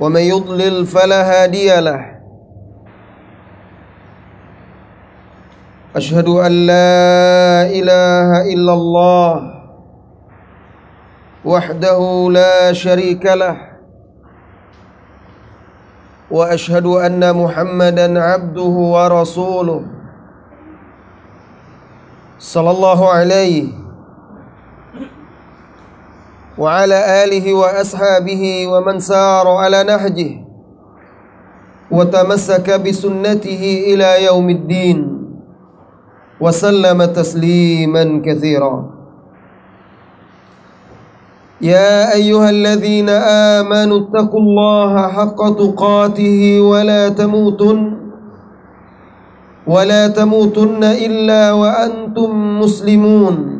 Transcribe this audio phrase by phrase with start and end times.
[0.00, 2.00] ومن يضلل فلا هادي له.
[5.96, 9.32] أشهد أن لا إله إلا الله
[11.44, 13.56] وحده لا شريك له.
[16.30, 19.82] وأشهد أن محمدا عبده ورسوله
[22.38, 23.89] صلى الله عليه
[26.58, 30.30] وعلى آله وأصحابه ومن سار على نهجه
[31.90, 34.98] وتمسك بسنته إلى يوم الدين
[36.40, 38.74] وسلم تسليما كثيرا.
[41.60, 43.08] يا أيها الذين
[43.60, 47.80] آمنوا اتقوا الله حق تقاته ولا تموتن
[49.66, 53.59] ولا تموتن إلا وأنتم مسلمون.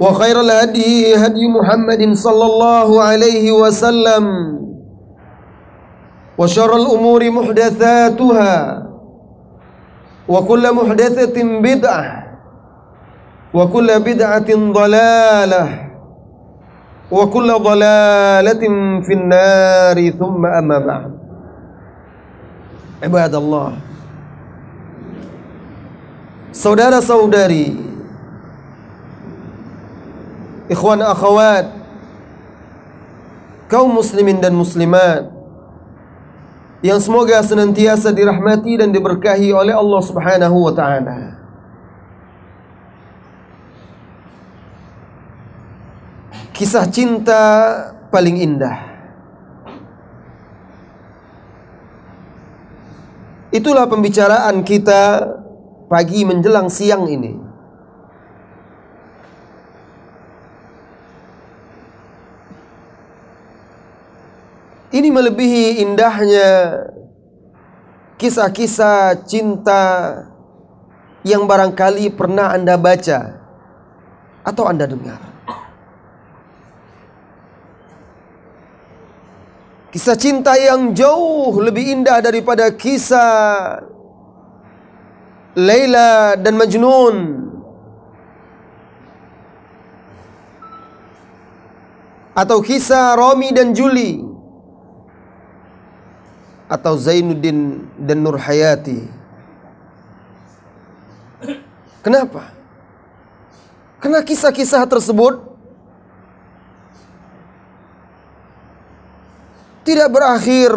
[0.00, 4.24] وخير الهدي هدي محمد صلى الله عليه وسلم.
[6.38, 8.82] وشر الأمور محدثاتها.
[10.28, 12.24] وكل محدثة بدعة.
[13.54, 15.64] وكل بدعة ضلالة.
[17.10, 18.62] وكل ضلالة
[19.02, 20.10] في النار.
[20.10, 21.12] ثم أما بعد.
[23.02, 23.72] عباد الله.
[26.54, 27.97] Saudara-saudari.
[30.68, 31.72] Ikhwan akhwat
[33.68, 35.28] kaum muslimin dan muslimat
[36.84, 41.18] yang semoga senantiasa dirahmati dan diberkahi oleh Allah Subhanahu wa taala.
[46.54, 47.42] Kisah cinta
[48.10, 48.78] paling indah.
[53.48, 55.24] Itulah pembicaraan kita
[55.90, 57.47] pagi menjelang siang ini.
[64.98, 66.82] Ini melebihi indahnya
[68.18, 69.86] kisah-kisah cinta
[71.22, 73.38] yang barangkali pernah Anda baca
[74.42, 75.22] atau Anda dengar.
[79.94, 83.78] Kisah cinta yang jauh lebih indah daripada kisah
[85.54, 87.16] Laila dan Majnun.
[92.34, 94.37] Atau kisah Romi dan Juli
[96.68, 99.08] atau Zainuddin dan Nurhayati.
[102.04, 102.52] Kenapa?
[103.98, 105.42] Karena kisah-kisah tersebut
[109.82, 110.70] tidak berakhir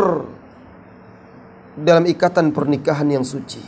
[1.75, 3.61] dalam ikatan pernikahan yang suci.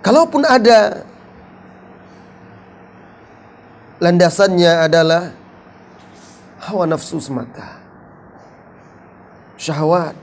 [0.00, 1.02] Kalaupun ada
[3.98, 5.34] landasannya adalah
[6.62, 7.85] hawa nafsu semata
[9.56, 10.16] syahwat.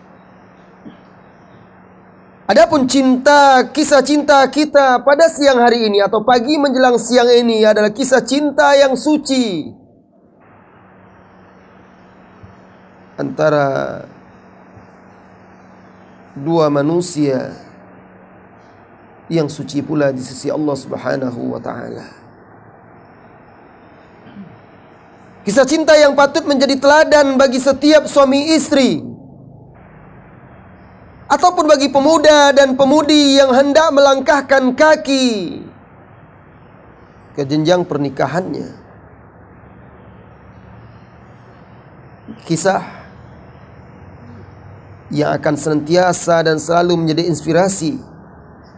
[2.44, 7.90] Adapun cinta, kisah cinta kita pada siang hari ini atau pagi menjelang siang ini adalah
[7.90, 9.72] kisah cinta yang suci
[13.16, 14.04] antara
[16.36, 17.56] dua manusia
[19.32, 22.12] yang suci pula di sisi Allah Subhanahu wa taala.
[25.48, 29.13] Kisah cinta yang patut menjadi teladan bagi setiap suami istri
[31.28, 35.64] ataupun bagi pemuda dan pemudi yang hendak melangkahkan kaki
[37.34, 38.82] ke jenjang pernikahannya.
[42.44, 42.84] Kisah
[45.12, 48.00] yang akan senantiasa dan selalu menjadi inspirasi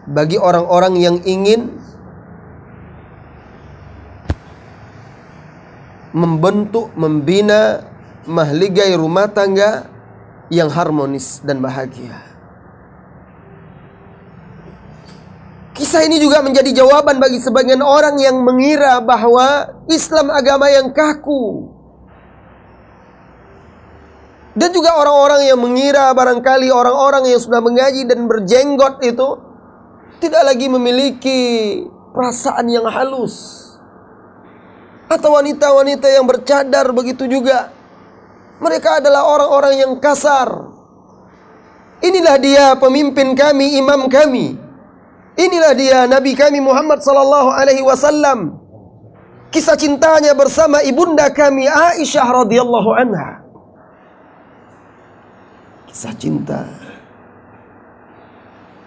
[0.06, 1.74] bagi orang-orang yang ingin
[6.16, 7.84] membentuk, membina,
[8.24, 9.90] mahligai rumah tangga
[10.48, 12.25] yang harmonis dan bahagia.
[15.76, 21.68] Kisah ini juga menjadi jawaban bagi sebagian orang yang mengira bahwa Islam agama yang kaku.
[24.56, 29.36] Dan juga orang-orang yang mengira barangkali orang-orang yang sudah mengaji dan berjenggot itu
[30.24, 31.40] tidak lagi memiliki
[32.16, 33.68] perasaan yang halus
[35.12, 37.76] atau wanita-wanita yang bercadar begitu juga.
[38.64, 40.72] Mereka adalah orang-orang yang kasar.
[42.00, 44.65] Inilah dia pemimpin kami, imam kami.
[45.36, 48.56] Inilah dia Nabi kami Muhammad sallallahu alaihi wasallam.
[49.52, 53.44] Kisah cintanya bersama ibunda kami Aisyah radhiyallahu anha.
[55.92, 56.68] Kisah cinta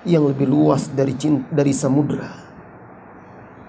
[0.09, 2.33] yang lebih luas dari cinta, dari samudra.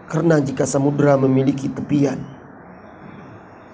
[0.07, 2.19] Karena jika samudra memiliki tepian,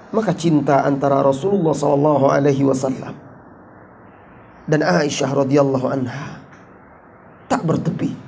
[0.10, 3.16] maka cinta antara Rasulullah sallallahu alaihi wasallam
[4.66, 6.42] dan Aisyah radhiyallahu anha
[7.46, 8.25] tak bertepi.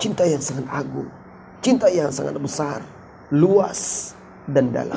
[0.00, 1.12] Cinta yang sangat agung,
[1.60, 2.80] cinta yang sangat besar,
[3.28, 4.16] luas
[4.48, 4.96] dan dalam.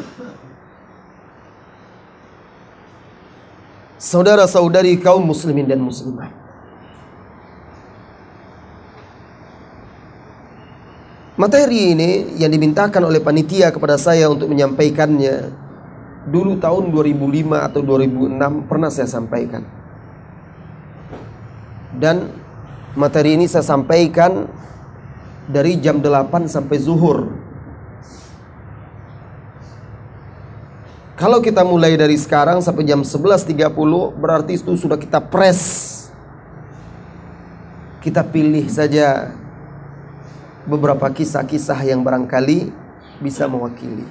[4.00, 6.32] Saudara-saudari kaum muslimin dan muslimat.
[11.34, 15.52] Materi ini yang dimintakan oleh panitia kepada saya untuk menyampaikannya
[16.32, 19.68] dulu tahun 2005 atau 2006 pernah saya sampaikan.
[21.92, 22.32] Dan
[22.96, 24.46] materi ini saya sampaikan
[25.48, 27.31] dari jam 8 sampai zuhur.
[31.13, 33.56] Kalau kita mulai dari sekarang sampai jam 11.30
[34.18, 35.92] berarti itu sudah kita press.
[38.04, 39.31] Kita pilih saja
[40.68, 42.68] beberapa kisah-kisah yang barangkali
[43.24, 44.04] bisa mewakili.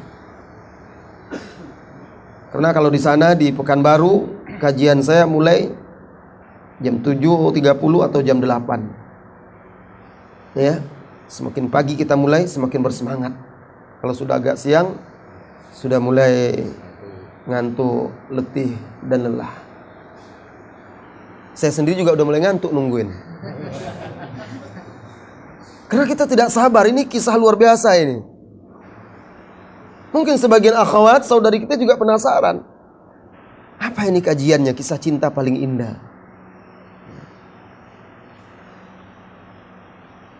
[2.53, 4.29] Karena kalau di sana di Pekanbaru
[4.61, 5.69] kajian saya mulai
[6.81, 10.57] jam 7.30 atau jam 8.
[10.57, 10.81] Ya.
[11.33, 13.33] Semakin pagi kita mulai semakin bersemangat.
[14.05, 15.01] Kalau sudah agak siang
[15.73, 16.61] sudah mulai
[17.49, 18.77] ngantuk, letih
[19.09, 19.49] dan lelah.
[21.57, 23.09] Saya sendiri juga udah mulai ngantuk nungguin.
[25.89, 28.21] Karena kita tidak sabar, ini kisah luar biasa ini.
[30.13, 32.61] Mungkin sebagian akhwat, saudari kita juga penasaran.
[33.81, 36.12] Apa ini kajiannya, kisah cinta paling indah?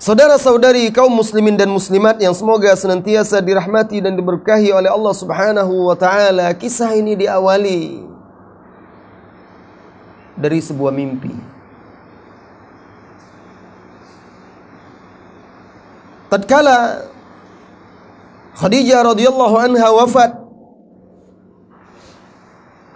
[0.03, 5.95] Saudara-saudari kaum muslimin dan muslimat yang semoga senantiasa dirahmati dan diberkahi oleh Allah Subhanahu wa
[5.95, 8.03] taala, kisah ini diawali
[10.35, 11.31] dari sebuah mimpi.
[16.35, 17.07] Tatkala
[18.59, 20.35] Khadijah radhiyallahu anha wafat.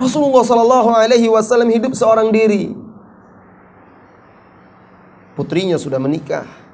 [0.02, 2.74] Rasulullah sallallahu alaihi wasallam hidup seorang diri.
[5.38, 6.65] Putrinya sudah menikah.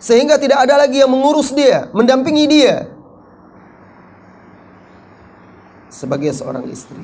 [0.00, 2.88] Sehingga tidak ada lagi yang mengurus dia, mendampingi dia.
[5.92, 6.96] Sebagai seorang istri.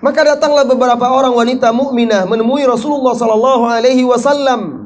[0.00, 4.84] Maka datanglah beberapa orang wanita mukminah menemui Rasulullah sallallahu alaihi wasallam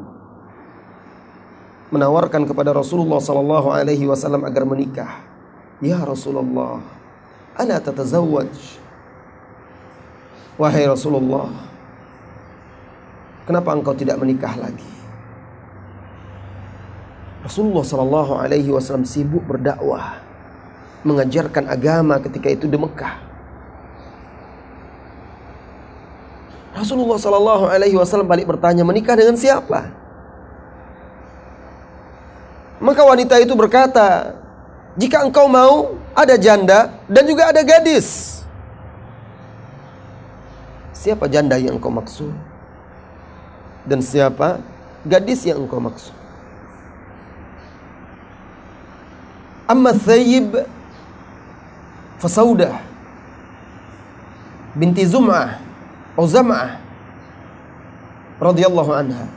[1.88, 5.22] menawarkan kepada Rasulullah sallallahu alaihi wasallam agar menikah.
[5.78, 6.82] Ya Rasulullah,
[7.54, 8.50] ana tatazawwaj.
[10.58, 11.54] Wahai Rasulullah,
[13.46, 14.97] kenapa engkau tidak menikah lagi?
[17.48, 20.20] Rasulullah sallallahu alaihi wasallam sibuk berdakwah,
[21.00, 23.24] mengajarkan agama ketika itu di Mekah.
[26.76, 29.88] Rasulullah sallallahu alaihi wasallam balik bertanya, "Menikah dengan siapa?"
[32.84, 34.36] Maka wanita itu berkata,
[35.00, 38.44] "Jika engkau mau, ada janda dan juga ada gadis."
[40.92, 42.28] Siapa janda yang engkau maksud?
[43.88, 44.60] Dan siapa
[45.08, 46.17] gadis yang engkau maksud?
[49.68, 50.64] Amma Thayyib
[52.18, 52.82] Fasaudah
[54.75, 55.68] binti Zum'ah
[56.18, 56.82] atau Zam'ah
[58.42, 59.30] radhiyallahu anha.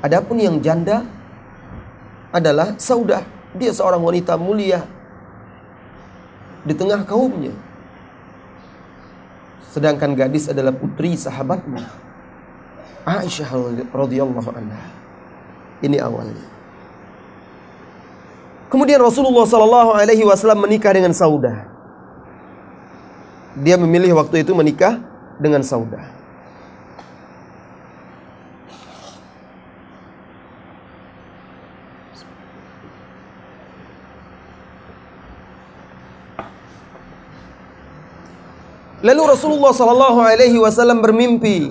[0.00, 1.04] Adapun yang janda
[2.32, 3.20] adalah Saudah
[3.52, 4.80] Dia seorang wanita mulia
[6.64, 7.52] di tengah kaumnya.
[9.70, 11.78] Sedangkan gadis adalah putri sahabatmu.
[13.04, 13.50] Aisyah
[13.92, 14.88] radhiyallahu anha.
[15.84, 16.53] Ini awalnya.
[18.74, 21.70] Kemudian Rasulullah sallallahu alaihi wasallam menikah dengan Saudah.
[23.54, 24.98] Dia memilih waktu itu menikah
[25.38, 26.10] dengan Saudah.
[39.06, 41.70] Lalu Rasulullah sallallahu alaihi wasallam bermimpi.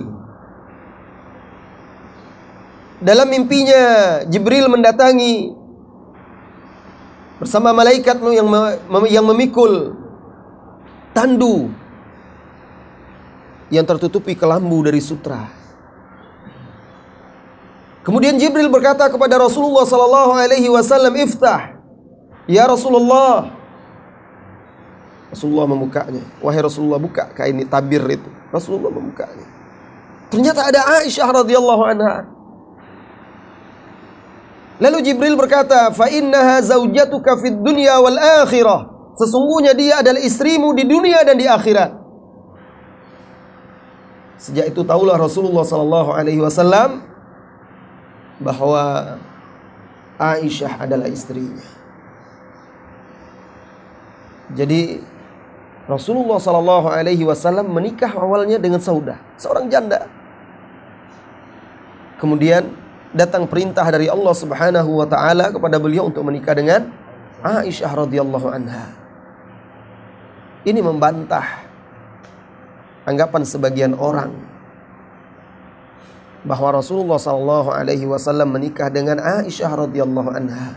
[3.04, 5.63] Dalam mimpinya Jibril mendatangi
[7.44, 8.48] bersama malaikat yang
[9.04, 9.92] yang memikul
[11.12, 11.68] tandu
[13.68, 15.52] yang tertutupi kelambu dari sutra.
[18.04, 21.76] Kemudian Jibril berkata kepada Rasulullah sallallahu alaihi wasallam, "Iftah."
[22.44, 23.48] Ya Rasulullah,
[25.32, 26.20] Rasulullah membukanya.
[26.44, 28.28] Wahai Rasulullah buka kain tabir itu.
[28.52, 29.48] Rasulullah membukanya.
[30.28, 32.33] Ternyata ada Aisyah radhiyallahu anha.
[34.82, 40.82] Lalu Jibril berkata, "Fa innaha zaujatuka fid dunya wal akhirah." Sesungguhnya dia adalah istrimu di
[40.82, 41.94] dunia dan di akhirat.
[44.42, 47.06] Sejak itu tahulah Rasulullah sallallahu alaihi wasallam
[48.42, 49.16] bahwa
[50.18, 51.62] Aisyah adalah istrinya.
[54.54, 55.02] Jadi
[55.84, 60.08] Rasulullah Sallallahu Alaihi Wasallam menikah awalnya dengan Saudah, seorang janda.
[62.16, 62.72] Kemudian
[63.14, 66.90] datang perintah dari Allah Subhanahu Wa Taala kepada beliau untuk menikah dengan
[67.40, 68.90] Aisyah radhiyallahu anha.
[70.66, 71.64] Ini membantah
[73.06, 74.34] anggapan sebagian orang
[76.44, 80.76] bahwa Rasulullah Sallallahu Alaihi Wasallam menikah dengan Aisyah radhiyallahu anha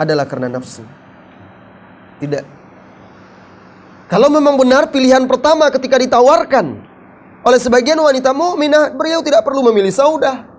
[0.00, 0.82] adalah karena nafsu.
[2.18, 2.60] Tidak
[4.10, 6.82] kalau memang benar pilihan pertama ketika ditawarkan
[7.46, 10.50] oleh sebagian wanita mukminah, beliau tidak perlu memilih saudah.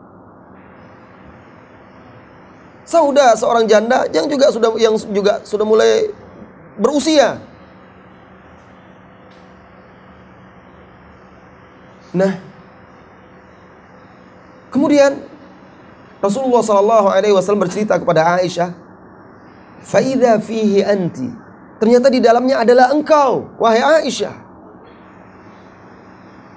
[2.82, 6.10] Saudah seorang janda yang juga sudah yang juga sudah mulai
[6.76, 7.38] berusia.
[12.12, 12.36] Nah,
[14.74, 15.24] kemudian
[16.20, 18.76] Rasulullah Shallallahu Alaihi Wasallam bercerita kepada Aisyah,
[19.86, 21.32] "Faida fihi anti."
[21.82, 24.36] Ternyata di dalamnya adalah engkau, wahai Aisyah.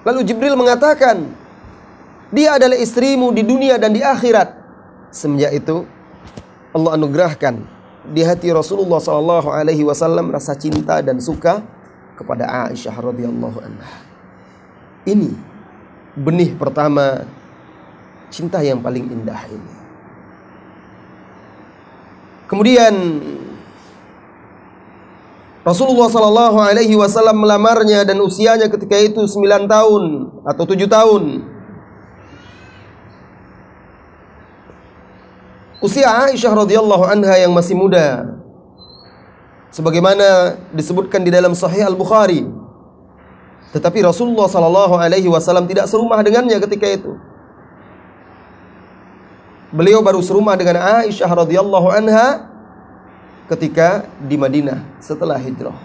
[0.05, 1.33] Lalu Jibril mengatakan,
[2.29, 4.53] dia adalah istrimu di dunia dan di akhirat.
[5.09, 5.89] Semenjak itu,
[6.75, 7.63] Allah anugerahkan
[8.11, 11.63] di hati Rasulullah Sallallahu Alaihi Wasallam rasa cinta dan suka
[12.19, 13.95] kepada Aisyah radhiyallahu anha.
[15.07, 15.31] Ini
[16.19, 17.23] benih pertama
[18.35, 19.75] cinta yang paling indah ini.
[22.51, 22.95] Kemudian
[25.65, 30.03] Rasulullah Shallallahu Alaihi Wasallam melamarnya dan usianya ketika itu 9 tahun
[30.45, 31.23] atau 7 tahun.
[35.85, 38.25] Usia Aisyah radhiyallahu anha yang masih muda.
[39.69, 42.49] Sebagaimana disebutkan di dalam Sahih Al Bukhari.
[43.77, 47.13] Tetapi Rasulullah Shallallahu Alaihi Wasallam tidak serumah dengannya ketika itu.
[49.77, 52.49] Beliau baru serumah dengan Aisyah radhiyallahu anha
[53.53, 55.77] ketika di Madinah setelah hijrah.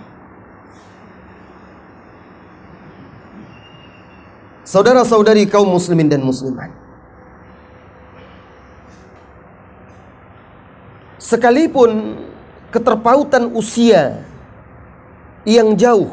[4.63, 6.88] Saudara-saudari kaum muslimin dan muslimat.
[11.19, 12.15] Sekalipun
[12.71, 14.23] keterpautan usia
[15.43, 16.07] yang jauh,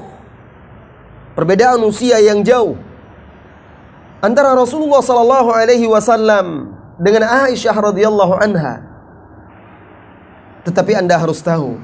[1.39, 2.75] perbedaan usia yang jauh
[4.19, 8.97] antara Rasulullah sallallahu alaihi wasallam dengan Aisyah radhiyallahu anha
[10.67, 11.79] tetapi Anda harus tahu,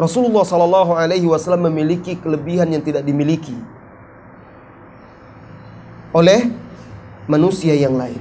[0.00, 3.52] Rasulullah Sallallahu Alaihi Wasallam memiliki kelebihan yang tidak dimiliki
[6.16, 6.48] oleh
[7.28, 8.16] manusia yang lain.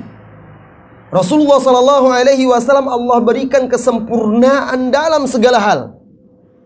[1.16, 5.96] Rasulullah Sallallahu Alaihi Wasallam Allah berikan kesempurnaan dalam segala hal.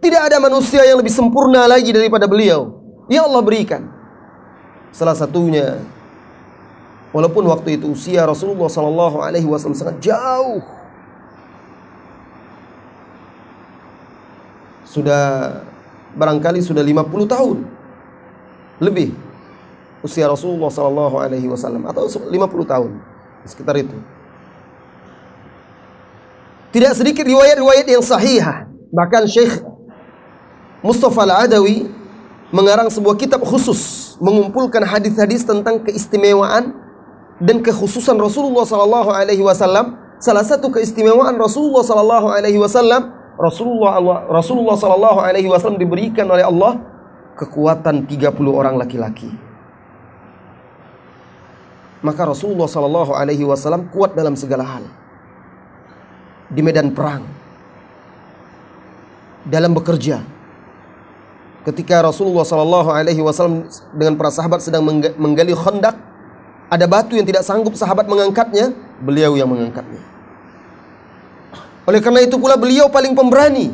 [0.02, 2.82] Tidak ada manusia yang lebih sempurna lagi daripada beliau.
[3.06, 3.82] Yang Allah berikan.
[4.90, 5.78] Salah satunya,
[7.14, 10.66] walaupun waktu itu usia Rasulullah Sallallahu Alaihi Wasallam sangat jauh
[14.90, 15.62] sudah
[16.18, 17.58] barangkali sudah 50 tahun
[18.82, 19.14] lebih
[20.02, 22.34] usia Rasulullah sallallahu alaihi wasallam atau 50
[22.66, 22.92] tahun
[23.46, 23.94] sekitar itu.
[26.70, 28.70] Tidak sedikit riwayat-riwayat yang sahihah.
[28.94, 29.62] Bahkan Syekh
[30.86, 31.90] Mustafa Al-Adawi
[32.50, 36.74] mengarang sebuah kitab khusus mengumpulkan hadis-hadis tentang keistimewaan
[37.40, 44.76] dan kekhususan Rasulullah sallallahu alaihi wasallam salah satu keistimewaan Rasulullah sallallahu alaihi wasallam, Rasulullah Rasulullah
[44.76, 46.84] sallallahu alaihi wasallam diberikan oleh Allah
[47.40, 49.32] kekuatan 30 orang laki-laki.
[52.04, 54.84] Maka Rasulullah sallallahu alaihi wasallam kuat dalam segala hal.
[56.50, 57.24] Di medan perang.
[59.46, 60.22] Dalam bekerja.
[61.66, 64.82] Ketika Rasulullah sallallahu alaihi wasallam dengan para sahabat sedang
[65.20, 65.94] menggali khandak,
[66.70, 70.02] ada batu yang tidak sanggup sahabat mengangkatnya, beliau yang mengangkatnya.
[71.90, 73.74] Oleh karena itu pula beliau paling pemberani.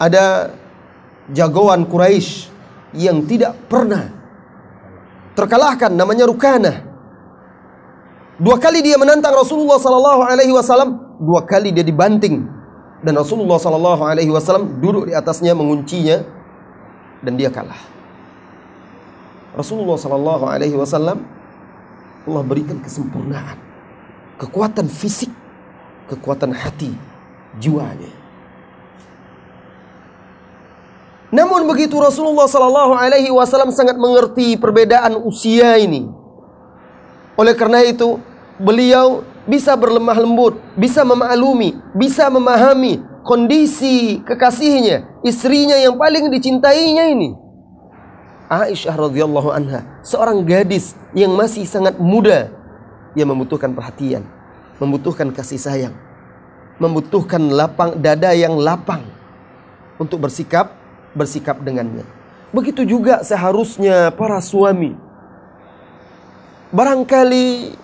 [0.00, 0.56] Ada
[1.28, 2.48] jagoan Quraisy
[2.96, 4.08] yang tidak pernah
[5.36, 6.89] terkalahkan namanya Rukanah.
[8.40, 12.48] Dua kali dia menantang Rasulullah sallallahu alaihi wasallam, dua kali dia dibanting
[13.04, 16.24] dan Rasulullah sallallahu alaihi wasallam duduk di atasnya menguncinya
[17.20, 17.76] dan dia kalah.
[19.52, 21.20] Rasulullah sallallahu alaihi wasallam
[22.24, 23.60] Allah berikan kesempurnaan,
[24.40, 25.28] kekuatan fisik,
[26.08, 26.96] kekuatan hati,
[27.60, 28.12] jiwanya.
[31.30, 36.10] Namun begitu Rasulullah Sallallahu Alaihi Wasallam sangat mengerti perbedaan usia ini.
[37.38, 38.18] Oleh karena itu,
[38.60, 47.32] beliau bisa berlemah lembut, bisa memaklumi, bisa memahami kondisi kekasihnya, istrinya yang paling dicintainya ini.
[48.50, 52.50] Aisyah radhiyallahu anha, seorang gadis yang masih sangat muda
[53.14, 54.26] yang membutuhkan perhatian,
[54.82, 55.94] membutuhkan kasih sayang,
[56.82, 59.06] membutuhkan lapang dada yang lapang
[60.02, 60.74] untuk bersikap
[61.14, 62.06] bersikap dengannya.
[62.50, 64.98] Begitu juga seharusnya para suami.
[66.74, 67.74] Barangkali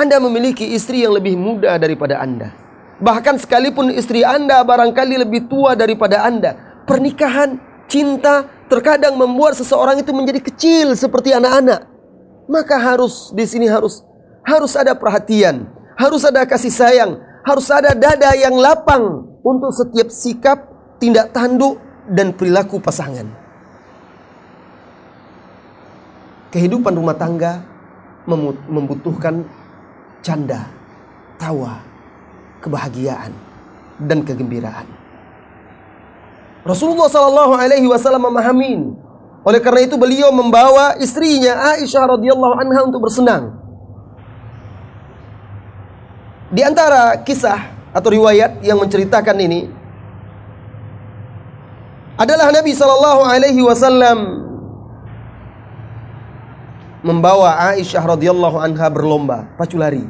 [0.00, 2.56] Anda memiliki istri yang lebih muda daripada Anda.
[3.04, 6.56] Bahkan sekalipun istri Anda barangkali lebih tua daripada Anda.
[6.88, 11.84] Pernikahan, cinta terkadang membuat seseorang itu menjadi kecil seperti anak-anak.
[12.48, 14.00] Maka harus di sini harus
[14.40, 15.68] harus ada perhatian,
[16.00, 20.64] harus ada kasih sayang, harus ada dada yang lapang untuk setiap sikap
[20.96, 21.76] tindak tanduk
[22.08, 23.28] dan perilaku pasangan.
[26.56, 27.60] Kehidupan rumah tangga
[28.66, 29.59] membutuhkan
[30.20, 30.68] canda,
[31.40, 31.80] tawa,
[32.60, 33.32] kebahagiaan,
[34.00, 34.88] dan kegembiraan.
[36.64, 38.96] Rasulullah Shallallahu Alaihi Wasallam memahami.
[39.40, 43.56] Oleh karena itu beliau membawa istrinya Aisyah radhiyallahu anha untuk bersenang.
[46.52, 49.60] Di antara kisah atau riwayat yang menceritakan ini
[52.20, 54.49] adalah Nabi Shallallahu Alaihi Wasallam
[57.00, 60.04] membawa Aisyah radhiyallahu anha berlomba pacu lari.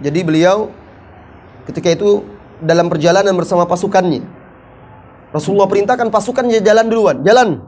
[0.00, 0.72] Jadi beliau
[1.68, 2.24] ketika itu
[2.60, 4.24] dalam perjalanan bersama pasukannya.
[5.34, 7.58] Rasulullah perintahkan pasukannya jalan duluan, jalan.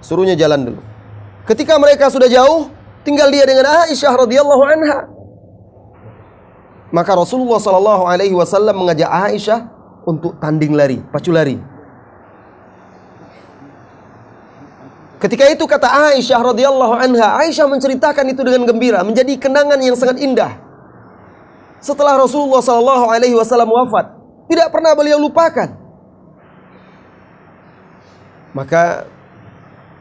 [0.00, 0.80] Suruhnya jalan dulu.
[1.44, 2.72] Ketika mereka sudah jauh,
[3.04, 4.98] tinggal dia dengan Aisyah radhiyallahu anha.
[6.90, 9.68] Maka Rasulullah Shallallahu alaihi wasallam mengajak Aisyah
[10.08, 11.69] untuk tanding lari, pacu lari.
[15.20, 20.16] Ketika itu kata Aisyah radhiyallahu anha, Aisyah menceritakan itu dengan gembira, menjadi kenangan yang sangat
[20.16, 20.56] indah.
[21.84, 24.16] Setelah Rasulullah sallallahu alaihi wasallam wafat,
[24.48, 25.76] tidak pernah beliau lupakan.
[28.56, 29.04] Maka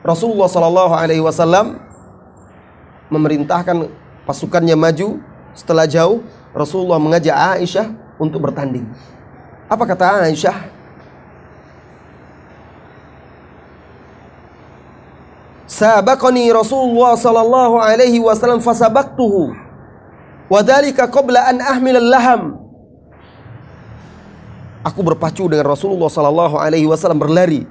[0.08, 1.84] Rasulullah sallallahu alaihi wasallam
[3.12, 3.92] memerintahkan
[4.24, 5.20] pasukannya maju.
[5.52, 6.24] Setelah jauh,
[6.56, 8.88] Rasulullah mengajak Aisyah untuk bertanding.
[9.68, 10.79] Apa kata Aisyah?
[15.70, 19.54] Sabaqani Rasulullah sallallahu alaihi wasallam fasabaqtuhu.
[20.50, 22.58] Wadhalika qabla an ahmil laham.
[24.82, 27.70] Aku berpacu dengan Rasulullah sallallahu alaihi wasallam berlari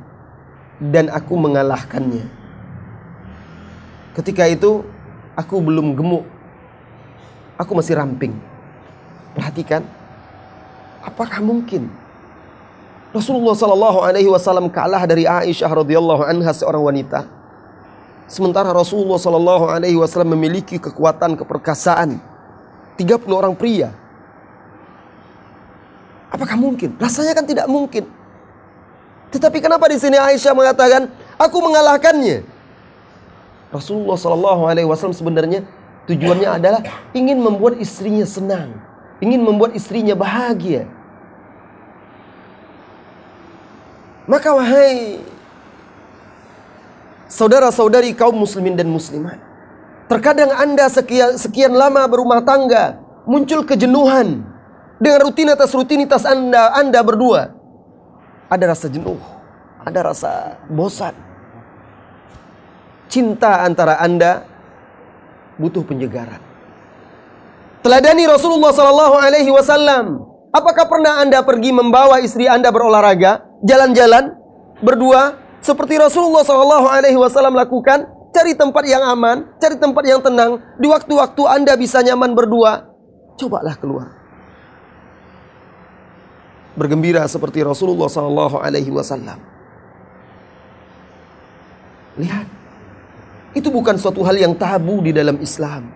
[0.78, 2.30] dan aku mengalahkannya.
[4.14, 4.86] Ketika itu
[5.34, 6.22] aku belum gemuk.
[7.58, 8.38] Aku masih ramping.
[9.34, 9.82] Perhatikan,
[11.08, 11.88] Apakah mungkin
[13.14, 17.24] Rasulullah Shallallahu Alaihi Wasallam kalah dari Aisyah radhiyallahu anha seorang wanita,
[18.28, 22.20] sementara Rasulullah Shallallahu Alaihi Wasallam memiliki kekuatan keperkasaan
[23.00, 23.90] 30 orang pria.
[26.28, 26.92] Apakah mungkin?
[27.00, 28.04] Rasanya kan tidak mungkin.
[29.32, 31.08] Tetapi kenapa di sini Aisyah mengatakan,
[31.40, 32.44] aku mengalahkannya?
[33.72, 35.64] Rasulullah Shallallahu Alaihi Wasallam sebenarnya
[36.08, 36.80] tujuannya adalah
[37.12, 38.72] ingin membuat istrinya senang,
[39.20, 40.88] ingin membuat istrinya bahagia.
[44.28, 45.24] Maka wahai
[47.28, 49.36] saudara-saudari kaum muslimin dan muslimat,
[50.08, 54.42] terkadang Anda sekian, sekian lama berumah tangga, muncul kejenuhan
[54.98, 57.54] dengan rutinitas-rutinitas Anda, Anda berdua.
[58.48, 59.20] Ada rasa jenuh,
[59.84, 61.14] ada rasa bosan.
[63.08, 64.44] cinta antara Anda
[65.56, 66.44] butuh penyegaran.
[67.80, 70.28] Teladani Rasulullah Sallallahu Alaihi Wasallam.
[70.52, 74.36] Apakah pernah Anda pergi membawa istri Anda berolahraga, jalan-jalan,
[74.84, 78.06] berdua, seperti Rasulullah Sallallahu Alaihi Wasallam lakukan?
[78.28, 80.62] Cari tempat yang aman, cari tempat yang tenang.
[80.78, 82.86] Di waktu-waktu Anda bisa nyaman berdua,
[83.40, 84.14] cobalah keluar.
[86.78, 89.40] Bergembira seperti Rasulullah Sallallahu Alaihi Wasallam.
[92.18, 92.46] Lihat,
[93.58, 95.90] itu bukan suatu hal yang tabu di dalam Islam.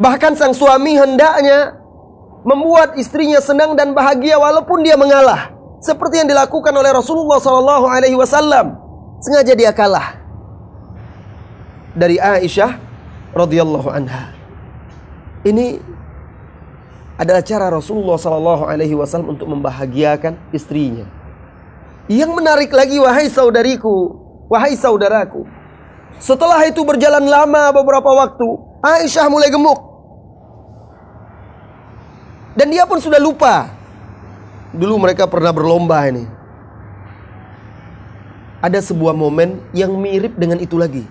[0.00, 1.76] Bahkan sang suami hendaknya
[2.40, 5.59] membuat istrinya senang dan bahagia walaupun dia mengalah.
[5.80, 8.76] Seperti yang dilakukan oleh Rasulullah Sallallahu Alaihi Wasallam.
[9.20, 10.20] Sengaja dia kalah
[11.94, 12.78] dari Aisyah
[13.34, 14.32] radhiyallahu anha.
[15.44, 15.80] Ini
[17.20, 21.04] adalah cara Rasulullah sallallahu alaihi wasallam untuk membahagiakan istrinya.
[22.08, 24.16] Yang menarik lagi wahai saudariku,
[24.48, 25.44] wahai saudaraku.
[26.20, 28.48] Setelah itu berjalan lama beberapa waktu,
[28.84, 29.80] Aisyah mulai gemuk.
[32.56, 33.79] Dan dia pun sudah lupa.
[34.70, 36.26] Dulu mereka pernah berlomba ini.
[38.60, 41.02] Ada sebuah momen yang mirip dengan itu lagi.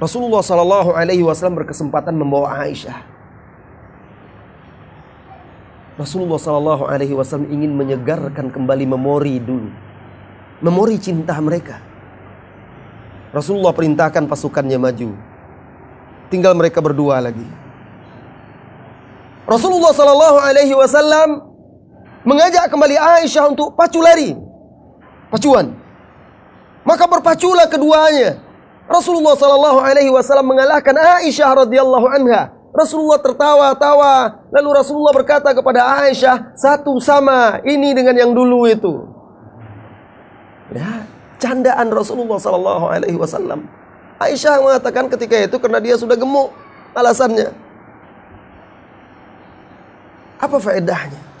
[0.00, 2.98] Rasulullah Shallallahu Alaihi Wasallam berkesempatan membawa Aisyah.
[6.00, 9.68] Rasulullah Shallallahu Alaihi Wasallam ingin menyegarkan kembali memori dulu,
[10.64, 11.78] memori cinta mereka.
[13.30, 15.14] Rasulullah perintahkan pasukannya maju,
[16.32, 17.46] tinggal mereka berdua lagi.
[19.44, 21.51] Rasulullah Shallallahu Alaihi Wasallam
[22.22, 24.34] mengajak kembali Aisyah untuk pacu lari,
[25.30, 25.74] pacuan.
[26.82, 28.42] Maka berpaculah keduanya
[28.90, 32.50] Rasulullah Shallallahu Alaihi Wasallam mengalahkan Aisyah radhiyallahu anha.
[32.72, 34.48] Rasulullah tertawa-tawa.
[34.48, 39.06] Lalu Rasulullah berkata kepada Aisyah, satu sama ini dengan yang dulu itu.
[40.72, 41.04] Ya,
[41.36, 43.68] candaan Rasulullah Shallallahu Alaihi Wasallam.
[44.18, 46.50] Aisyah mengatakan ketika itu karena dia sudah gemuk.
[46.92, 47.52] Alasannya.
[50.42, 51.31] Apa faedahnya?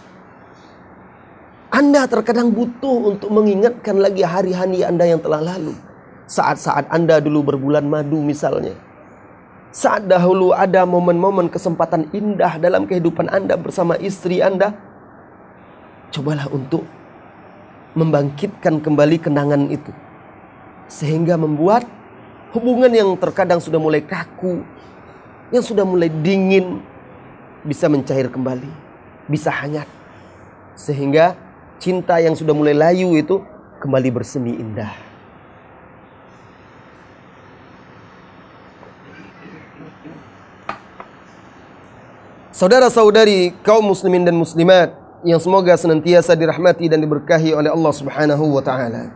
[1.72, 5.72] Anda terkadang butuh untuk mengingatkan lagi hari-hari Anda yang telah lalu.
[6.28, 8.76] Saat-saat Anda dulu berbulan madu misalnya.
[9.72, 14.76] Saat dahulu ada momen-momen kesempatan indah dalam kehidupan Anda bersama istri Anda.
[16.12, 16.84] Cobalah untuk
[17.96, 19.96] membangkitkan kembali kenangan itu.
[20.92, 21.88] Sehingga membuat
[22.52, 24.60] hubungan yang terkadang sudah mulai kaku,
[25.48, 26.84] yang sudah mulai dingin,
[27.64, 28.68] bisa mencair kembali,
[29.24, 29.88] bisa hangat.
[30.76, 31.51] Sehingga
[31.82, 33.42] cinta yang sudah mulai layu itu
[33.82, 34.94] kembali bersemi indah.
[42.54, 44.94] Saudara-saudari kaum muslimin dan muslimat
[45.26, 49.10] yang semoga senantiasa dirahmati dan diberkahi oleh Allah Subhanahu wa taala.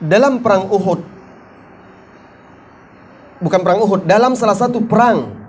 [0.00, 1.00] Dalam perang Uhud
[3.40, 5.45] bukan perang Uhud, dalam salah satu perang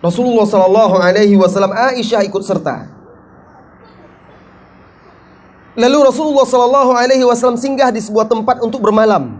[0.00, 2.88] Rasulullah sallallahu alaihi wasallam Aisyah ikut serta.
[5.76, 9.36] Lalu Rasulullah sallallahu alaihi wasallam singgah di sebuah tempat untuk bermalam.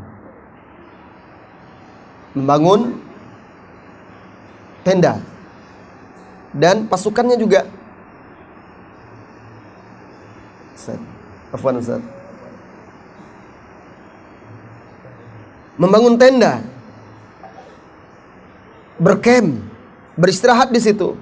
[2.36, 3.00] Membangun
[4.84, 5.18] tenda.
[6.52, 7.66] Dan pasukannya juga.
[11.50, 12.02] Afwan Ustaz.
[15.80, 16.62] Membangun tenda.
[19.00, 19.69] Berkem,
[20.20, 21.16] beristirahat di situ.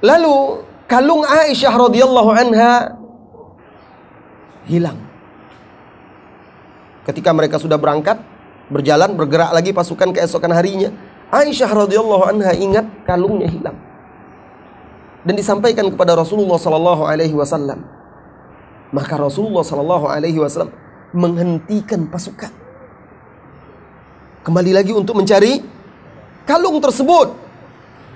[0.00, 2.96] Lalu kalung Aisyah radhiyallahu anha
[4.64, 4.96] hilang.
[7.04, 8.16] Ketika mereka sudah berangkat,
[8.72, 10.88] berjalan bergerak lagi pasukan keesokan harinya.
[11.28, 13.76] Aisyah radhiyallahu anha ingat kalungnya hilang.
[15.24, 17.84] Dan disampaikan kepada Rasulullah sallallahu alaihi wasallam.
[18.92, 20.72] Maka Rasulullah sallallahu alaihi wasallam
[21.16, 22.63] menghentikan pasukan.
[24.44, 25.64] Kembali lagi untuk mencari
[26.44, 27.32] kalung tersebut.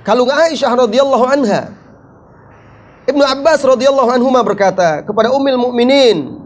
[0.04, 1.72] Kalung Aisyah radhiyallahu anha.
[3.08, 6.44] Ibnu Abbas radhiyallahu anhu berkata kepada Ummul Mukminin,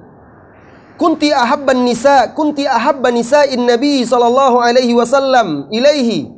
[0.94, 6.30] kunti ahabban nisa kunti ahabban nisa'in nabi sallallahu alaihi wasallam ilaihi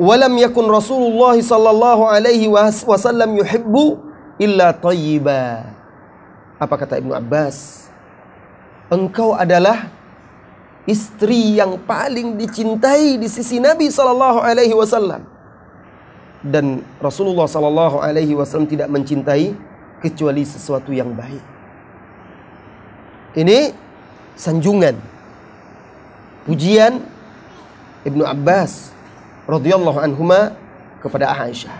[0.00, 4.00] walam yakun Rasulullah sallallahu alaihi wasallam yuhibbu
[4.40, 5.68] illa tayyiba
[6.56, 7.88] apa kata Ibnu Abbas
[8.88, 9.92] engkau adalah
[10.90, 15.22] istri yang paling dicintai di sisi Nabi sallallahu alaihi wasallam
[16.42, 19.54] dan Rasulullah sallallahu alaihi wasallam tidak mencintai
[20.02, 21.44] kecuali sesuatu yang baik
[23.38, 23.70] ini
[24.34, 24.98] sanjungan
[26.50, 26.98] pujian
[28.02, 28.90] Ibnu Abbas
[29.44, 30.56] radhiyallahu anhuma
[31.04, 31.76] kepada Aisyah.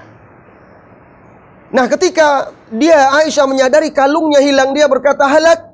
[1.71, 5.71] Nah, ketika dia Aisyah menyadari kalungnya hilang, dia berkata, "Halak.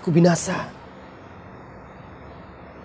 [0.00, 0.70] Aku binasa.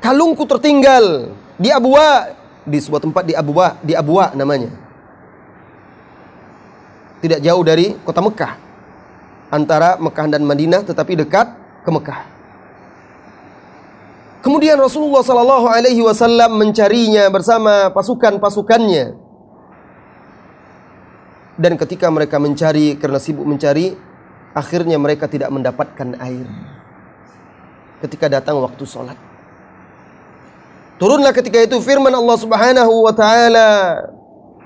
[0.06, 2.30] Kalungku tertinggal di Abuwa,
[2.62, 4.70] di sebuah tempat di Abuwa, di Abuwa namanya.
[7.26, 8.54] Tidak jauh dari kota Mekah.
[9.50, 11.50] Antara Mekah dan Madinah tetapi dekat
[11.82, 12.22] ke Mekah.
[14.46, 19.18] Kemudian Rasulullah Sallallahu Alaihi Wasallam mencarinya bersama pasukan-pasukannya.
[21.58, 23.98] Dan ketika mereka mencari karena sibuk mencari,
[24.54, 26.46] akhirnya mereka tidak mendapatkan air.
[28.06, 29.25] Ketika datang waktu sholat.
[30.95, 33.69] Turunlah ketika itu firman Allah Subhanahu wa taala,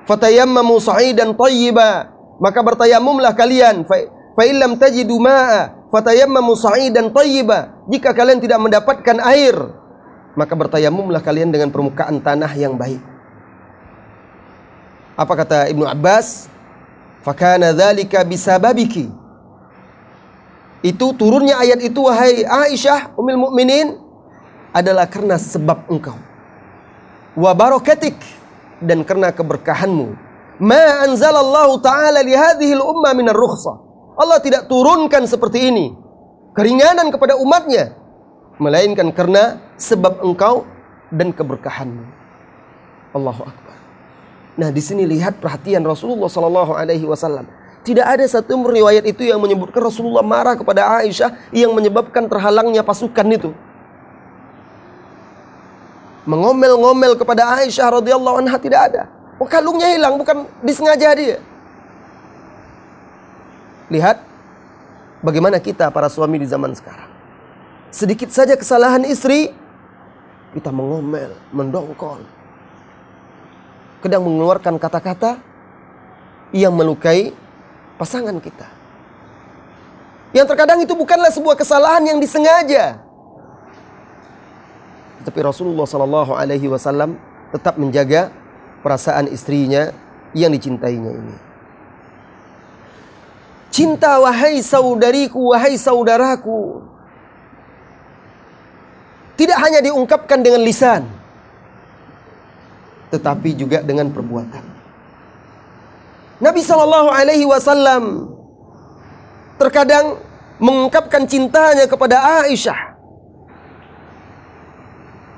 [0.06, 7.84] "Fatayammamu sa'idan thayyiba." Maka bertayamumlah kalian fa illam tajidu ma'a fatayammamu sa'idan thayyiba.
[7.90, 9.58] Jika kalian tidak mendapatkan air,
[10.38, 13.02] maka bertayamumlah kalian dengan permukaan tanah yang baik.
[15.20, 16.48] Apa kata Ibnu Abbas?
[17.26, 19.12] Fakana dzalika bisababiki.
[20.80, 24.00] Itu turunnya ayat itu wahai Aisyah Ummul Mukminin
[24.76, 26.18] adalah karena sebab engkau.
[27.38, 27.54] Wa
[28.80, 30.08] dan karena keberkahanmu.
[30.60, 33.76] Ma anzalallahu ta'ala li hadhihi al-umma min ar-rukhsah.
[34.20, 35.96] Allah tidak turunkan seperti ini
[36.52, 37.96] keringanan kepada umatnya
[38.60, 40.68] melainkan karena sebab engkau
[41.08, 42.04] dan keberkahanmu.
[43.16, 43.78] Allahu akbar.
[44.60, 47.48] Nah, di sini lihat perhatian Rasulullah Sallallahu Alaihi Wasallam.
[47.80, 53.24] Tidak ada satu riwayat itu yang menyebutkan Rasulullah marah kepada Aisyah yang menyebabkan terhalangnya pasukan
[53.32, 53.56] itu.
[56.30, 59.10] Mengomel-ngomel kepada Aisyah radhiyallahu anha tidak ada.
[59.42, 61.42] Oh, kalungnya hilang bukan disengaja dia.
[63.90, 64.22] Lihat
[65.26, 67.10] bagaimana kita para suami di zaman sekarang.
[67.90, 69.50] Sedikit saja kesalahan istri
[70.54, 72.22] kita mengomel, mendongkol,
[74.06, 75.42] kadang mengeluarkan kata-kata
[76.54, 77.34] yang melukai
[77.98, 78.70] pasangan kita.
[80.30, 83.02] Yang terkadang itu bukanlah sebuah kesalahan yang disengaja.
[85.30, 87.14] Tapi Rasulullah Sallallahu Alaihi Wasallam
[87.54, 88.34] tetap menjaga
[88.82, 89.94] perasaan istrinya
[90.34, 91.38] yang dicintainya ini.
[93.70, 96.82] Cinta wahai saudariku, wahai saudaraku.
[99.38, 101.06] Tidak hanya diungkapkan dengan lisan
[103.14, 104.66] tetapi juga dengan perbuatan.
[106.42, 108.34] Nabi Shallallahu Alaihi Wasallam
[109.62, 110.18] terkadang
[110.58, 112.89] mengungkapkan cintanya kepada Aisyah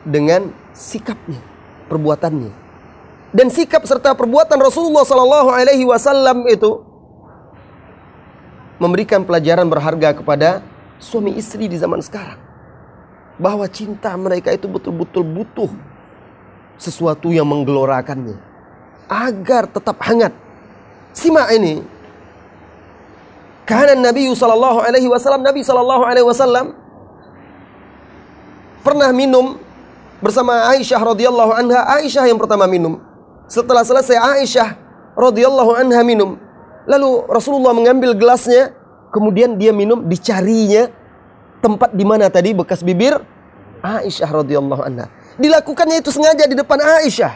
[0.03, 1.39] dengan sikapnya,
[1.87, 2.51] perbuatannya,
[3.31, 6.83] dan sikap serta perbuatan Rasulullah Shallallahu Alaihi Wasallam itu
[8.81, 10.65] memberikan pelajaran berharga kepada
[10.97, 12.41] suami istri di zaman sekarang
[13.41, 15.71] bahwa cinta mereka itu betul-betul butuh
[16.81, 18.37] sesuatu yang menggelorakannya
[19.05, 20.33] agar tetap hangat.
[21.11, 21.83] Simak ini.
[23.67, 26.75] Karena Nabi sallallahu alaihi wasallam Nabi sallallahu alaihi wasallam
[28.81, 29.61] pernah minum
[30.21, 31.81] bersama Aisyah radhiyallahu anha.
[31.99, 33.01] Aisyah yang pertama minum.
[33.49, 34.77] Setelah selesai Aisyah
[35.17, 36.39] radhiyallahu anha minum,
[36.87, 38.71] lalu Rasulullah mengambil gelasnya,
[39.11, 40.87] kemudian dia minum, dicarinya
[41.59, 43.19] tempat di mana tadi bekas bibir
[43.83, 45.11] Aisyah radhiyallahu anha.
[45.35, 47.33] Dilakukannya itu sengaja di depan Aisyah.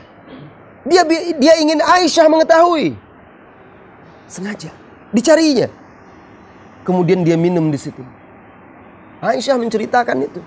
[0.86, 1.02] Dia
[1.36, 2.96] dia ingin Aisyah mengetahui.
[4.30, 4.70] Sengaja
[5.10, 5.68] dicarinya.
[6.86, 8.06] Kemudian dia minum di situ.
[9.26, 10.38] Aisyah menceritakan itu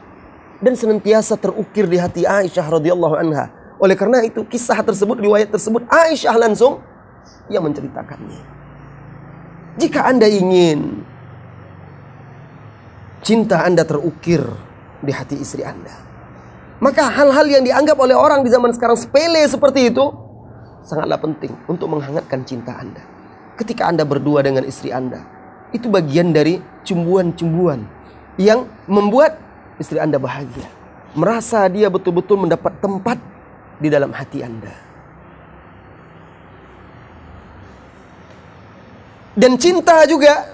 [0.58, 3.50] dan senantiasa terukir di hati Aisyah radhiyallahu anha.
[3.78, 6.82] Oleh karena itu kisah tersebut riwayat tersebut Aisyah langsung
[7.46, 8.42] yang menceritakannya.
[9.78, 11.06] Jika Anda ingin
[13.22, 14.42] cinta Anda terukir
[14.98, 15.94] di hati istri Anda,
[16.82, 20.10] maka hal-hal yang dianggap oleh orang di zaman sekarang sepele seperti itu
[20.82, 23.02] sangatlah penting untuk menghangatkan cinta Anda.
[23.54, 25.22] Ketika Anda berdua dengan istri Anda,
[25.70, 27.86] itu bagian dari cumbuan-cumbuan
[28.38, 29.47] yang membuat
[29.78, 30.66] istri Anda bahagia.
[31.16, 33.18] Merasa dia betul-betul mendapat tempat
[33.80, 34.74] di dalam hati Anda.
[39.38, 40.50] Dan cinta juga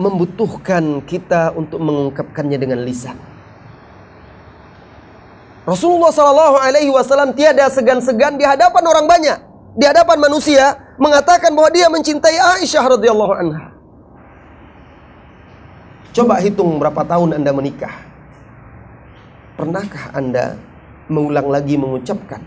[0.00, 3.14] membutuhkan kita untuk mengungkapkannya dengan lisan.
[5.62, 9.38] Rasulullah Shallallahu Alaihi Wasallam tiada segan-segan di hadapan orang banyak,
[9.78, 13.71] di hadapan manusia mengatakan bahwa dia mencintai Aisyah radhiyallahu anha.
[16.12, 17.92] Coba hitung berapa tahun anda menikah.
[19.56, 20.56] Pernahkah anda
[21.08, 22.40] mengulang lagi mengucapkan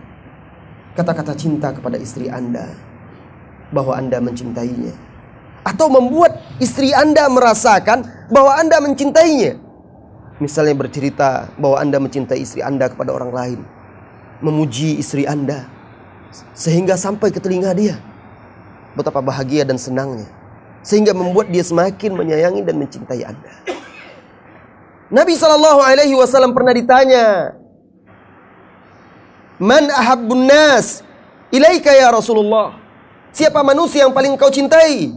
[0.96, 2.72] kata-kata cinta kepada istri anda
[3.70, 4.96] bahwa anda mencintainya?
[5.66, 9.58] atau membuat istri Anda merasakan bahwa Anda mencintainya.
[10.38, 13.60] Misalnya bercerita bahwa Anda mencintai istri Anda kepada orang lain.
[14.46, 15.66] Memuji istri Anda
[16.52, 17.96] Sehingga sampai ke telinga dia.
[18.94, 20.28] Betapa bahagia dan senangnya.
[20.86, 23.54] Sehingga membuat dia semakin menyayangi dan mencintai Anda.
[25.10, 27.58] Nabi Shallallahu Alaihi Wasallam pernah ditanya,
[29.58, 31.02] Man ahabbun nas
[31.50, 32.78] ilaika ya Rasulullah.
[33.34, 35.10] Siapa manusia yang paling kau cintai?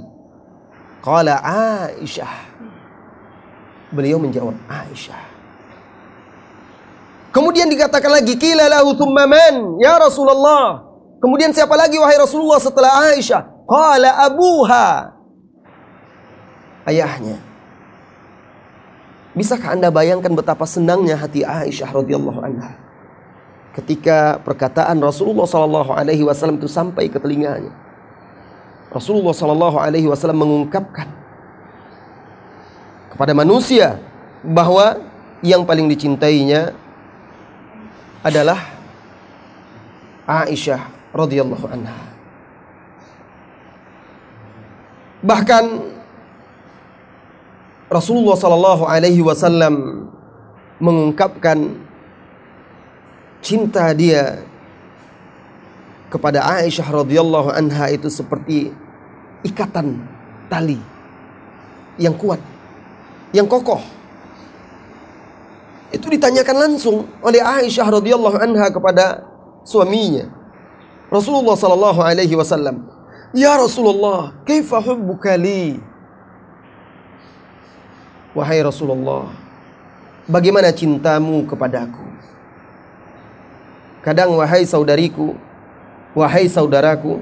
[1.05, 2.49] Qala Aisyah.
[3.93, 5.23] Beliau menjawab Aisyah.
[7.29, 10.83] Kemudian dikatakan lagi, Kila lahu man, ya Rasulullah.
[11.19, 13.43] Kemudian siapa lagi wahai Rasulullah setelah Aisyah?
[13.69, 15.18] Qala abuha.
[16.89, 17.37] Ayahnya.
[19.37, 22.89] Bisakah Anda bayangkan betapa senangnya hati Aisyah radhiyallahu anha
[23.79, 27.71] ketika perkataan Rasulullah sallallahu alaihi wasallam itu sampai ke telinganya.
[28.91, 31.07] Rasulullah sallallahu alaihi wasallam mengungkapkan
[33.15, 34.01] kepada manusia
[34.43, 34.99] bahwa
[35.45, 36.75] yang paling dicintainya
[38.27, 38.59] adalah
[40.27, 42.01] Aisyah radhiyallahu anha.
[45.23, 45.65] Bahkan
[47.89, 50.05] Rasulullah sallallahu alaihi wasallam
[50.77, 51.81] mengungkapkan
[53.41, 54.45] cinta dia
[56.13, 58.77] kepada Aisyah radhiyallahu anha itu seperti
[59.41, 60.05] ikatan
[60.53, 60.77] tali
[61.97, 62.41] yang kuat,
[63.33, 63.81] yang kokoh.
[65.89, 69.25] Itu ditanyakan langsung oleh Aisyah radhiyallahu anha kepada
[69.65, 70.29] suaminya.
[71.09, 72.85] Rasulullah sallallahu alaihi wasallam,
[73.33, 75.88] "Ya Rasulullah, kaifa hubbuka li?"
[78.39, 79.35] Wahai Rasulullah,
[80.31, 82.07] bagaimana cintamu kepadaku?
[83.99, 85.35] Kadang wahai saudariku,
[86.15, 87.19] wahai saudaraku,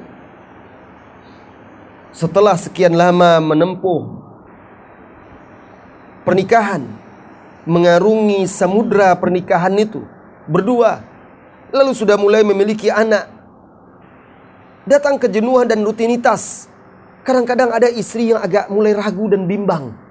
[2.12, 4.12] setelah sekian lama menempuh
[6.28, 6.84] pernikahan,
[7.64, 10.04] mengarungi samudra pernikahan itu
[10.44, 11.00] berdua,
[11.72, 13.24] lalu sudah mulai memiliki anak,
[14.84, 16.68] datang kejenuhan dan rutinitas.
[17.24, 20.04] Kadang-kadang ada istri yang agak mulai ragu dan bimbang.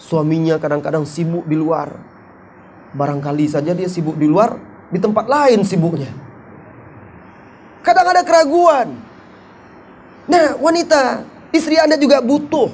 [0.00, 1.92] Suaminya kadang-kadang sibuk di luar.
[2.96, 4.56] Barangkali saja dia sibuk di luar,
[4.88, 6.08] di tempat lain sibuknya.
[7.84, 8.96] Kadang ada keraguan.
[10.24, 12.72] Nah, wanita, istri Anda juga butuh.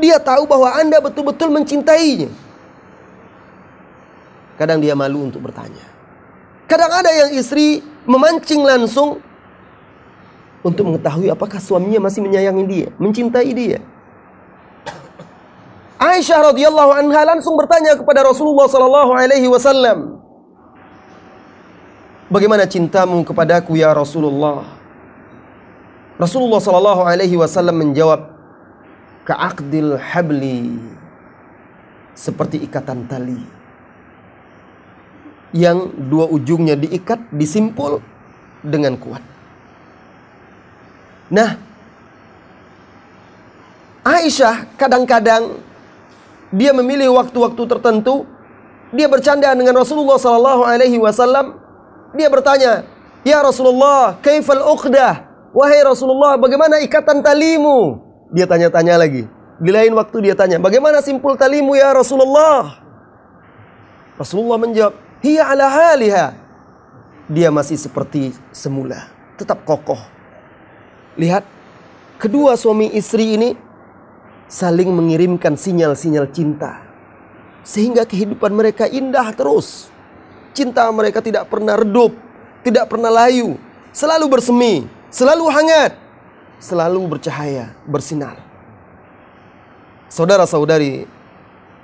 [0.00, 2.32] Dia tahu bahwa Anda betul-betul mencintainya.
[4.56, 5.84] Kadang dia malu untuk bertanya.
[6.64, 9.20] Kadang ada yang istri memancing langsung
[10.64, 13.78] untuk mengetahui apakah suaminya masih menyayangi dia, mencintai dia.
[15.98, 20.22] Aisyah radhiyallahu anha langsung bertanya kepada Rasulullah sallallahu alaihi wasallam,
[22.30, 24.62] "Bagaimana cintamu kepadaku ya Rasulullah?"
[26.22, 28.30] Rasulullah sallallahu alaihi wasallam menjawab,
[29.26, 30.78] "Ka'aqdil habli."
[32.14, 33.38] Seperti ikatan tali
[35.54, 38.02] yang dua ujungnya diikat, disimpul
[38.62, 39.22] dengan kuat.
[41.30, 41.54] Nah,
[44.02, 45.67] Aisyah kadang-kadang
[46.54, 48.24] dia memilih waktu-waktu tertentu
[48.88, 51.60] dia bercanda dengan Rasulullah sallallahu alaihi wasallam.
[52.16, 52.88] Dia bertanya,
[53.20, 58.00] "Ya Rasulullah, kaifal uqdah?" Wahai Rasulullah, bagaimana ikatan talimu?
[58.32, 59.28] Dia tanya-tanya lagi.
[59.60, 62.80] Di lain waktu dia tanya, "Bagaimana simpul talimu ya Rasulullah?"
[64.16, 66.32] Rasulullah menjawab, "Hiya ala haliha."
[67.28, 70.00] Dia masih seperti semula, tetap kokoh
[71.18, 71.42] Lihat,
[72.22, 73.58] kedua suami istri ini
[74.48, 76.80] saling mengirimkan sinyal-sinyal cinta.
[77.62, 79.92] Sehingga kehidupan mereka indah terus.
[80.56, 82.16] Cinta mereka tidak pernah redup,
[82.64, 83.60] tidak pernah layu,
[83.92, 84.74] selalu bersemi,
[85.12, 85.94] selalu hangat,
[86.58, 88.40] selalu bercahaya, bersinar.
[90.08, 91.04] Saudara-saudari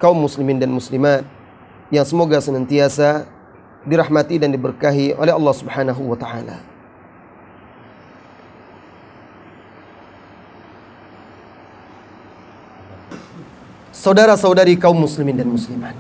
[0.01, 1.23] kaum muslimin dan muslimat
[1.93, 3.29] yang semoga senantiasa
[3.85, 6.74] dirahmati dan diberkahi oleh Allah Subhanahu wa taala.
[13.95, 15.95] Saudara-saudari kaum muslimin dan muslimat.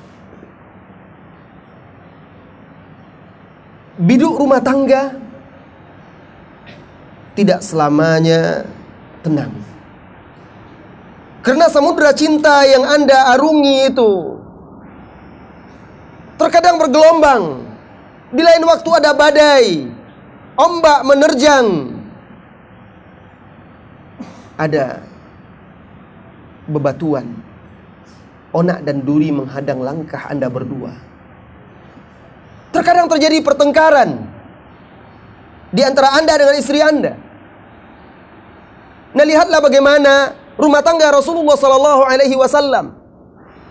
[3.95, 5.15] Biduk rumah tangga
[7.39, 8.67] tidak selamanya
[9.23, 9.55] tenang.
[11.47, 14.43] Karena samudera cinta yang Anda arungi itu
[16.35, 17.63] terkadang bergelombang.
[18.35, 19.87] Di lain waktu ada badai,
[20.59, 21.95] ombak menerjang.
[24.59, 25.03] Ada
[26.67, 27.54] bebatuan
[28.55, 30.95] onak dan duri menghadang langkah Anda berdua.
[32.71, 34.31] Terkadang terjadi pertengkaran
[35.75, 37.19] di antara Anda dengan istri Anda.
[39.15, 42.95] Nah, lihatlah bagaimana rumah tangga Rasulullah Sallallahu Alaihi Wasallam,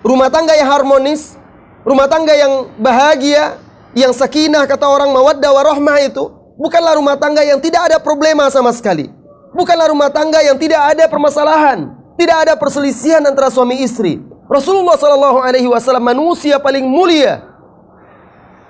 [0.03, 1.35] rumah tangga yang harmonis,
[1.83, 3.59] rumah tangga yang bahagia,
[3.91, 8.71] yang sakinah kata orang mawaddah warahmah itu bukanlah rumah tangga yang tidak ada problema sama
[8.71, 9.11] sekali.
[9.53, 14.32] Bukanlah rumah tangga yang tidak ada permasalahan, tidak ada perselisihan antara suami istri.
[14.53, 17.41] Rasulullah Shallallahu Alaihi Wasallam manusia paling mulia,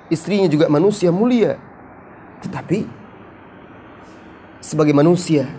[0.08, 1.60] istrinya juga manusia mulia,
[2.40, 2.88] tetapi
[4.64, 5.52] sebagai manusia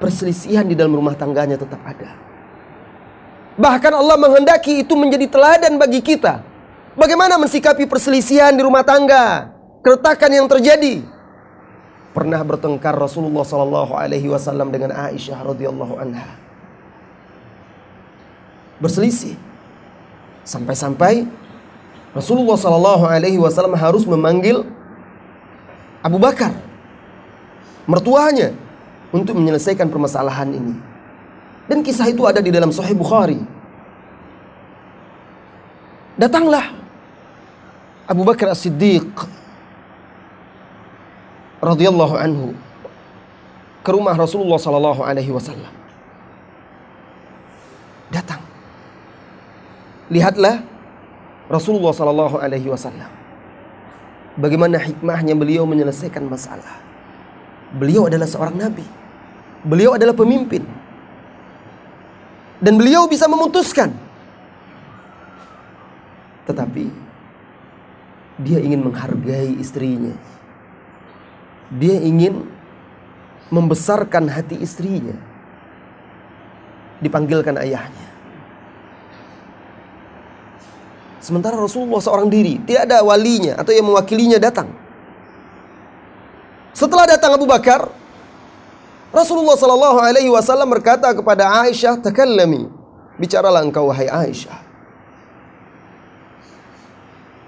[0.00, 2.16] perselisihan di dalam rumah tangganya tetap ada.
[3.60, 6.40] Bahkan Allah menghendaki itu menjadi teladan bagi kita.
[6.96, 9.52] Bagaimana mensikapi perselisihan di rumah tangga,
[9.84, 11.04] keretakan yang terjadi.
[12.16, 16.40] Pernah bertengkar Rasulullah Sallallahu Alaihi Wasallam dengan Aisyah radhiyallahu anha.
[18.80, 19.49] Berselisih
[20.44, 21.26] sampai-sampai
[22.10, 24.66] Rasulullah Sallallahu Alaihi Wasallam harus memanggil
[26.02, 26.56] Abu Bakar,
[27.84, 28.56] mertuanya,
[29.10, 30.74] untuk menyelesaikan permasalahan ini.
[31.66, 33.38] Dan kisah itu ada di dalam Sahih Bukhari.
[36.18, 36.74] Datanglah
[38.10, 39.06] Abu Bakar As-Siddiq
[41.62, 42.58] radhiyallahu anhu
[43.80, 45.70] ke rumah Rasulullah sallallahu alaihi wasallam.
[48.10, 48.49] Datang.
[50.10, 50.66] Lihatlah
[51.46, 53.08] Rasulullah sallallahu alaihi wasallam.
[54.34, 56.82] Bagaimana hikmahnya beliau menyelesaikan masalah.
[57.74, 58.86] Beliau adalah seorang nabi.
[59.62, 60.66] Beliau adalah pemimpin.
[62.58, 63.94] Dan beliau bisa memutuskan.
[66.50, 66.86] Tetapi
[68.42, 70.14] dia ingin menghargai istrinya.
[71.70, 72.50] Dia ingin
[73.50, 75.14] membesarkan hati istrinya.
[76.98, 78.09] Dipanggilkan ayahnya.
[81.20, 84.72] Sementara Rasulullah seorang diri, tidak ada walinya atau yang mewakilinya datang.
[86.72, 87.92] Setelah datang Abu Bakar,
[89.12, 92.72] Rasulullah Shallallahu Alaihi Wasallam berkata kepada Aisyah, "Takallami,
[93.20, 94.64] bicaralah engkau wahai Aisyah."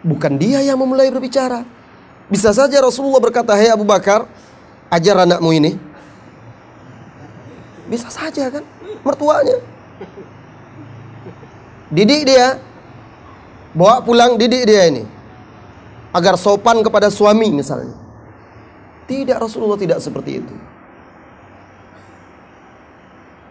[0.04, 1.64] Bukan dia yang memulai berbicara.
[2.28, 4.28] Bisa saja Rasulullah berkata, "Hei Abu Bakar,
[4.92, 5.78] ajar anakmu ini."
[7.86, 8.64] Bisa saja kan,
[9.06, 9.62] mertuanya.
[11.88, 12.58] Didik dia,
[13.72, 15.04] bawa pulang didik dia ini,
[16.12, 17.96] agar sopan kepada suami misalnya.
[19.08, 20.54] Tidak Rasulullah tidak seperti itu.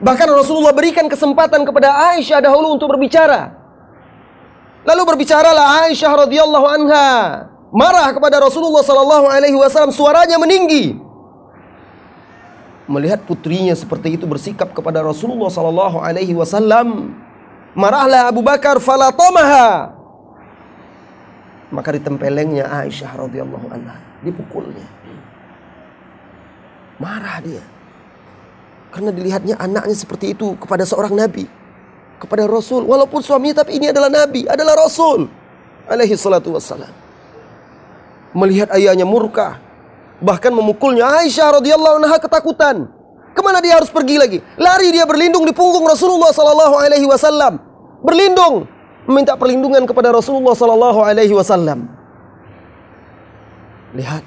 [0.02, 3.54] Bahkan Rasulullah berikan kesempatan kepada Aisyah dahulu untuk berbicara.
[4.82, 7.10] Lalu berbicaralah Aisyah radhiyallahu anha
[7.70, 10.98] marah kepada Rasulullah sallallahu alaihi wasallam suaranya meninggi.
[12.90, 17.14] Melihat putrinya seperti itu bersikap kepada Rasulullah sallallahu alaihi wasallam,
[17.78, 20.01] marahlah Abu Bakar falatamaha.
[21.72, 24.84] Maka ditempelengnya Aisyah radhiyallahu anha, dipukulnya.
[27.00, 27.64] Marah dia.
[28.92, 31.48] Karena dilihatnya anaknya seperti itu kepada seorang nabi.
[32.20, 32.84] Kepada Rasul.
[32.84, 34.44] Walaupun suaminya tapi ini adalah nabi.
[34.46, 35.32] Adalah Rasul.
[35.88, 36.92] Alaihi salatu wassalam.
[38.36, 39.58] Melihat ayahnya murka.
[40.22, 42.86] Bahkan memukulnya Aisyah radhiyallahu anha ketakutan.
[43.32, 44.38] Ke mana dia harus pergi lagi?
[44.60, 47.64] Lari dia berlindung di punggung Rasulullah sallallahu alaihi wasallam.
[48.04, 48.68] Berlindung
[49.06, 51.90] meminta perlindungan kepada Rasulullah sallallahu alaihi wasallam.
[53.96, 54.24] Lihat.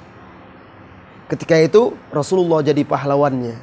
[1.25, 3.57] Ketika itu Rasulullah jadi pahlawannya.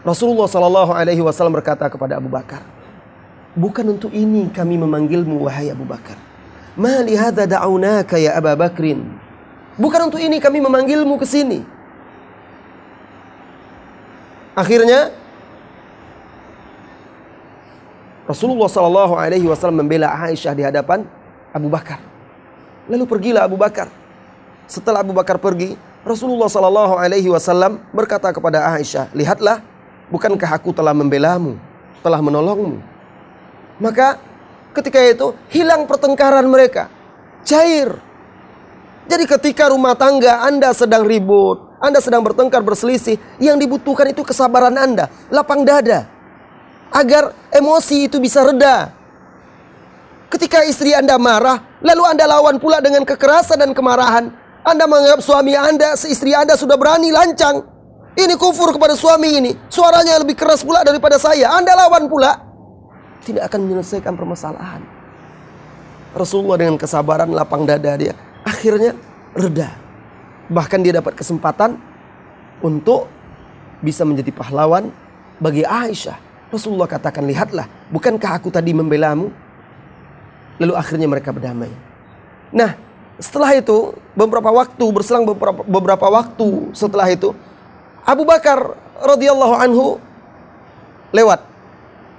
[0.00, 2.64] Rasulullah Shallallahu Alaihi Wasallam berkata kepada Abu Bakar,
[3.52, 6.16] bukan untuk ini kami memanggilmu wahai Abu Bakar.
[6.72, 9.04] Mali hadza da'unaka ya Abu Bakrin.
[9.76, 11.60] Bukan untuk ini kami memanggilmu ke sini.
[14.56, 15.12] Akhirnya
[18.30, 21.02] Rasulullah Shallallahu Alaihi Wasallam membela Aisyah di hadapan
[21.50, 21.98] Abu Bakar.
[22.86, 23.90] Lalu pergilah Abu Bakar.
[24.70, 25.74] Setelah Abu Bakar pergi,
[26.06, 29.66] Rasulullah Shallallahu Alaihi Wasallam berkata kepada Aisyah, lihatlah
[30.10, 31.54] Bukankah aku telah membelamu,
[32.02, 32.82] telah menolongmu?
[33.78, 34.18] Maka
[34.74, 36.90] ketika itu hilang pertengkaran mereka.
[37.46, 37.94] Cair.
[39.06, 44.74] Jadi ketika rumah tangga Anda sedang ribut, Anda sedang bertengkar berselisih, yang dibutuhkan itu kesabaran
[44.74, 46.19] Anda, lapang dada.
[46.90, 48.90] Agar emosi itu bisa reda.
[50.30, 54.30] Ketika istri Anda marah, lalu Anda lawan pula dengan kekerasan dan kemarahan.
[54.62, 57.66] Anda menganggap suami Anda, istri Anda sudah berani lancang.
[58.14, 59.50] Ini kufur kepada suami ini.
[59.70, 61.50] Suaranya lebih keras pula daripada saya.
[61.54, 62.36] Anda lawan pula.
[63.22, 64.82] Tidak akan menyelesaikan permasalahan.
[66.10, 68.14] Rasulullah dengan kesabaran lapang dada dia.
[68.42, 68.98] Akhirnya
[69.34, 69.70] reda.
[70.50, 71.78] Bahkan dia dapat kesempatan
[72.60, 73.06] untuk
[73.78, 74.90] bisa menjadi pahlawan
[75.38, 76.29] bagi Aisyah.
[76.50, 79.30] Rasulullah katakan, lihatlah, bukankah aku tadi membelamu?
[80.58, 81.70] Lalu akhirnya mereka berdamai.
[82.50, 82.74] Nah,
[83.22, 87.30] setelah itu beberapa waktu berselang beberapa, beberapa waktu setelah itu
[88.02, 90.02] Abu Bakar radhiyallahu anhu
[91.14, 91.46] lewat.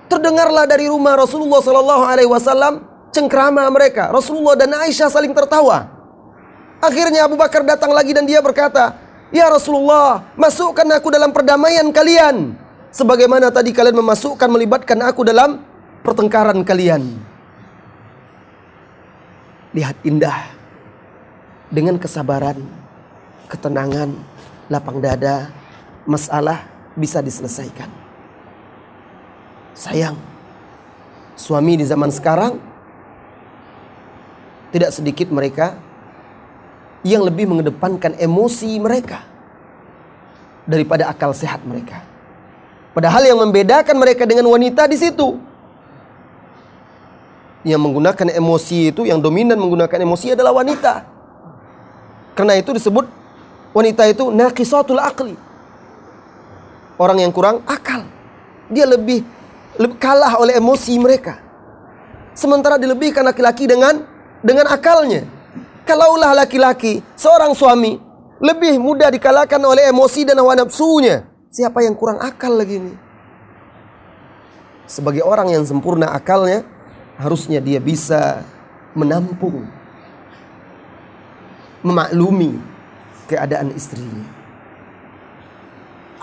[0.07, 4.13] Terdengarlah dari rumah Rasulullah sallallahu alaihi wasallam cengkrama mereka.
[4.13, 5.91] Rasulullah dan Aisyah saling tertawa.
[6.79, 8.95] Akhirnya Abu Bakar datang lagi dan dia berkata,
[9.29, 12.60] "Ya Rasulullah, masukkan aku dalam perdamaian kalian
[12.91, 15.63] sebagaimana tadi kalian memasukkan melibatkan aku dalam
[16.05, 17.07] pertengkaran kalian."
[19.71, 20.51] Lihat indah
[21.71, 22.59] dengan kesabaran,
[23.47, 24.11] ketenangan,
[24.67, 25.47] lapang dada,
[26.03, 27.87] masalah bisa diselesaikan.
[29.71, 30.19] Sayang,
[31.39, 32.59] suami di zaman sekarang
[34.75, 35.79] tidak sedikit mereka
[37.07, 39.23] yang lebih mengedepankan emosi mereka
[40.67, 42.10] daripada akal sehat mereka.
[42.91, 45.39] Padahal yang membedakan mereka dengan wanita di situ
[47.61, 51.05] yang menggunakan emosi itu yang dominan menggunakan emosi adalah wanita.
[52.33, 53.05] Karena itu disebut
[53.71, 55.37] wanita itu naqisatul aqli.
[56.97, 58.05] Orang yang kurang akal.
[58.71, 59.25] Dia lebih,
[59.77, 61.37] lebih kalah oleh emosi mereka.
[62.31, 64.05] Sementara dilebihkan laki-laki dengan
[64.41, 65.27] dengan akalnya.
[65.85, 67.99] Kalaulah laki-laki, seorang suami
[68.41, 71.30] lebih mudah dikalahkan oleh emosi dan hawa nafsunya.
[71.51, 72.95] Siapa yang kurang akal lagi ini?
[74.87, 76.63] Sebagai orang yang sempurna akalnya,
[77.19, 78.47] harusnya dia bisa
[78.95, 79.67] menampung,
[81.83, 82.55] memaklumi
[83.27, 84.23] keadaan istrinya.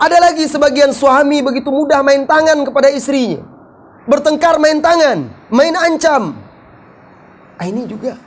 [0.01, 3.45] Ada lagi sebagian suami begitu mudah main tangan kepada istrinya.
[4.09, 6.33] Bertengkar main tangan, main ancam.
[7.61, 8.17] Ah, ini juga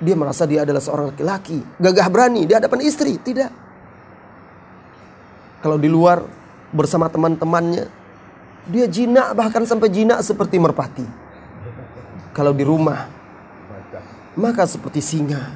[0.00, 3.52] dia merasa dia adalah seorang laki-laki, gagah berani di hadapan istri, tidak.
[5.60, 6.24] Kalau di luar
[6.72, 7.88] bersama teman-temannya,
[8.68, 11.04] dia jinak bahkan sampai jinak seperti merpati.
[12.32, 13.08] Kalau di rumah,
[14.36, 15.52] maka seperti singa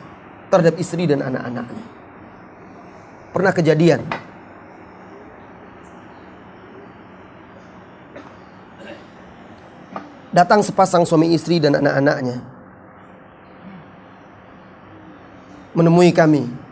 [0.53, 1.87] terhadap istri dan anak-anaknya.
[3.33, 4.01] Pernah kejadian.
[10.35, 12.55] Datang sepasang suami istri dan anak-anaknya
[15.75, 16.64] menemui kami.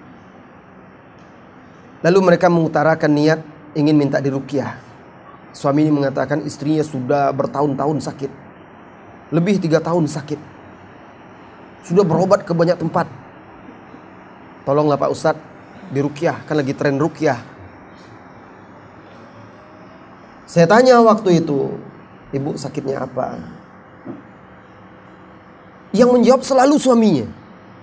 [2.02, 3.40] Lalu mereka mengutarakan niat
[3.78, 4.74] ingin minta dirukyah.
[5.54, 8.30] Suami ini mengatakan istrinya sudah bertahun-tahun sakit.
[9.30, 10.40] Lebih tiga tahun sakit.
[11.86, 13.06] Sudah berobat ke banyak tempat.
[14.66, 15.44] Tolonglah Pak Ustadz
[15.94, 16.42] dirukyah.
[16.48, 17.38] Kan lagi tren rukyah.
[20.50, 21.78] Saya tanya waktu itu.
[22.32, 23.38] Ibu sakitnya apa?
[25.92, 27.26] Yang menjawab selalu suaminya.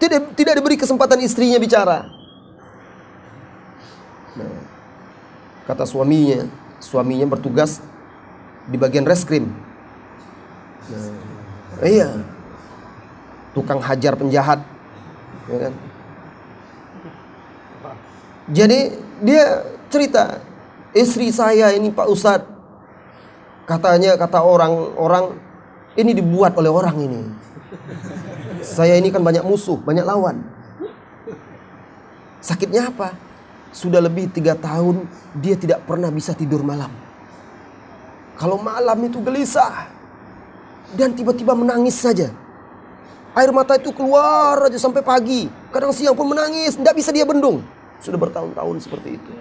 [0.01, 2.18] Tidak tidak diberi kesempatan istrinya bicara.
[4.37, 4.53] Nah,
[5.65, 6.45] kata suaminya,
[6.77, 7.81] suaminya bertugas
[8.69, 9.49] di bagian reskrim.
[10.89, 11.13] Nah,
[11.85, 12.09] iya,
[13.53, 14.61] tukang hajar penjahat,
[15.49, 15.73] ya kan?
[18.49, 18.79] Jadi
[19.21, 19.61] dia
[19.93, 20.41] cerita,
[20.93, 22.49] istri saya ini Pak Ustadz,
[23.69, 25.37] katanya kata orang-orang
[25.93, 27.21] ini dibuat oleh orang ini.
[28.65, 30.41] Saya ini kan banyak musuh, banyak lawan.
[32.41, 33.13] Sakitnya apa?
[33.69, 35.05] Sudah lebih tiga tahun
[35.37, 36.89] dia tidak pernah bisa tidur malam.
[38.39, 39.91] Kalau malam itu gelisah
[40.95, 42.33] dan tiba-tiba menangis saja.
[43.37, 45.45] Air mata itu keluar aja sampai pagi.
[45.69, 47.61] Kadang siang pun menangis, tidak bisa dia bendung.
[48.01, 49.33] Sudah bertahun-tahun seperti itu.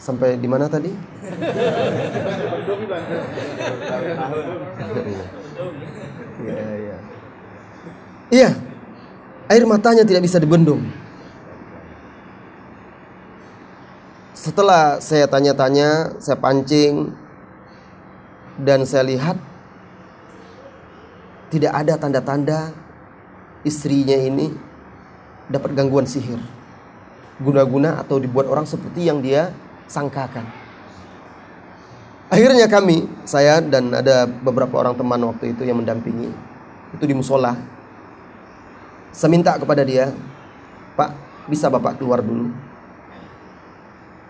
[0.00, 0.88] Sampai di mana tadi?
[8.30, 8.50] Iya.
[9.50, 10.86] Air matanya tidak bisa dibendung.
[14.30, 17.12] Setelah saya tanya-tanya, saya pancing
[18.56, 19.36] dan saya lihat
[21.50, 22.70] tidak ada tanda-tanda
[23.66, 24.54] istrinya ini
[25.50, 26.38] dapat gangguan sihir.
[27.42, 29.50] Guna-guna atau dibuat orang seperti yang dia
[29.90, 30.59] sangkakan.
[32.30, 36.30] Akhirnya kami, saya dan ada beberapa orang teman waktu itu yang mendampingi,
[36.94, 37.58] itu di musola.
[39.10, 40.14] Saya minta kepada dia,
[40.94, 41.10] Pak,
[41.50, 42.54] bisa Bapak keluar dulu?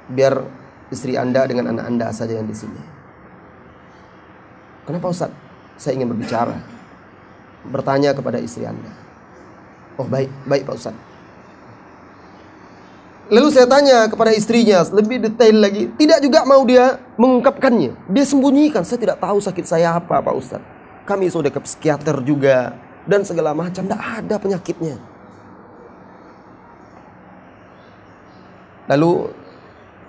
[0.08, 0.40] Biar
[0.88, 2.80] istri Anda dengan anak Anda saja yang di sini.
[4.88, 5.28] Kenapa Ustaz?
[5.76, 6.56] Saya ingin berbicara.
[7.68, 8.90] Bertanya kepada istri Anda.
[10.00, 10.96] Oh baik, baik Pak Ustaz.
[13.30, 15.86] Lalu saya tanya kepada istrinya lebih detail lagi.
[15.94, 18.10] Tidak juga mau dia mengungkapkannya.
[18.10, 18.82] Dia sembunyikan.
[18.82, 20.66] Saya tidak tahu sakit saya apa Pak Ustadz.
[21.06, 22.74] Kami sudah ke psikiater juga.
[23.06, 23.86] Dan segala macam.
[23.86, 24.98] Tidak ada penyakitnya.
[28.90, 29.30] Lalu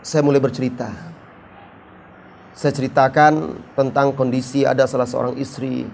[0.01, 0.89] saya mulai bercerita.
[2.57, 5.85] Saya ceritakan tentang kondisi ada salah seorang istri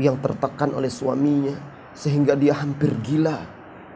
[0.00, 1.52] yang tertekan oleh suaminya.
[1.92, 3.44] Sehingga dia hampir gila.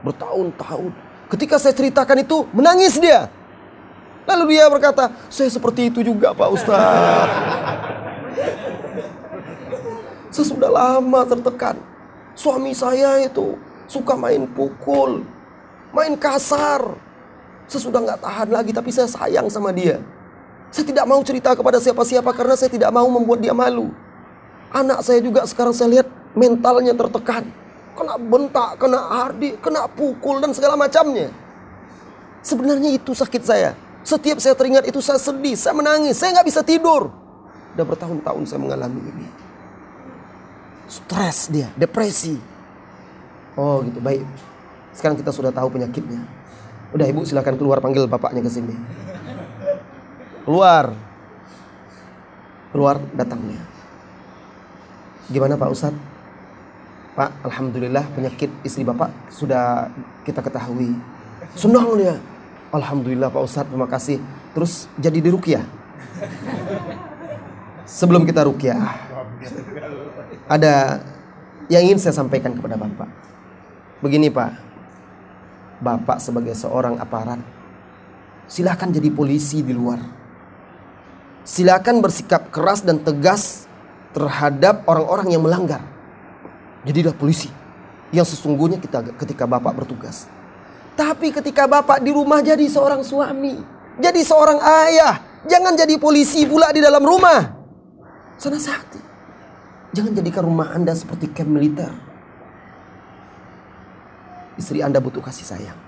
[0.04, 3.26] Bertahun-tahun Ketika saya ceritakan itu, menangis dia.
[4.26, 7.28] Lalu dia berkata, saya seperti itu juga Pak Ustaz.
[10.34, 11.78] saya sudah lama tertekan.
[12.36, 13.56] Suami saya itu
[13.88, 15.24] suka main pukul,
[15.94, 16.82] main kasar.
[17.66, 19.98] Saya sudah nggak tahan lagi, tapi saya sayang sama dia.
[20.70, 23.90] Saya tidak mau cerita kepada siapa-siapa karena saya tidak mau membuat dia malu.
[24.74, 27.46] Anak saya juga sekarang saya lihat mentalnya tertekan.
[27.96, 31.32] Kena bentak, kena hardi, kena pukul dan segala macamnya.
[32.44, 33.72] Sebenarnya itu sakit saya.
[34.06, 37.10] Setiap saya teringat itu saya sedih, saya menangis, saya nggak bisa tidur.
[37.74, 39.26] Udah bertahun-tahun saya mengalami ini.
[40.86, 42.38] Stres dia, depresi.
[43.58, 44.22] Oh gitu, baik.
[44.94, 46.22] Sekarang kita sudah tahu penyakitnya.
[46.94, 48.76] Udah ibu silakan keluar panggil bapaknya ke sini.
[50.46, 50.94] Keluar.
[52.70, 53.58] Keluar datangnya.
[55.26, 56.15] Gimana Pak Ustadz?
[57.16, 59.88] Pak, Alhamdulillah penyakit istri Bapak sudah
[60.20, 60.92] kita ketahui.
[61.56, 62.20] Senang dia.
[62.68, 64.20] Alhamdulillah Pak Ustadz, terima kasih.
[64.52, 65.64] Terus jadi di Rukyah.
[67.88, 68.84] Sebelum kita Rukyah,
[70.44, 71.00] ada
[71.72, 73.08] yang ingin saya sampaikan kepada Bapak.
[74.04, 74.52] Begini Pak,
[75.80, 77.40] Bapak sebagai seorang aparat,
[78.44, 80.04] silahkan jadi polisi di luar.
[81.48, 83.64] Silakan bersikap keras dan tegas
[84.12, 85.95] terhadap orang-orang yang melanggar.
[86.86, 87.50] Jadilah polisi
[88.14, 90.30] yang sesungguhnya kita ketika Bapak bertugas.
[90.96, 93.60] Tapi ketika bapak di rumah jadi seorang suami,
[94.00, 97.52] jadi seorang ayah, jangan jadi polisi pula di dalam rumah.
[98.40, 98.96] Sana sehati.
[99.92, 101.92] Jangan jadikan rumah Anda seperti camp militer.
[104.56, 105.78] Istri Anda butuh kasih sayang.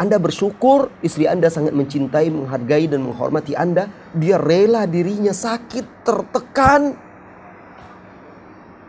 [0.00, 3.92] Anda bersyukur istri Anda sangat mencintai, menghargai dan menghormati Anda.
[4.16, 6.96] Dia rela dirinya sakit, tertekan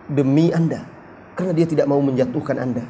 [0.08, 0.88] demi Anda.
[1.36, 2.84] Karena dia tidak mau menjatuhkan Anda.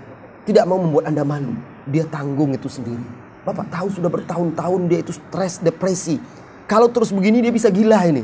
[0.45, 1.53] Tidak mau membuat Anda malu
[1.87, 3.01] dia tanggung itu sendiri.
[3.41, 6.21] Bapak tahu sudah bertahun-tahun dia itu stres, depresi.
[6.69, 8.21] Kalau terus begini dia bisa gila ini.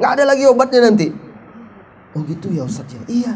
[0.00, 1.12] Nggak ada lagi obatnya nanti.
[2.16, 3.02] Oh gitu ya Ustaz ya?
[3.04, 3.34] Iya.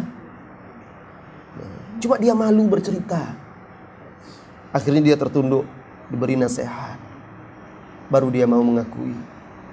[2.01, 3.37] Cuma dia malu bercerita.
[4.75, 5.69] Akhirnya dia tertunduk,
[6.09, 6.99] diberi nasihat.
[8.09, 9.15] Baru dia mau mengakui.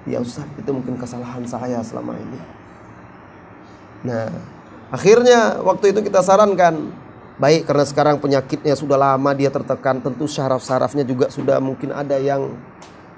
[0.04, 2.40] Ya Ustaz, itu mungkin kesalahan saya selama ini.
[4.06, 4.30] Nah,
[4.92, 7.02] akhirnya waktu itu kita sarankan
[7.40, 12.54] Baik karena sekarang penyakitnya sudah lama dia tertekan, tentu syaraf-syarafnya juga sudah mungkin ada yang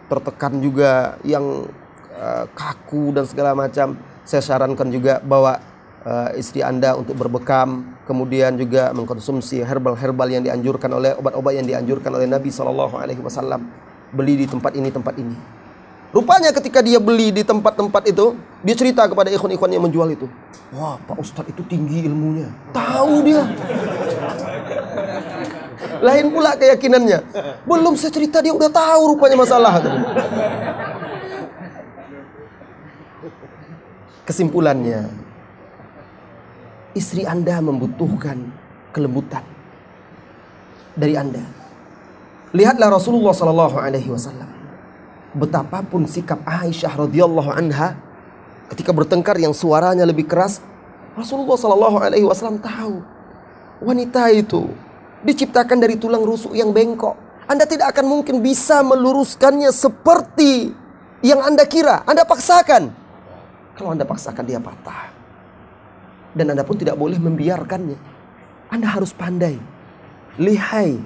[0.06, 1.66] tertekan juga, yang
[2.14, 3.98] uh, kaku dan segala macam.
[4.24, 5.58] Saya sarankan juga bawa
[6.08, 12.14] uh, istri Anda untuk berbekam, kemudian juga mengkonsumsi herbal-herbal yang dianjurkan oleh obat-obat yang dianjurkan
[12.14, 13.66] oleh Nabi Shallallahu alaihi wasallam.
[14.14, 15.34] Beli di tempat ini, tempat ini.
[16.14, 20.30] Rupanya ketika dia beli di tempat-tempat itu, dia cerita kepada ikhwan-ikhwan yang menjual itu.
[20.70, 22.46] Wah, Pak Ustadz itu tinggi ilmunya.
[22.70, 23.42] Tahu dia.
[25.98, 27.18] Lain pula keyakinannya.
[27.66, 29.82] Belum saya cerita dia udah tahu rupanya masalah.
[34.22, 35.10] Kesimpulannya,
[36.94, 38.38] istri Anda membutuhkan
[38.94, 39.42] kelembutan
[40.94, 41.42] dari Anda.
[42.54, 44.53] Lihatlah Rasulullah Sallallahu Alaihi Wasallam
[45.34, 47.98] betapapun sikap Aisyah radhiyallahu anha
[48.70, 50.62] ketika bertengkar yang suaranya lebih keras,
[51.14, 53.02] Rasulullah Shallallahu Alaihi Wasallam tahu
[53.82, 54.70] wanita itu
[55.26, 57.18] diciptakan dari tulang rusuk yang bengkok.
[57.44, 60.72] Anda tidak akan mungkin bisa meluruskannya seperti
[61.20, 62.00] yang Anda kira.
[62.08, 62.88] Anda paksakan.
[63.76, 65.12] Kalau Anda paksakan dia patah.
[66.32, 67.98] Dan Anda pun tidak boleh membiarkannya.
[68.72, 69.60] Anda harus pandai,
[70.40, 70.98] lihai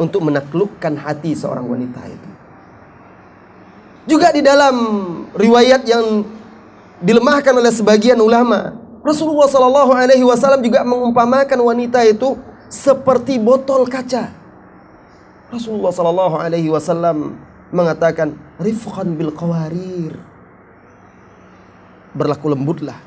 [0.00, 2.29] untuk menaklukkan hati seorang wanita itu.
[4.08, 4.76] Juga di dalam
[5.36, 6.24] riwayat yang
[7.00, 12.36] dilemahkan oleh sebagian ulama, Rasulullah Shallallahu Alaihi Wasallam juga mengumpamakan wanita itu
[12.68, 14.32] seperti botol kaca.
[15.52, 17.36] Rasulullah Shallallahu Alaihi Wasallam
[17.72, 20.16] mengatakan, rifqan bil qawarir.
[22.10, 22.98] Berlaku lembutlah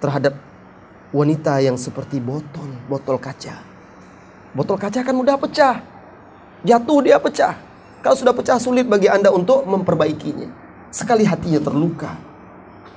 [0.00, 0.34] terhadap
[1.12, 3.60] wanita yang seperti botol, botol kaca.
[4.56, 5.84] Botol kaca kan mudah pecah.
[6.64, 7.65] Jatuh dia pecah.
[8.06, 10.46] Kalau sudah pecah sulit bagi Anda untuk memperbaikinya.
[10.94, 12.14] Sekali hatinya terluka,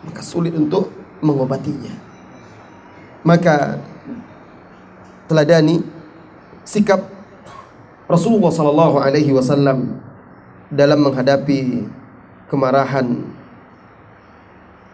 [0.06, 1.98] maka sulit untuk mengobatinya.
[3.26, 3.82] Maka
[5.26, 5.82] teladani
[6.62, 7.02] sikap
[8.06, 9.98] Rasulullah Sallallahu Alaihi Wasallam
[10.70, 11.90] dalam menghadapi
[12.46, 13.34] kemarahan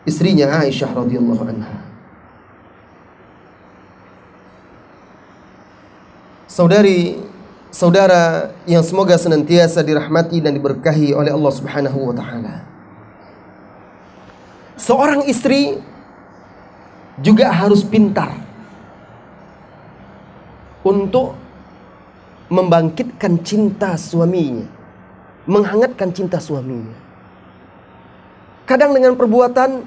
[0.07, 1.84] istrinya Aisyah radhiyallahu anha.
[6.47, 7.20] Saudari
[7.76, 12.63] saudara yang semoga senantiasa dirahmati dan diberkahi oleh Allah Subhanahu wa taala.
[14.80, 15.76] Seorang istri
[17.19, 18.32] juga harus pintar
[20.88, 21.36] untuk
[22.47, 24.71] membangkitkan cinta suaminya.
[25.45, 26.97] menghangatkan cinta suaminya.
[28.65, 29.86] Kadang dengan perbuatan,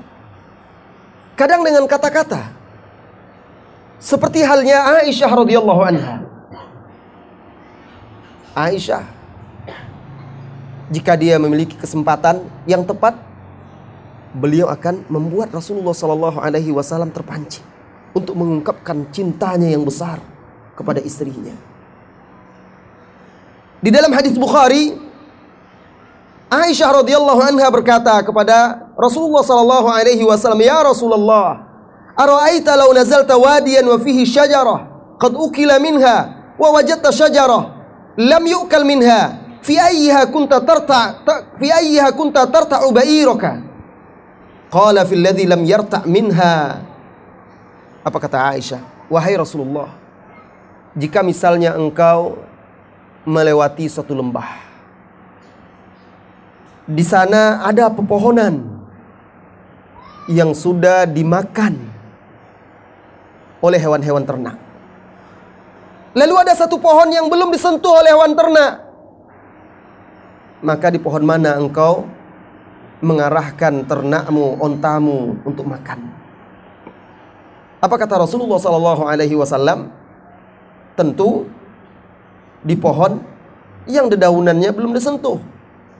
[1.35, 2.55] kadang dengan kata-kata.
[3.99, 6.28] Seperti halnya Aisyah radhiyallahu anha.
[8.59, 9.07] Aisyah
[10.91, 13.15] jika dia memiliki kesempatan yang tepat
[14.35, 17.63] beliau akan membuat Rasulullah Shallallahu Alaihi Wasallam terpancing
[18.17, 20.19] untuk mengungkapkan cintanya yang besar
[20.75, 21.55] kepada istrinya.
[23.79, 24.99] Di dalam hadis Bukhari,
[26.51, 31.63] Aisyah radhiyallahu anha berkata kepada Rasulullah Shallallahu Alaihi Wasallam, Ya Rasulullah,
[32.19, 34.91] Ara'aita law nazalta wadiyan wa fihi syajarah
[35.23, 37.78] qad ukila minha wa wajadta syajarah
[38.19, 41.23] lam yu'kal minha fi ayyiha kunta tarta
[41.57, 43.69] fi ayyiha kunta tarta'u ba'iraka
[44.69, 46.85] Qala fil ladzi lam yarta' minha.
[48.05, 49.09] Apa kata Aisyah?
[49.09, 49.97] Wahai Rasulullah,
[50.93, 52.37] jika misalnya engkau
[53.25, 54.69] melewati suatu lembah.
[56.85, 58.65] Di sana ada pepohonan
[60.29, 61.81] yang sudah dimakan
[63.65, 64.57] oleh hewan-hewan ternak.
[66.19, 68.83] Lalu ada satu pohon yang belum disentuh oleh hewan ternak.
[70.59, 72.11] Maka di pohon mana engkau
[72.99, 76.11] mengarahkan ternakmu, ontamu untuk makan.
[77.79, 79.95] Apa kata Rasulullah Sallallahu Alaihi Wasallam?
[80.99, 81.47] Tentu
[82.67, 83.23] di pohon
[83.87, 85.39] yang dedaunannya belum disentuh,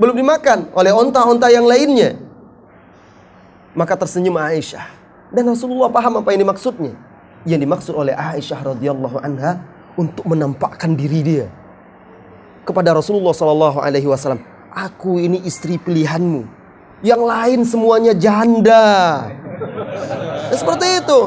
[0.03, 2.19] belum dimakan oleh onta-onta yang lainnya.
[3.79, 4.91] Maka tersenyum Aisyah
[5.31, 6.99] dan Rasulullah paham apa ini maksudnya.
[7.47, 11.47] Yang dimaksud oleh Aisyah radhiyallahu anha untuk menampakkan diri dia
[12.63, 14.39] kepada Rasulullah Sallallahu Alaihi Wasallam.
[14.71, 16.47] Aku ini istri pilihanmu
[17.03, 19.27] yang lain semuanya janda.
[20.53, 21.21] Ya, seperti itu.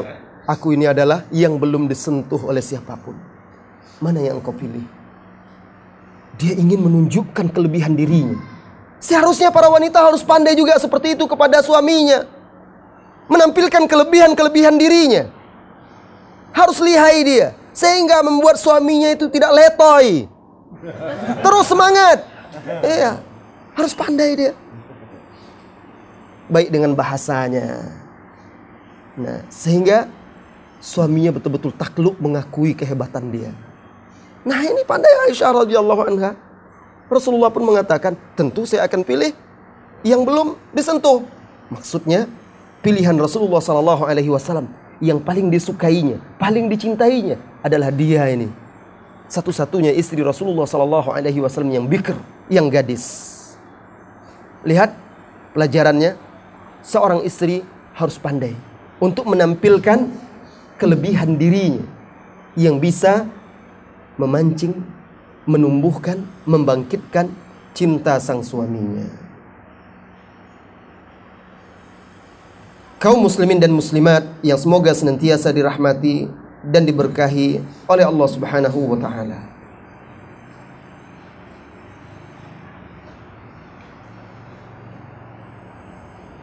[0.48, 3.14] Aku ini adalah yang belum disentuh oleh siapa pun.
[4.02, 4.82] Mana yang engkau pilih?
[6.40, 8.40] Dia ingin menunjukkan kelebihan dirinya.
[8.98, 12.26] Seharusnya para wanita harus pandai juga seperti itu kepada suaminya.
[13.30, 15.30] Menampilkan kelebihan-kelebihan dirinya.
[16.50, 17.54] Harus lihai dia.
[17.72, 20.28] Sehingga membuat suaminya itu tidak letoy.
[21.40, 22.24] Terus semangat.
[22.84, 23.20] Iya.
[23.72, 24.52] Harus pandai dia
[26.52, 27.88] baik dengan bahasanya.
[29.16, 30.08] Nah, sehingga
[30.84, 33.56] suaminya betul-betul takluk mengakui kehebatan dia.
[34.44, 36.36] Nah, ini pandai Aisyah radhiyallahu anha.
[37.08, 39.32] Rasulullah pun mengatakan, "Tentu saya akan pilih
[40.04, 41.24] yang belum disentuh."
[41.72, 42.28] Maksudnya,
[42.84, 44.68] pilihan Rasulullah sallallahu alaihi wasallam
[45.02, 48.46] yang paling disukainya, paling dicintainya adalah dia ini.
[49.26, 52.14] Satu-satunya istri Rasulullah sallallahu alaihi wasallam yang bikr,
[52.46, 53.34] yang gadis.
[54.62, 54.94] Lihat
[55.58, 56.14] pelajarannya
[56.86, 57.66] seorang istri
[57.98, 58.54] harus pandai
[59.02, 60.06] untuk menampilkan
[60.78, 61.82] kelebihan dirinya
[62.54, 63.26] yang bisa
[64.14, 64.78] memancing,
[65.50, 67.26] menumbuhkan, membangkitkan
[67.74, 69.21] cinta sang suaminya.
[73.02, 76.30] Kaum muslimin dan muslimat yang semoga senantiasa dirahmati
[76.62, 77.58] dan diberkahi
[77.90, 79.42] oleh Allah Subhanahu wa taala.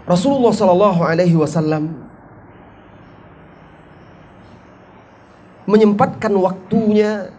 [0.04, 1.96] Rasulullah Sallallahu Alaihi Wasallam
[5.64, 7.32] menyempatkan waktunya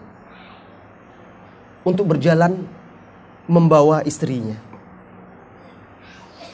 [1.85, 2.65] untuk berjalan
[3.45, 4.70] membawa istrinya.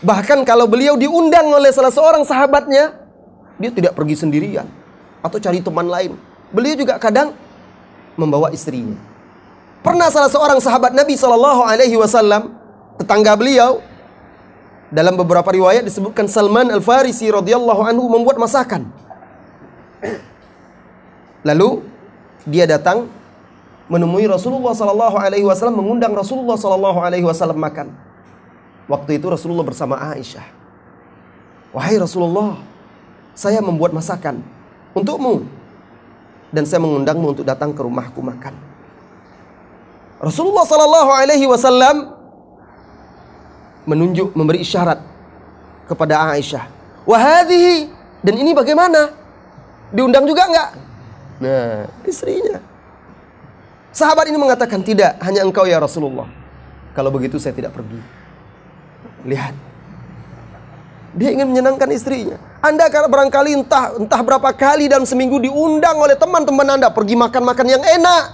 [0.05, 2.97] Bahkan kalau beliau diundang oleh salah seorang sahabatnya,
[3.57, 4.68] dia tidak pergi sendirian
[5.24, 6.12] atau cari teman lain.
[6.53, 7.32] Beliau juga kadang
[8.16, 8.97] membawa istrinya.
[9.80, 12.53] Pernah salah seorang sahabat Nabi Shallallahu Alaihi Wasallam,
[13.01, 13.80] tetangga beliau,
[14.90, 18.86] dalam beberapa riwayat disebutkan Salman Al-Farisi radhiyallahu anhu membuat masakan.
[21.42, 21.82] Lalu
[22.47, 23.11] dia datang
[23.86, 27.94] menemui Rasulullah sallallahu alaihi wasallam mengundang Rasulullah sallallahu alaihi wasallam makan.
[28.87, 30.47] Waktu itu Rasulullah bersama Aisyah.
[31.74, 32.62] Wahai Rasulullah,
[33.34, 34.41] saya membuat masakan
[34.95, 35.45] untukmu
[36.55, 38.55] dan saya mengundangmu untuk datang ke rumahku makan.
[40.16, 42.16] Rasulullah sallallahu alaihi wasallam
[43.84, 45.03] menunjuk memberi isyarat
[45.91, 46.64] kepada Aisyah.
[47.05, 47.91] Wahadihi
[48.24, 49.12] dan ini bagaimana?
[49.95, 50.70] Diundang juga enggak?
[51.39, 52.59] Nah, istrinya.
[53.95, 56.26] Sahabat ini mengatakan tidak, hanya engkau ya Rasulullah.
[56.93, 58.01] Kalau begitu saya tidak pergi.
[59.27, 59.55] Lihat.
[61.16, 62.39] Dia ingin menyenangkan istrinya.
[62.62, 67.83] Anda barangkali entah entah berapa kali dalam seminggu diundang oleh teman-teman Anda pergi makan-makan yang
[67.83, 68.24] enak.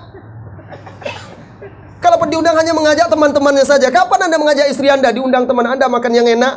[2.02, 3.86] Kalau diundang hanya mengajak teman-temannya saja.
[3.88, 6.54] Kapan Anda mengajak istri Anda diundang teman Anda makan yang enak?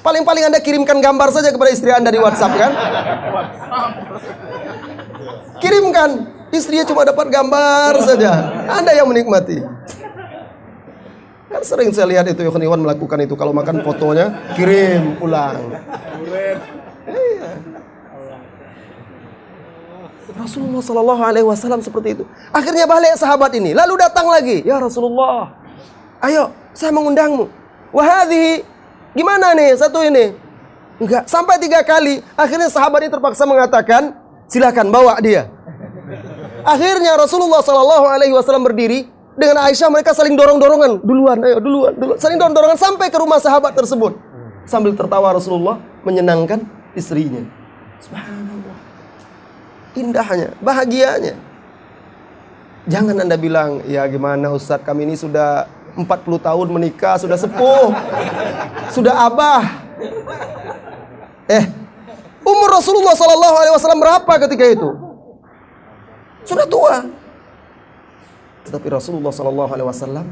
[0.00, 2.72] Paling-paling Anda kirimkan gambar saja kepada istri Anda di WhatsApp kan?
[5.60, 6.10] Kirimkan.
[6.50, 8.32] Istrinya cuma dapat gambar saja.
[8.72, 9.60] Anda yang menikmati.
[11.60, 15.60] Kan sering saya lihat itu Ikhwan Iwan melakukan itu kalau makan fotonya kirim pulang.
[16.24, 16.56] Iya.
[20.40, 22.24] Rasulullah Shallallahu Alaihi Wasallam seperti itu.
[22.48, 25.52] Akhirnya balik sahabat ini, lalu datang lagi, ya Rasulullah,
[26.24, 27.52] ayo saya mengundangmu.
[27.92, 28.64] Wahadi,
[29.12, 30.32] gimana nih satu ini?
[30.96, 32.24] Enggak, sampai tiga kali.
[32.40, 34.16] Akhirnya sahabat ini terpaksa mengatakan,
[34.48, 35.52] silakan bawa dia.
[36.64, 41.96] Akhirnya Rasulullah Shallallahu Alaihi Wasallam berdiri dengan Aisyah mereka saling dorong dorongan duluan, ayo duluan,
[41.96, 44.12] duluan, saling dorong dorongan sampai ke rumah sahabat tersebut
[44.68, 46.60] sambil tertawa Rasulullah menyenangkan
[46.92, 47.40] istrinya.
[48.04, 48.76] Subhanallah.
[49.96, 51.34] Indahnya, bahagianya.
[52.86, 56.06] Jangan Anda bilang, ya gimana Ustadz kami ini sudah 40
[56.40, 57.90] tahun menikah, sudah sepuh,
[58.94, 59.64] sudah abah.
[61.50, 61.64] Eh,
[62.46, 64.90] umur Rasulullah Sallallahu Alaihi Wasallam berapa ketika itu?
[66.46, 67.19] Sudah tua.
[68.68, 70.26] Tetapi Rasulullah Sallallahu Alaihi Wasallam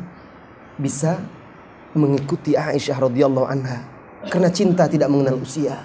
[0.76, 1.18] bisa
[1.96, 3.88] mengikuti Aisyah radhiyallahu anha
[4.28, 5.80] karena cinta tidak mengenal usia.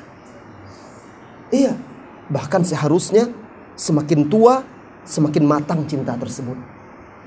[1.53, 1.77] Iya,
[2.27, 3.29] bahkan seharusnya
[3.77, 4.65] semakin tua,
[5.05, 6.57] semakin matang cinta tersebut.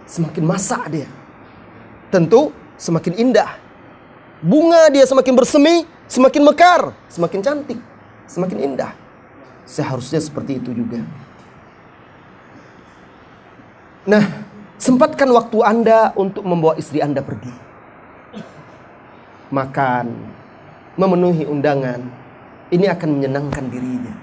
[0.07, 1.09] Semakin masak dia.
[2.11, 3.59] Tentu semakin indah.
[4.43, 7.81] Bunga dia semakin bersemi, semakin mekar, semakin cantik,
[8.29, 8.93] semakin indah.
[9.67, 11.03] Seharusnya seperti itu juga.
[14.07, 14.46] Nah,
[14.77, 17.53] sempatkan waktu Anda untuk membawa istri Anda pergi.
[19.53, 20.07] Makan,
[20.99, 22.01] memenuhi undangan,
[22.73, 24.15] ini akan menyenangkan dirinya.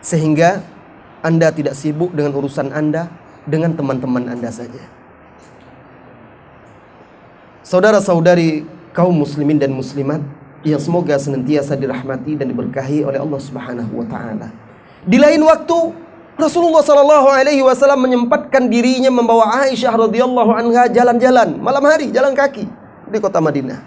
[0.00, 0.64] Sehingga
[1.22, 3.12] Anda tidak sibuk dengan urusan Anda,
[3.44, 4.82] dengan teman-teman Anda saja.
[7.62, 10.20] Saudara-saudari kaum muslimin dan muslimat
[10.62, 14.48] yang semoga senantiasa dirahmati dan diberkahi oleh Allah Subhanahu wa taala.
[15.02, 15.78] Di lain waktu
[16.32, 22.64] Rasulullah Shallallahu Alaihi Wasallam menyempatkan dirinya membawa Aisyah radhiyallahu anha jalan-jalan malam hari jalan kaki
[23.12, 23.80] di kota Madinah.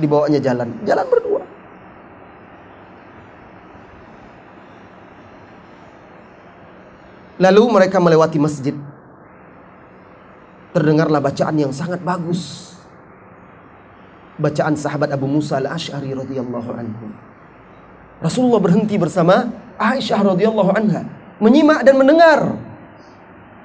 [0.00, 1.42] Dibawanya jalan, jalan berdua.
[7.40, 8.76] Lalu mereka melewati masjid.
[10.72, 12.72] Terdengarlah bacaan yang sangat bagus.
[14.40, 17.29] Bacaan sahabat Abu Musa al-Ash'ari radhiyallahu anhu.
[18.20, 19.48] Rasulullah berhenti bersama
[19.80, 21.08] Aisyah radhiyallahu anha
[21.40, 22.40] menyimak dan mendengar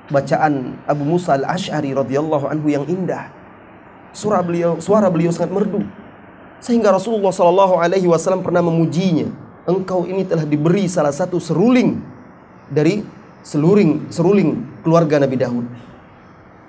[0.07, 3.29] bacaan Abu Musa al-Ash'ari radhiyallahu anhu yang indah.
[4.15, 5.83] Suara beliau suara beliau sangat merdu.
[6.63, 9.27] Sehingga Rasulullah sallallahu alaihi wasallam pernah memujinya.
[9.67, 11.99] Engkau ini telah diberi salah satu seruling
[12.69, 13.01] dari
[13.43, 15.65] seluring seruling keluarga Nabi Daud.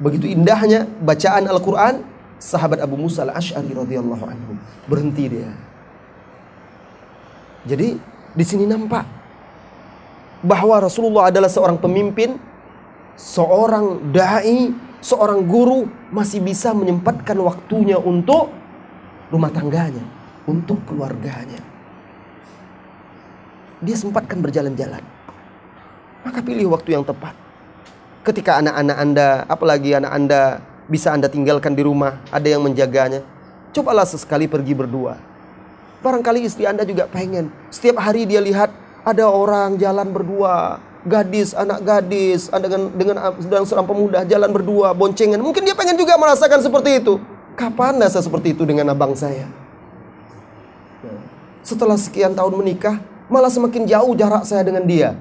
[0.02, 2.04] Begitu indahnya bacaan Al-Qur'an,
[2.36, 4.58] sahabat Abu Musa al-Ash'ari radhiyallahu anhu
[4.90, 5.52] berhenti dia.
[7.66, 7.98] Jadi
[8.32, 9.02] di sini nampak
[10.46, 12.38] bahwa Rasulullah adalah seorang pemimpin,
[13.18, 14.70] seorang dai,
[15.02, 18.54] seorang guru masih bisa menyempatkan waktunya untuk
[19.34, 20.06] rumah tangganya,
[20.46, 21.58] untuk keluarganya.
[23.82, 25.02] Dia sempatkan berjalan-jalan.
[26.22, 27.34] Maka pilih waktu yang tepat.
[28.22, 30.42] Ketika anak-anak Anda, apalagi anak Anda
[30.86, 33.22] bisa Anda tinggalkan di rumah, ada yang menjaganya.
[33.70, 35.35] Cobalah sesekali pergi berdua
[36.04, 37.48] Barangkali istri Anda juga pengen.
[37.72, 38.72] Setiap hari dia lihat
[39.06, 40.82] ada orang jalan berdua.
[41.06, 45.38] Gadis, anak gadis, dengan dengan sedang seorang pemuda jalan berdua, boncengan.
[45.38, 47.22] Mungkin dia pengen juga merasakan seperti itu.
[47.54, 49.46] Kapan saya seperti itu dengan abang saya?
[51.62, 52.98] Setelah sekian tahun menikah,
[53.30, 55.14] malah semakin jauh jarak saya dengan dia.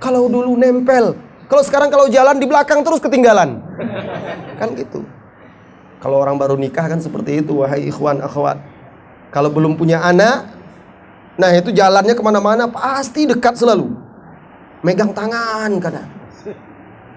[0.00, 1.20] Kalau dulu nempel,
[1.52, 3.60] kalau sekarang kalau jalan di belakang terus ketinggalan.
[4.56, 5.04] Kan gitu.
[6.00, 8.60] Kalau orang baru nikah kan seperti itu, wahai ikhwan akhwat.
[9.34, 10.46] Kalau belum punya anak,
[11.36, 13.90] nah itu jalannya ke mana-mana pasti dekat selalu.
[14.86, 16.08] Megang tangan kadang.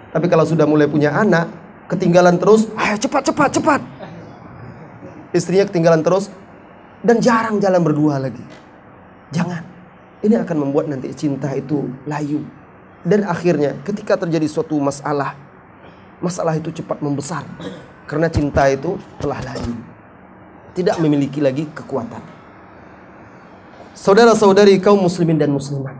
[0.09, 1.45] Tapi kalau sudah mulai punya anak,
[1.85, 3.81] ketinggalan terus, ayo cepat cepat cepat.
[5.29, 6.33] Istrinya ketinggalan terus
[7.05, 8.41] dan jarang jalan berdua lagi.
[9.29, 9.61] Jangan.
[10.19, 12.43] Ini akan membuat nanti cinta itu layu.
[13.05, 15.37] Dan akhirnya ketika terjadi suatu masalah,
[16.19, 17.47] masalah itu cepat membesar.
[18.09, 19.88] Karena cinta itu telah layu
[20.73, 22.21] tidak memiliki lagi kekuatan.
[23.97, 25.95] Saudara-saudari kaum muslimin dan muslimat.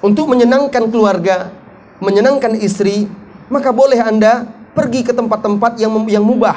[0.00, 1.52] Untuk menyenangkan keluarga,
[2.00, 3.10] menyenangkan istri,
[3.52, 6.56] maka boleh Anda pergi ke tempat-tempat yang yang mubah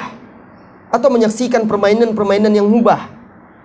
[0.94, 3.10] atau menyaksikan permainan-permainan yang mubah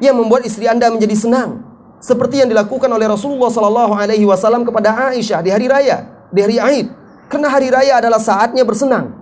[0.01, 1.63] yang membuat istri Anda menjadi senang.
[1.99, 6.57] Seperti yang dilakukan oleh Rasulullah sallallahu alaihi wasallam kepada Aisyah di hari raya, di hari
[6.57, 6.87] Aid.
[7.27, 9.18] Karena hari raya adalah saatnya bersenang.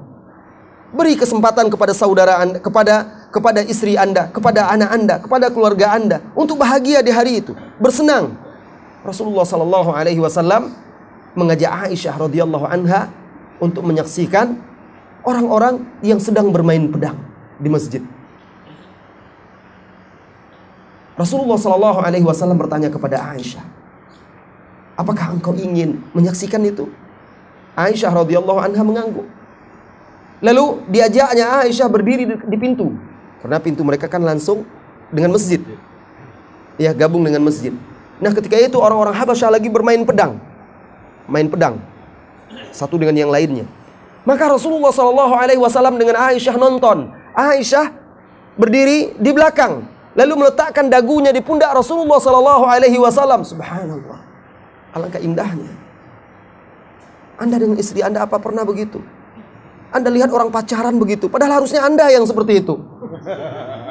[0.88, 6.24] Beri kesempatan kepada saudara Anda, kepada kepada istri Anda, kepada anak Anda, kepada keluarga Anda
[6.32, 8.40] untuk bahagia di hari itu, bersenang.
[9.04, 10.72] Rasulullah sallallahu alaihi wasallam
[11.36, 13.12] mengajak Aisyah radhiyallahu anha
[13.60, 14.58] untuk menyaksikan
[15.28, 17.20] orang-orang yang sedang bermain pedang
[17.60, 18.02] di masjid.
[21.18, 23.66] Rasulullah Shallallahu Alaihi Wasallam bertanya kepada Aisyah,
[24.94, 26.86] apakah engkau ingin menyaksikan itu?
[27.74, 29.26] Aisyah radhiyallahu anha mengangguk.
[30.38, 32.94] Lalu diajaknya Aisyah berdiri di, pintu,
[33.42, 34.64] karena pintu mereka kan langsung
[35.10, 35.58] dengan masjid.
[36.78, 37.74] Ya, gabung dengan masjid.
[38.22, 40.38] Nah, ketika itu orang-orang Habasyah lagi bermain pedang.
[41.26, 41.82] Main pedang.
[42.70, 43.66] Satu dengan yang lainnya.
[44.30, 47.10] Maka Rasulullah Shallallahu wasallam dengan Aisyah nonton.
[47.34, 47.90] Aisyah
[48.58, 49.86] berdiri di belakang
[50.18, 53.46] lalu meletakkan dagunya di pundak Rasulullah sallallahu alaihi wasallam.
[53.46, 54.20] Subhanallah.
[54.98, 55.70] Alangkah indahnya.
[57.38, 58.98] Anda dengan istri Anda apa pernah begitu?
[59.88, 62.76] Anda lihat orang pacaran begitu, padahal harusnya Anda yang seperti itu.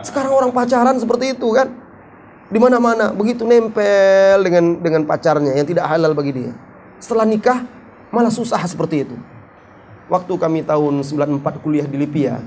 [0.05, 1.73] Sekarang orang pacaran seperti itu kan?
[2.47, 6.53] Di mana-mana begitu nempel dengan dengan pacarnya yang tidak halal bagi dia.
[7.03, 7.65] Setelah nikah
[8.15, 9.17] malah susah seperti itu.
[10.07, 12.39] Waktu kami tahun 94 kuliah di Libya,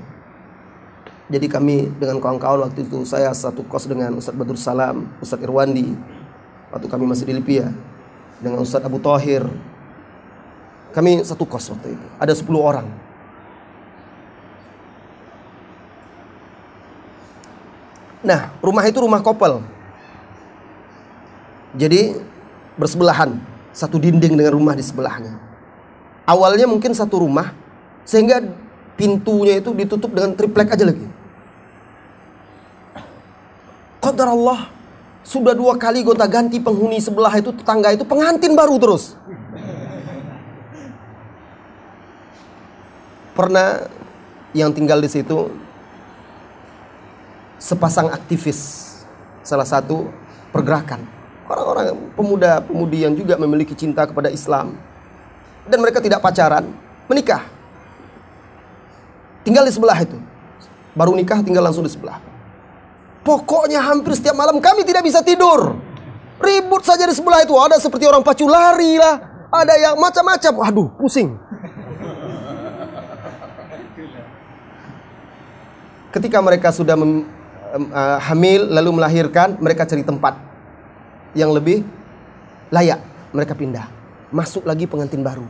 [1.30, 5.94] jadi kami dengan kawan-kawan waktu itu saya satu kos dengan Ustadz Badur Salam, Ustadz Irwandi.
[6.74, 7.70] Waktu kami masih di Libya
[8.42, 9.46] dengan Ustadz Abu Tohir.
[10.90, 12.06] Kami satu kos waktu itu.
[12.18, 13.09] Ada 10 orang.
[18.20, 19.64] Nah, rumah itu rumah kopel.
[21.78, 22.20] Jadi
[22.76, 23.40] bersebelahan,
[23.72, 25.40] satu dinding dengan rumah di sebelahnya.
[26.28, 27.56] Awalnya mungkin satu rumah,
[28.04, 28.44] sehingga
[29.00, 31.08] pintunya itu ditutup dengan triplek aja lagi.
[34.04, 34.68] Qadar Allah
[35.24, 39.16] sudah dua kali gonta ganti penghuni sebelah itu tetangga itu pengantin baru terus.
[43.38, 43.88] Pernah
[44.52, 45.54] yang tinggal di situ
[47.60, 48.88] sepasang aktivis
[49.46, 50.08] salah satu
[50.50, 51.04] pergerakan
[51.46, 54.80] orang-orang pemuda-pemudi yang juga memiliki cinta kepada Islam
[55.70, 56.66] dan mereka tidak pacaran
[57.06, 57.44] menikah
[59.46, 60.18] tinggal di sebelah itu
[60.96, 62.30] baru nikah tinggal langsung di sebelah
[63.30, 65.76] Pokoknya hampir setiap malam kami tidak bisa tidur.
[66.40, 67.54] Ribut saja di sebelah itu.
[67.54, 69.20] Ada seperti orang pacu lari lah.
[69.52, 70.54] Ada yang macam-macam.
[70.66, 71.36] Waduh, pusing.
[76.10, 76.98] Ketika mereka sudah
[77.74, 80.38] uh, hamil lalu melahirkan, mereka cari tempat
[81.38, 81.86] yang lebih
[82.74, 83.02] layak.
[83.30, 83.86] Mereka pindah.
[84.34, 85.46] Masuk lagi pengantin baru.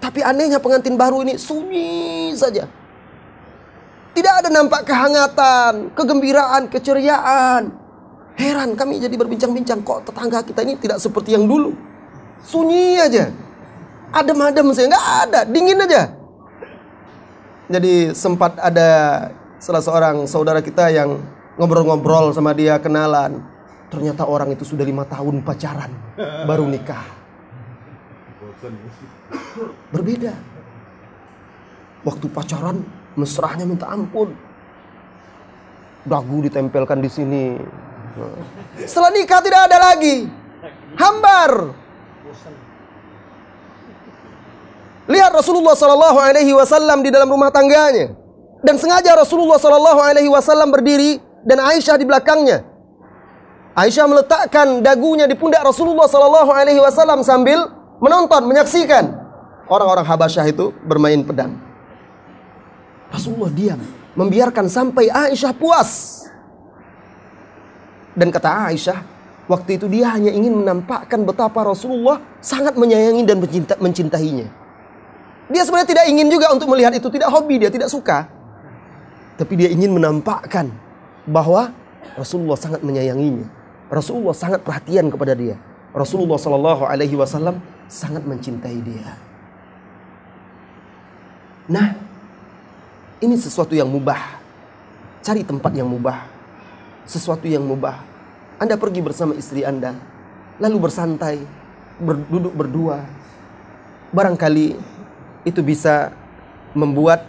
[0.00, 2.68] Tapi anehnya pengantin baru ini sunyi saja.
[4.12, 7.72] Tidak ada nampak kehangatan, kegembiraan, keceriaan.
[8.36, 11.72] Heran kami jadi berbincang-bincang kok tetangga kita ini tidak seperti yang dulu.
[12.44, 13.32] Sunyi aja.
[14.12, 16.12] Adem-adem saya nggak ada, dingin aja.
[17.72, 18.88] Jadi sempat ada
[19.62, 21.22] salah seorang saudara kita yang
[21.54, 23.38] ngobrol-ngobrol sama dia kenalan.
[23.86, 25.92] Ternyata orang itu sudah lima tahun pacaran,
[26.48, 27.04] baru nikah.
[29.92, 30.32] Berbeda.
[32.02, 32.82] Waktu pacaran
[33.14, 34.34] mesrahnya minta ampun.
[36.02, 37.44] Dagu ditempelkan di sini.
[38.82, 40.26] Setelah nikah tidak ada lagi.
[40.96, 41.52] Hambar.
[45.06, 48.21] Lihat Rasulullah Shallallahu Alaihi Wasallam di dalam rumah tangganya
[48.62, 52.62] dan sengaja Rasulullah Shallallahu Alaihi Wasallam berdiri dan Aisyah di belakangnya.
[53.74, 57.58] Aisyah meletakkan dagunya di pundak Rasulullah Shallallahu Alaihi Wasallam sambil
[57.98, 59.10] menonton, menyaksikan
[59.66, 61.58] orang-orang Habasyah itu bermain pedang.
[63.12, 63.80] Rasulullah diam,
[64.14, 66.22] membiarkan sampai Aisyah puas.
[68.12, 68.98] Dan kata Aisyah,
[69.48, 74.48] waktu itu dia hanya ingin menampakkan betapa Rasulullah sangat menyayangi dan mencinta, mencintainya.
[75.52, 78.41] Dia sebenarnya tidak ingin juga untuk melihat itu, tidak hobi, dia tidak suka.
[79.36, 80.68] Tapi dia ingin menampakkan
[81.24, 81.72] bahwa
[82.18, 83.48] Rasulullah sangat menyayanginya.
[83.88, 85.56] Rasulullah sangat perhatian kepada dia.
[85.92, 89.12] Rasulullah Shallallahu Alaihi Wasallam sangat mencintai dia.
[91.68, 91.94] Nah,
[93.20, 94.40] ini sesuatu yang mubah.
[95.22, 96.26] Cari tempat yang mubah.
[97.04, 98.00] Sesuatu yang mubah.
[98.58, 99.94] Anda pergi bersama istri Anda,
[100.62, 101.42] lalu bersantai,
[101.98, 103.02] berduduk berdua.
[104.14, 104.78] Barangkali
[105.42, 106.14] itu bisa
[106.72, 107.26] membuat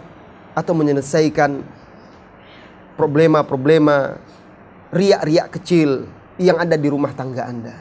[0.54, 1.62] atau menyelesaikan
[2.94, 4.18] problema-problema
[4.94, 6.06] riak-riak kecil
[6.38, 7.74] yang ada di rumah tangga Anda.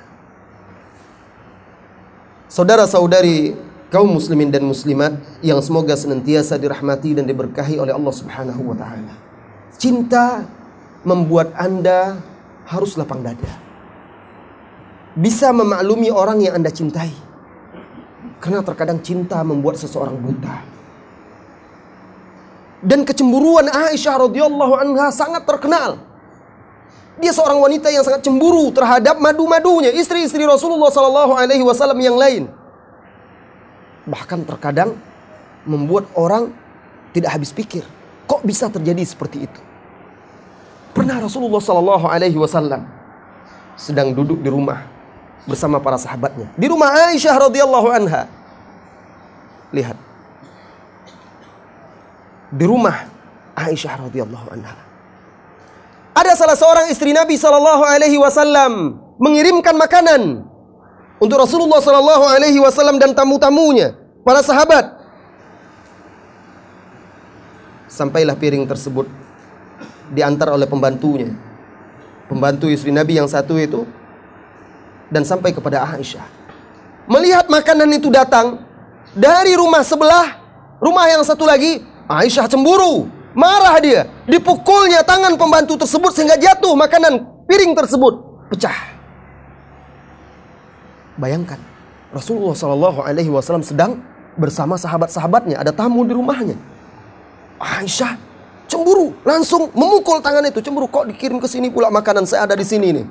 [2.49, 3.57] Saudara-saudari
[3.89, 9.13] kaum muslimin dan muslimat yang semoga senantiasa dirahmati dan diberkahi oleh Allah Subhanahu wa taala.
[9.77, 10.45] Cinta
[11.05, 12.17] membuat Anda
[12.69, 13.49] harus lapang dada.
[15.13, 17.13] Bisa memaklumi orang yang Anda cintai.
[18.41, 20.72] Karena terkadang cinta membuat seseorang buta.
[22.83, 26.03] Dan kecemburuan Aisyah radhiyallahu anha sangat terkenal.
[27.15, 32.51] Dia seorang wanita yang sangat cemburu terhadap madu-madunya, istri-istri Rasulullah sallallahu alaihi wasallam yang lain.
[34.03, 34.99] Bahkan terkadang
[35.63, 36.51] membuat orang
[37.15, 37.87] tidak habis pikir.
[38.27, 39.61] Kok bisa terjadi seperti itu?
[40.93, 42.85] Pernah Rasulullah Sallallahu Alaihi Wasallam
[43.73, 44.85] sedang duduk di rumah
[45.49, 48.29] bersama para sahabatnya di rumah Aisyah radhiyallahu anha.
[49.73, 49.97] Lihat
[52.53, 53.09] di rumah
[53.57, 54.77] Aisyah radhiyallahu anha.
[56.13, 60.45] Ada salah seorang istri Nabi Sallallahu Alaihi Wasallam mengirimkan makanan
[61.17, 65.01] untuk Rasulullah Sallallahu Alaihi Wasallam dan tamu-tamunya, para sahabat.
[67.89, 69.09] Sampailah piring tersebut
[70.13, 71.33] diantar oleh pembantunya.
[72.29, 73.85] Pembantu istri Nabi yang satu itu
[75.13, 76.25] dan sampai kepada Aisyah.
[77.05, 78.65] Melihat makanan itu datang
[79.13, 80.41] dari rumah sebelah,
[80.81, 83.07] rumah yang satu lagi, Aisyah cemburu.
[83.33, 84.05] Marah dia.
[84.29, 88.13] Dipukulnya tangan pembantu tersebut sehingga jatuh makanan piring tersebut.
[88.53, 88.77] Pecah.
[91.17, 91.57] Bayangkan.
[92.13, 93.97] Rasulullah Shallallahu Alaihi Wasallam sedang
[94.37, 95.57] bersama sahabat-sahabatnya.
[95.57, 96.53] Ada tamu di rumahnya.
[97.57, 98.21] Aisyah
[98.69, 99.17] cemburu.
[99.25, 100.61] Langsung memukul tangan itu.
[100.61, 100.85] Cemburu.
[100.85, 103.07] Kok dikirim ke sini pula makanan saya ada di sini nih.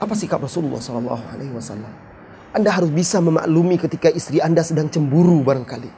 [0.00, 2.09] Apa sikap Rasulullah Shallallahu Alaihi Wasallam?
[2.50, 5.90] Anda harus bisa memaklumi ketika istri Anda sedang cemburu barangkali.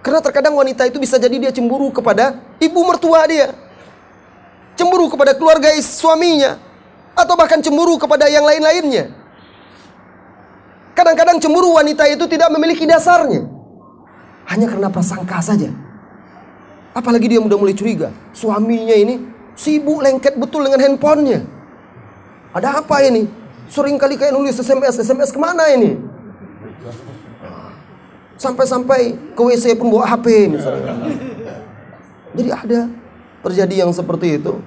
[0.00, 3.52] Karena terkadang wanita itu bisa jadi dia cemburu kepada ibu mertua dia.
[4.80, 6.56] Cemburu kepada keluarga suaminya.
[7.12, 9.12] Atau bahkan cemburu kepada yang lain-lainnya.
[10.96, 13.44] Kadang-kadang cemburu wanita itu tidak memiliki dasarnya.
[14.48, 15.68] Hanya karena prasangka saja.
[16.96, 18.08] Apalagi dia sudah mulai curiga.
[18.32, 19.20] Suaminya ini
[19.52, 21.44] sibuk lengket betul dengan handphonenya.
[22.56, 23.39] Ada apa ini?
[23.70, 24.98] Sering kali kayak nulis SMS.
[24.98, 25.94] SMS ke mana ini?
[28.34, 30.90] Sampai-sampai ke WC pun bawa HP misalnya.
[32.34, 32.80] Jadi ada
[33.46, 34.58] terjadi yang seperti itu.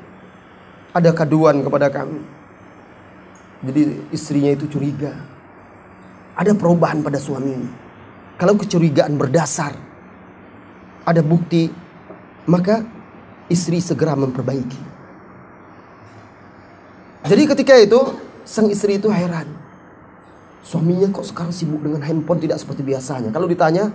[0.96, 2.24] Ada kaduan kepada kami.
[3.68, 3.82] Jadi
[4.16, 5.12] istrinya itu curiga.
[6.40, 7.68] Ada perubahan pada suaminya.
[8.40, 9.76] Kalau kecurigaan berdasar
[11.04, 11.68] ada bukti,
[12.48, 12.88] maka
[13.52, 14.96] istri segera memperbaiki.
[17.24, 18.00] Jadi ketika itu
[18.44, 19.48] sang istri itu heran.
[20.64, 23.36] Suaminya kok sekarang sibuk dengan handphone tidak seperti biasanya.
[23.36, 23.92] Kalau ditanya,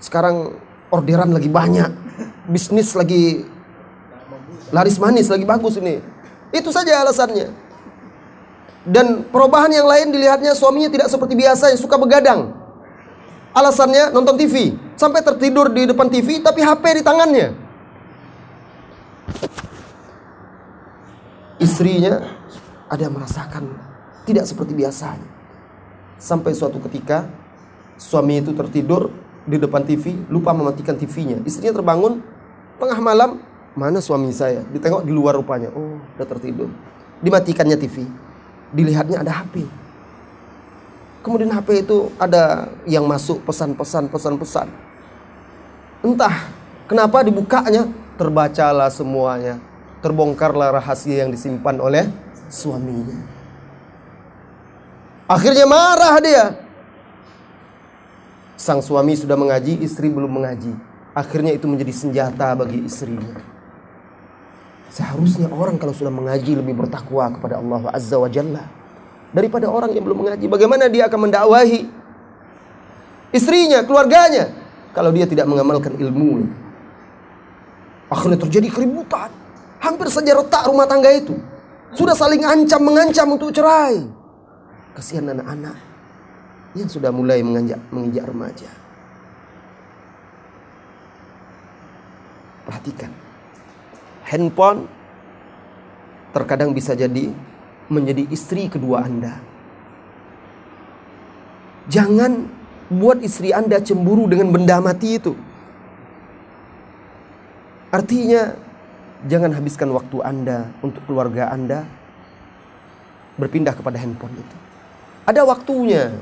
[0.00, 0.56] sekarang
[0.88, 1.92] orderan lagi banyak,
[2.48, 3.44] bisnis lagi
[4.72, 6.00] laris manis, lagi bagus ini.
[6.48, 7.52] Itu saja alasannya.
[8.88, 12.56] Dan perubahan yang lain dilihatnya suaminya tidak seperti biasa, suka begadang.
[13.52, 17.48] Alasannya nonton TV, sampai tertidur di depan TV tapi HP di tangannya.
[21.58, 22.22] Istrinya
[22.88, 23.68] ada merasakan
[24.28, 25.28] tidak seperti biasanya.
[26.18, 27.24] Sampai suatu ketika
[27.96, 29.08] suami itu tertidur
[29.48, 31.40] di depan TV, lupa mematikan TV-nya.
[31.48, 32.20] Istrinya terbangun
[32.76, 33.40] tengah malam,
[33.72, 34.60] mana suami saya?
[34.68, 35.72] Ditengok di luar rupanya.
[35.72, 36.68] Oh, udah tertidur.
[37.24, 38.04] Dimatikannya TV.
[38.76, 39.64] Dilihatnya ada HP.
[41.24, 44.68] Kemudian HP itu ada yang masuk pesan-pesan, pesan-pesan.
[46.04, 46.52] Entah
[46.84, 47.88] kenapa dibukanya,
[48.20, 49.56] terbacalah semuanya.
[49.98, 52.06] Terbongkarlah rahasia yang disimpan oleh
[52.48, 53.18] suaminya.
[55.28, 56.44] Akhirnya marah dia.
[58.58, 60.72] Sang suami sudah mengaji, istri belum mengaji.
[61.12, 63.38] Akhirnya itu menjadi senjata bagi istrinya.
[64.88, 68.64] Seharusnya orang kalau sudah mengaji lebih bertakwa kepada Allah Azza wa Jalla
[69.30, 70.48] daripada orang yang belum mengaji.
[70.48, 71.84] Bagaimana dia akan mendakwahi
[73.36, 74.48] istrinya, keluarganya
[74.96, 76.48] kalau dia tidak mengamalkan ilmu?
[78.08, 79.28] Akhirnya terjadi keributan.
[79.78, 81.36] Hampir saja retak rumah tangga itu.
[81.96, 84.04] Sudah saling ancam mengancam untuk cerai.
[84.92, 85.76] Kasihan anak-anak
[86.76, 88.70] yang sudah mulai menginjak, menginjak remaja.
[92.68, 93.10] Perhatikan.
[94.28, 94.84] Handphone
[96.36, 97.32] terkadang bisa jadi
[97.88, 99.40] menjadi istri kedua Anda.
[101.88, 102.44] Jangan
[102.92, 105.32] buat istri Anda cemburu dengan benda mati itu.
[107.88, 108.52] Artinya,
[109.26, 111.82] jangan habiskan waktu Anda untuk keluarga Anda
[113.38, 114.56] berpindah kepada handphone itu.
[115.26, 116.14] Ada waktunya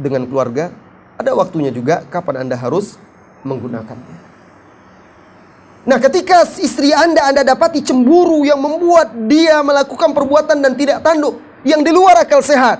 [0.00, 0.72] dengan keluarga,
[1.20, 2.96] ada waktunya juga kapan Anda harus
[3.44, 4.18] menggunakannya.
[5.82, 11.42] Nah, ketika istri Anda Anda dapati cemburu yang membuat dia melakukan perbuatan dan tidak tanduk
[11.66, 12.78] yang di luar akal sehat,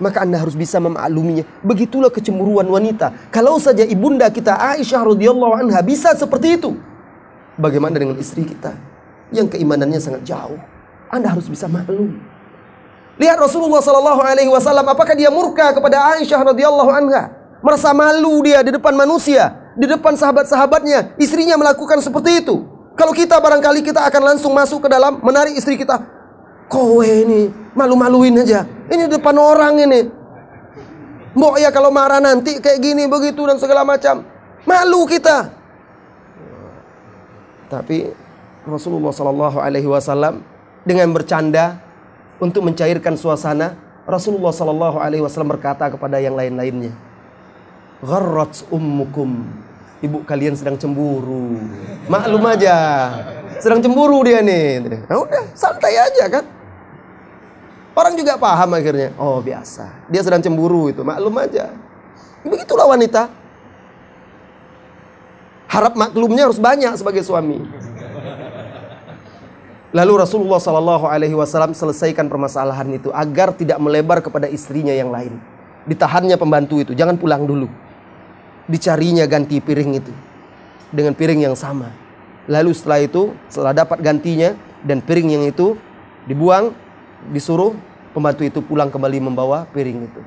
[0.00, 1.44] maka Anda harus bisa memakluminya.
[1.60, 3.12] Begitulah kecemburuan wanita.
[3.28, 6.72] Kalau saja ibunda kita Aisyah radhiyallahu anha bisa seperti itu,
[7.56, 8.76] bagaimana dengan istri kita
[9.32, 10.60] yang keimanannya sangat jauh?
[11.12, 12.16] Anda harus bisa maklum.
[13.20, 17.28] Lihat Rasulullah Sallallahu Alaihi Wasallam, apakah dia murka kepada Aisyah radhiyallahu anha?
[17.60, 22.64] Merasa malu dia di depan manusia, di depan sahabat-sahabatnya, istrinya melakukan seperti itu.
[22.96, 26.00] Kalau kita barangkali kita akan langsung masuk ke dalam menarik istri kita.
[26.68, 28.64] Kowe ini malu-maluin aja.
[28.88, 30.00] Ini depan orang ini.
[31.32, 34.24] Mbok ya kalau marah nanti kayak gini begitu dan segala macam.
[34.68, 35.61] Malu kita.
[37.72, 38.12] Tapi
[38.68, 40.44] Rasulullah Shallallahu Alaihi Wasallam
[40.84, 41.80] dengan bercanda
[42.36, 46.92] untuk mencairkan suasana, Rasulullah Shallallahu Alaihi Wasallam berkata kepada yang lain-lainnya,
[48.04, 49.48] Gharrat ummukum.
[50.02, 51.56] Ibu kalian sedang cemburu.
[52.10, 52.76] Maklum aja.
[53.62, 54.82] Sedang cemburu dia nih.
[55.06, 56.44] Nah, udah, santai aja kan.
[57.94, 59.14] Orang juga paham akhirnya.
[59.14, 60.10] Oh, biasa.
[60.10, 61.70] Dia sedang cemburu itu, maklum aja.
[62.42, 63.30] Begitulah wanita.
[65.72, 67.64] Harap maklumnya harus banyak sebagai suami.
[69.92, 75.36] Lalu Rasulullah Shallallahu Alaihi Wasallam selesaikan permasalahan itu agar tidak melebar kepada istrinya yang lain.
[75.88, 77.68] Ditahannya pembantu itu, jangan pulang dulu
[78.70, 80.12] dicarinya ganti piring itu
[80.94, 81.90] dengan piring yang sama.
[82.50, 85.78] Lalu setelah itu, setelah dapat gantinya dan piring yang itu
[86.26, 86.74] dibuang,
[87.30, 87.74] disuruh
[88.10, 90.20] pembantu itu pulang kembali membawa piring itu.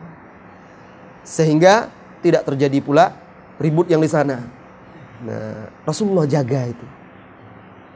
[1.26, 1.92] Sehingga
[2.24, 3.12] tidak terjadi pula
[3.60, 4.55] ribut yang di sana.
[5.26, 6.86] Nah, Rasulullah jaga itu.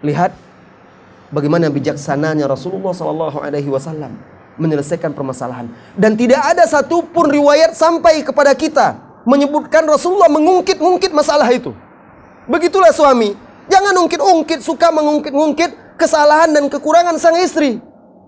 [0.02, 0.34] Lihat
[1.30, 4.18] bagaimana bijaksananya Rasulullah Sallallahu Alaihi Wasallam
[4.58, 8.98] menyelesaikan permasalahan dan tidak ada satupun riwayat sampai kepada kita
[9.30, 11.72] menyebutkan Rasulullah mengungkit-ungkit masalah itu.
[12.50, 13.38] Begitulah suami.
[13.70, 17.78] Jangan ungkit-ungkit, suka mengungkit-ungkit kesalahan dan kekurangan sang istri.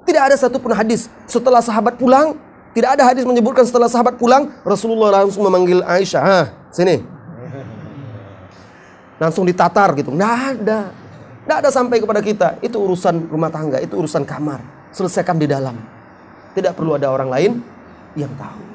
[0.06, 2.38] Tidak ada satupun hadis setelah sahabat pulang,
[2.78, 7.21] tidak ada hadis menyebutkan setelah sahabat pulang, Rasulullah langsung memanggil Aisyah, "Ah, sini."
[9.22, 10.10] Langsung ditatar gitu.
[10.10, 10.90] Nggak ada.
[11.46, 12.58] Nggak ada sampai kepada kita.
[12.66, 14.66] Itu urusan rumah tangga, itu urusan kamar.
[14.90, 15.78] Selesaikan di dalam.
[16.58, 17.52] Tidak perlu ada orang lain
[18.18, 18.72] yang tahu.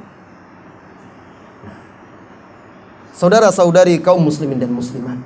[3.16, 5.16] saudara-saudari kaum muslimin dan muslimat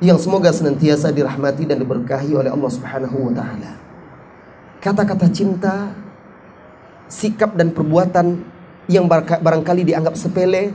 [0.00, 3.72] yang semoga senantiasa dirahmati dan diberkahi oleh Allah Subhanahu wa taala.
[4.80, 5.92] Kata-kata cinta,
[7.08, 8.40] sikap dan perbuatan
[8.88, 10.72] yang barangkali dianggap sepele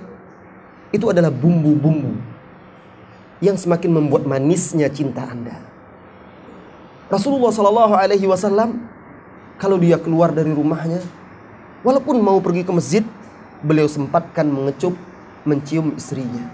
[0.93, 2.30] itu adalah bumbu-bumbu
[3.41, 5.57] yang semakin membuat manisnya cinta Anda.
[7.11, 8.87] Rasulullah Shallallahu alaihi wasallam
[9.59, 11.03] kalau dia keluar dari rumahnya
[11.83, 13.03] walaupun mau pergi ke masjid,
[13.65, 14.95] beliau sempatkan mengecup
[15.43, 16.47] mencium istrinya.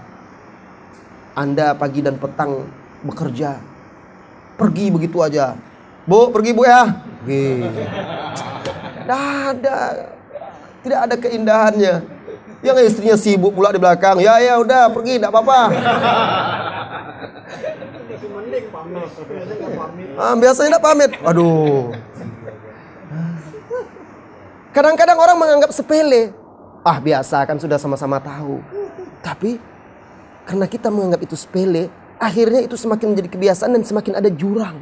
[1.36, 2.66] Anda pagi dan petang
[3.06, 3.62] bekerja.
[4.58, 5.54] Pergi begitu aja.
[6.02, 6.98] Bu, pergi bu ya.
[7.22, 9.22] Tidak
[9.54, 9.78] ada.
[10.82, 11.94] Tidak ada keindahannya.
[12.58, 14.18] Yang istrinya sibuk pula di belakang.
[14.18, 15.60] Ya ya udah pergi tidak apa-apa.
[20.18, 21.10] Ah, biasanya tidak pamit.
[21.22, 21.92] Aduh.
[24.72, 26.30] Kadang-kadang orang menganggap sepele.
[26.86, 28.62] Ah biasa kan sudah sama-sama tahu.
[29.20, 29.58] Tapi
[30.46, 34.78] karena kita menganggap itu sepele, akhirnya itu semakin menjadi kebiasaan dan semakin ada jurang.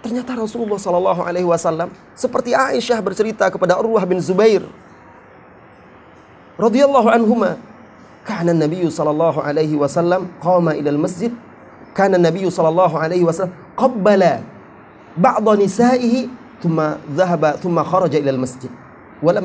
[0.00, 4.64] Ternyata Rasulullah Shallallahu Alaihi Wasallam seperti Aisyah bercerita kepada Urwah bin Zubair
[6.56, 7.60] radhiyallahu anhuma
[8.26, 11.32] karena Nabi sallallahu alaihi wasallam qama ila masjid
[11.96, 14.44] kana Nabi sallallahu alaihi wasallam qabbala
[15.16, 16.28] ba'd nisa'ihi
[16.60, 18.70] thumma dhahaba thumma kharaja ila masjid
[19.20, 19.44] wa lam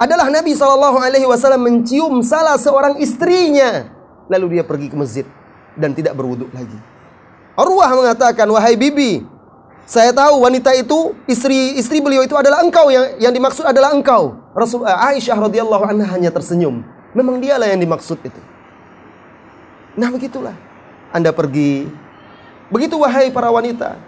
[0.00, 3.92] adalah Nabi Shallallahu Alaihi Wasallam mencium salah seorang istrinya,
[4.32, 5.28] lalu dia pergi ke masjid
[5.76, 6.80] dan tidak berwudhu lagi.
[7.52, 9.20] Arwah mengatakan, wahai bibi,
[9.84, 14.40] saya tahu wanita itu istri istri beliau itu adalah engkau yang yang dimaksud adalah engkau.
[14.56, 16.80] Rasul uh, Aisyah radhiyallahu anha hanya tersenyum.
[17.16, 18.40] Memang dialah yang dimaksud itu.
[19.98, 20.54] Nah begitulah.
[21.10, 21.90] Anda pergi.
[22.70, 23.98] Begitu wahai para wanita.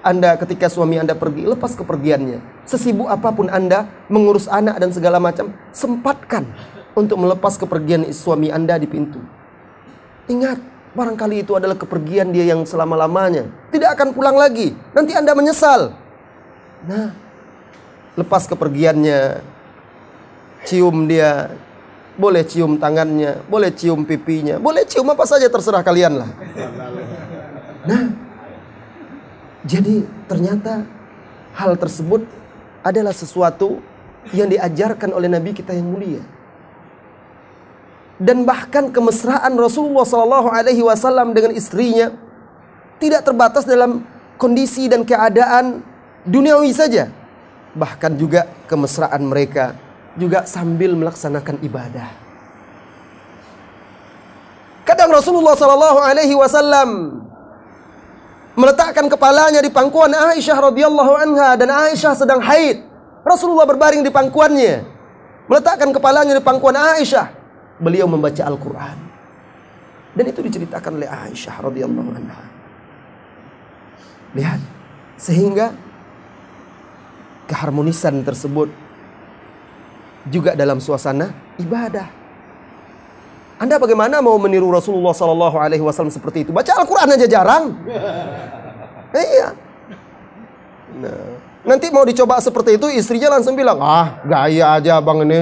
[0.00, 2.64] Anda ketika suami Anda pergi, lepas kepergiannya.
[2.64, 6.48] Sesibuk apa pun Anda mengurus anak dan segala macam, sempatkan
[6.96, 9.20] untuk melepas kepergian suami Anda di pintu.
[10.28, 10.56] Ingat,
[10.96, 13.48] barangkali itu adalah kepergian dia yang selama-lamanya.
[13.68, 14.72] Tidak akan pulang lagi.
[14.96, 15.92] Nanti Anda menyesal.
[16.88, 17.12] Nah,
[18.16, 19.44] lepas kepergiannya,
[20.64, 21.52] cium dia,
[22.20, 26.30] boleh cium tangannya, boleh cium pipinya, boleh cium apa saja terserah kalian lah.
[27.88, 28.12] Nah,
[29.64, 30.84] jadi ternyata
[31.56, 32.28] hal tersebut
[32.84, 33.80] adalah sesuatu
[34.36, 36.20] yang diajarkan oleh Nabi kita yang mulia.
[38.20, 42.12] Dan bahkan kemesraan Rasulullah Shallallahu Alaihi Wasallam dengan istrinya
[43.00, 44.04] tidak terbatas dalam
[44.36, 45.80] kondisi dan keadaan
[46.28, 47.08] duniawi saja.
[47.72, 49.72] Bahkan juga kemesraan mereka
[50.18, 52.08] juga sambil melaksanakan ibadah.
[54.82, 57.22] Kadang Rasulullah Shallallahu Alaihi Wasallam
[58.58, 62.82] meletakkan kepalanya di pangkuan Aisyah radhiyallahu anha dan Aisyah sedang haid.
[63.22, 64.82] Rasulullah berbaring di pangkuannya.
[65.46, 67.30] Meletakkan kepalanya di pangkuan Aisyah.
[67.78, 68.98] Beliau membaca Al-Qur'an.
[70.10, 72.44] Dan itu diceritakan oleh Aisyah radhiyallahu anha.
[74.34, 74.60] Lihat,
[75.18, 75.74] sehingga
[77.46, 78.70] keharmonisan tersebut
[80.28, 82.20] juga dalam suasana ibadah.
[83.60, 86.50] Anda bagaimana mau meniru Rasulullah Sallallahu Alaihi Wasallam seperti itu?
[86.52, 87.76] Baca Al-Quran aja jarang.
[89.36, 89.52] iya.
[90.96, 91.36] Nah,
[91.68, 95.40] nanti mau dicoba seperti itu, istrinya langsung bilang, ah gaya aja bang ini.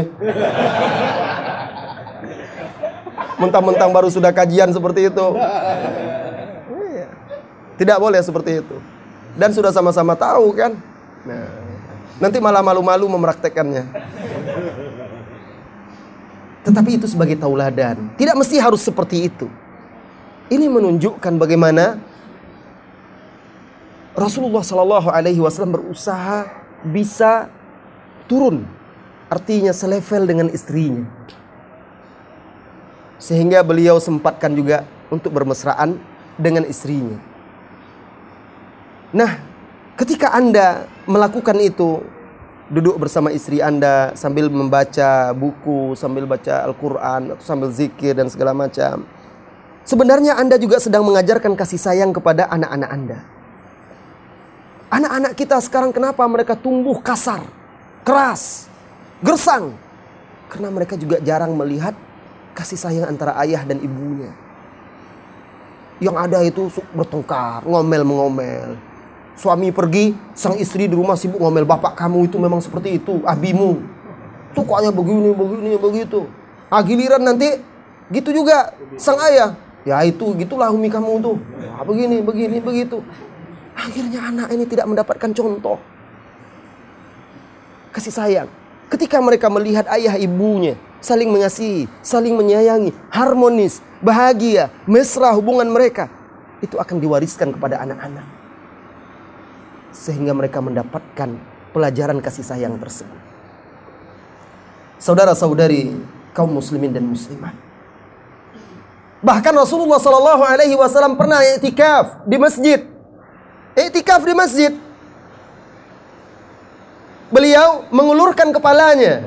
[3.39, 5.27] Mentang-mentang baru sudah kajian seperti itu.
[6.75, 7.07] Iya.
[7.79, 8.77] Tidak boleh seperti itu.
[9.39, 10.75] Dan sudah sama-sama tahu kan.
[11.23, 11.68] Nah,
[12.17, 13.85] nanti malah malu-malu mempraktekannya.
[16.65, 18.13] Tetapi itu sebagai tauladan.
[18.17, 19.49] Tidak mesti harus seperti itu.
[20.49, 22.01] Ini menunjukkan bagaimana
[24.19, 26.51] Rasulullah Shallallahu Alaihi Wasallam berusaha
[26.83, 27.47] bisa
[28.27, 28.67] turun,
[29.31, 31.07] artinya selevel dengan istrinya,
[33.23, 36.03] sehingga beliau sempatkan juga untuk bermesraan
[36.35, 37.17] dengan istrinya.
[39.15, 39.41] Nah,
[39.99, 42.01] ketika Anda melakukan itu,
[42.71, 48.55] duduk bersama istri Anda sambil membaca buku, sambil baca Al-Quran, atau sambil zikir dan segala
[48.55, 49.03] macam.
[49.83, 53.19] Sebenarnya Anda juga sedang mengajarkan kasih sayang kepada anak-anak Anda.
[54.89, 57.45] Anak-anak kita sekarang kenapa mereka tumbuh kasar,
[58.05, 58.69] keras,
[59.21, 59.77] gersang?
[60.49, 61.93] Karena mereka juga jarang melihat
[62.57, 64.33] kasih sayang antara ayah dan ibunya.
[66.01, 66.63] Yang ada itu
[66.95, 68.88] bertengkar, ngomel-mengomel,
[69.39, 73.79] Suami pergi, sang istri di rumah sibuk ngomel, bapak kamu itu memang seperti itu, abimu.
[74.51, 76.27] Sukanya begini, begini, begitu.
[76.67, 77.63] Ah giliran nanti
[78.11, 79.55] gitu juga sang ayah.
[79.87, 81.39] Ya itu, gitulah umi kamu tuh.
[81.71, 82.99] Ah, begini, begini, begitu.
[83.79, 85.79] Akhirnya anak ini tidak mendapatkan contoh.
[87.95, 88.49] Kasih sayang.
[88.91, 96.11] Ketika mereka melihat ayah ibunya saling mengasihi, saling menyayangi, harmonis, bahagia, mesra hubungan mereka,
[96.59, 98.38] itu akan diwariskan kepada anak-anak
[99.93, 101.39] sehingga mereka mendapatkan
[101.73, 103.21] pelajaran kasih sayang tersebut.
[104.99, 105.95] Saudara-saudari
[106.35, 107.55] kaum muslimin dan muslimat.
[109.19, 112.87] Bahkan Rasulullah Shallallahu Alaihi Wasallam pernah iktikaf di masjid.
[113.75, 114.73] Iktikaf di masjid.
[117.31, 119.27] Beliau mengulurkan kepalanya.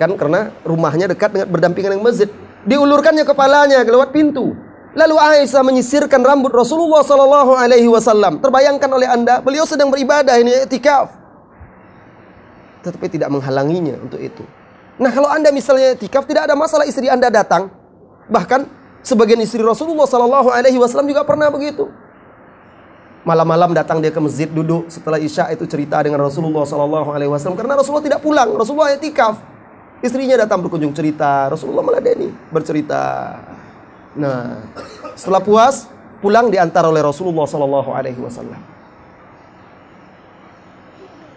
[0.00, 2.28] Kan karena rumahnya dekat dengan berdampingan dengan masjid.
[2.64, 4.56] Diulurkannya kepalanya lewat pintu.
[4.92, 8.44] Lalu Aisyah menyisirkan rambut Rasulullah Sallallahu Alaihi Wasallam.
[8.44, 11.16] Terbayangkan oleh anda, beliau sedang beribadah ini etikaf,
[12.84, 14.44] tetapi tidak menghalanginya untuk itu.
[15.00, 17.72] Nah kalau anda misalnya etikaf, tidak ada masalah istri anda datang.
[18.28, 18.68] Bahkan
[19.00, 21.88] sebagian istri Rasulullah Sallallahu Alaihi Wasallam juga pernah begitu.
[23.22, 27.56] Malam-malam datang dia ke masjid duduk setelah isya itu cerita dengan Rasulullah Sallallahu Alaihi Wasallam
[27.56, 29.40] karena Rasulullah tidak pulang, Rasulullah etikaf.
[30.02, 33.00] Istrinya datang berkunjung cerita, Rasulullah meladeni bercerita.
[34.12, 34.68] Nah,
[35.16, 35.88] setelah puas
[36.20, 38.62] pulang diantar oleh Rasulullah Sallallahu Alaihi Wasallam.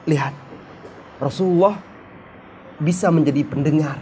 [0.05, 0.33] Lihat,
[1.17, 1.79] Rasulullah
[2.77, 3.97] bisa menjadi pendengar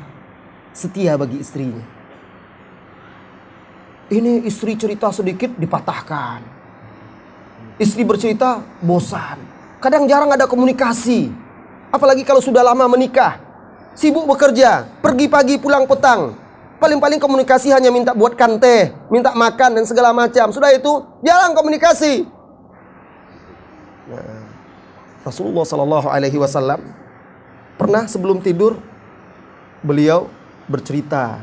[0.73, 1.85] setia bagi istrinya.
[4.11, 6.43] Ini istri cerita sedikit dipatahkan.
[7.79, 9.39] Istri bercerita bosan.
[9.79, 11.31] Kadang jarang ada komunikasi.
[11.89, 13.39] Apalagi kalau sudah lama menikah.
[13.93, 16.42] Sibuk bekerja, pergi pagi pulang petang.
[16.83, 20.51] Paling-paling komunikasi hanya minta buatkan teh, minta makan dan segala macam.
[20.51, 20.91] Sudah itu
[21.23, 22.27] jarang komunikasi.
[24.11, 24.43] Nah,
[25.23, 26.83] Rasulullah Shallallahu Alaihi Wasallam
[27.79, 28.75] pernah sebelum tidur
[29.79, 30.27] beliau
[30.67, 31.39] bercerita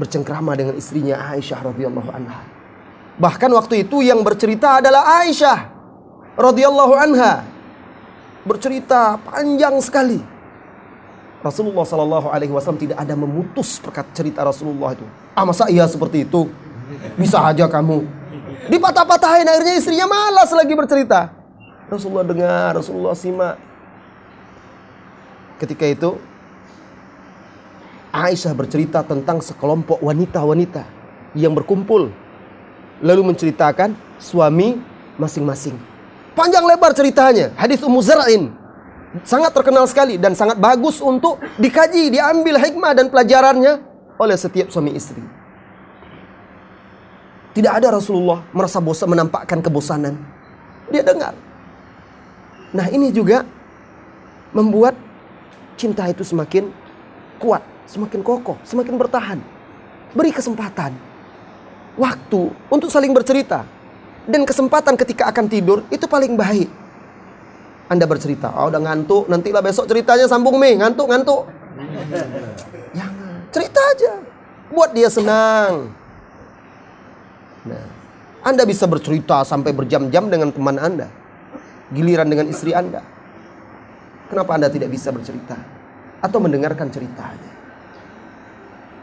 [0.00, 2.48] bercengkrama dengan istrinya Aisyah radhiyallahu anha.
[3.20, 5.68] Bahkan waktu itu yang bercerita adalah Aisyah
[6.40, 7.44] radhiyallahu anha.
[8.48, 10.37] Bercerita panjang sekali.
[11.38, 15.06] Rasulullah Shallallahu Alaihi Wasallam tidak ada memutus perkata cerita Rasulullah itu.
[15.38, 16.50] Ah masa iya seperti itu?
[17.14, 18.02] Bisa aja kamu.
[18.66, 21.30] Dipatah-patahin akhirnya istrinya malas lagi bercerita.
[21.86, 23.54] Rasulullah dengar, Rasulullah simak.
[25.62, 26.18] Ketika itu
[28.10, 30.82] Aisyah bercerita tentang sekelompok wanita-wanita
[31.38, 32.10] yang berkumpul
[32.98, 34.74] lalu menceritakan suami
[35.14, 35.78] masing-masing.
[36.34, 38.57] Panjang lebar ceritanya, hadis Ummu Zar'in
[39.24, 43.80] sangat terkenal sekali dan sangat bagus untuk dikaji, diambil hikmah dan pelajarannya
[44.20, 45.20] oleh setiap suami istri.
[47.56, 50.14] Tidak ada Rasulullah merasa bosan menampakkan kebosanan.
[50.92, 51.34] Dia dengar.
[52.70, 53.42] Nah, ini juga
[54.52, 54.94] membuat
[55.74, 56.68] cinta itu semakin
[57.40, 59.38] kuat, semakin kokoh, semakin bertahan.
[60.12, 60.92] Beri kesempatan,
[61.96, 63.64] waktu untuk saling bercerita,
[64.28, 66.68] dan kesempatan ketika akan tidur itu paling baik.
[67.88, 71.48] Anda bercerita, oh udah ngantuk, nantilah besok ceritanya sambung nih, ngantuk, ngantuk.
[72.92, 74.12] Jangan, cerita aja.
[74.68, 75.88] Buat dia senang.
[77.64, 77.86] Nah,
[78.44, 81.08] Anda bisa bercerita sampai berjam-jam dengan teman Anda.
[81.88, 83.00] Giliran dengan istri Anda.
[84.28, 85.78] Kenapa Anda tidak bisa bercerita?
[86.18, 87.52] atau mendengarkan ceritanya.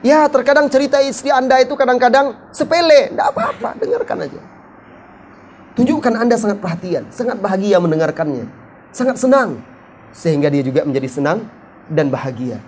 [0.05, 4.41] Ya, terkadang cerita istri Anda itu kadang-kadang sepele, tidak apa-apa, dengarkan aja.
[5.73, 8.45] Tunjukkan Anda sangat perhatian, sangat bahagia mendengarkannya,
[8.95, 9.59] sangat senang,
[10.15, 11.43] sehingga dia juga menjadi senang
[11.91, 12.63] dan bahagia.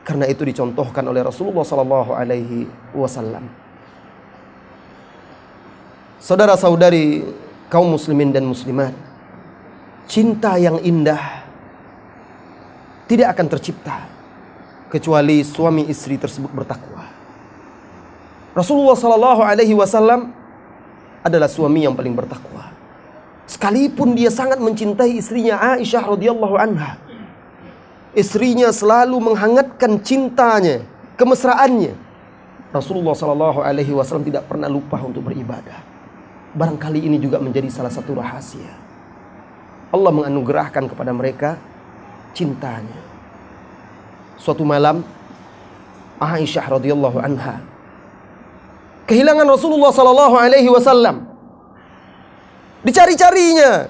[0.00, 2.64] Karena itu dicontohkan oleh Rasulullah Sallallahu Alaihi
[2.96, 3.44] Wasallam.
[6.16, 7.28] Saudara-saudari
[7.68, 8.96] kaum muslimin dan muslimat,
[10.08, 11.44] cinta yang indah
[13.04, 14.08] tidak akan tercipta
[14.88, 17.04] kecuali suami istri tersebut bertakwa.
[18.56, 20.32] Rasulullah Sallallahu Alaihi Wasallam
[21.20, 22.69] adalah suami yang paling bertakwa.
[23.50, 27.02] Sekalipun dia sangat mencintai istrinya Aisyah radhiyallahu anha,
[28.14, 30.86] istrinya selalu menghangatkan cintanya,
[31.18, 31.98] kemesraannya.
[32.70, 35.82] Rasulullah Sallallahu Alaihi Wasallam tidak pernah lupa untuk beribadah.
[36.54, 38.70] Barangkali ini juga menjadi salah satu rahasia.
[39.90, 41.58] Allah menganugerahkan kepada mereka
[42.30, 43.02] cintanya.
[44.38, 45.02] Suatu malam
[46.22, 47.58] Aisyah radhiyallahu anha
[49.10, 51.29] kehilangan Rasulullah Sallallahu Alaihi Wasallam.
[52.80, 53.88] Dicari-carinya.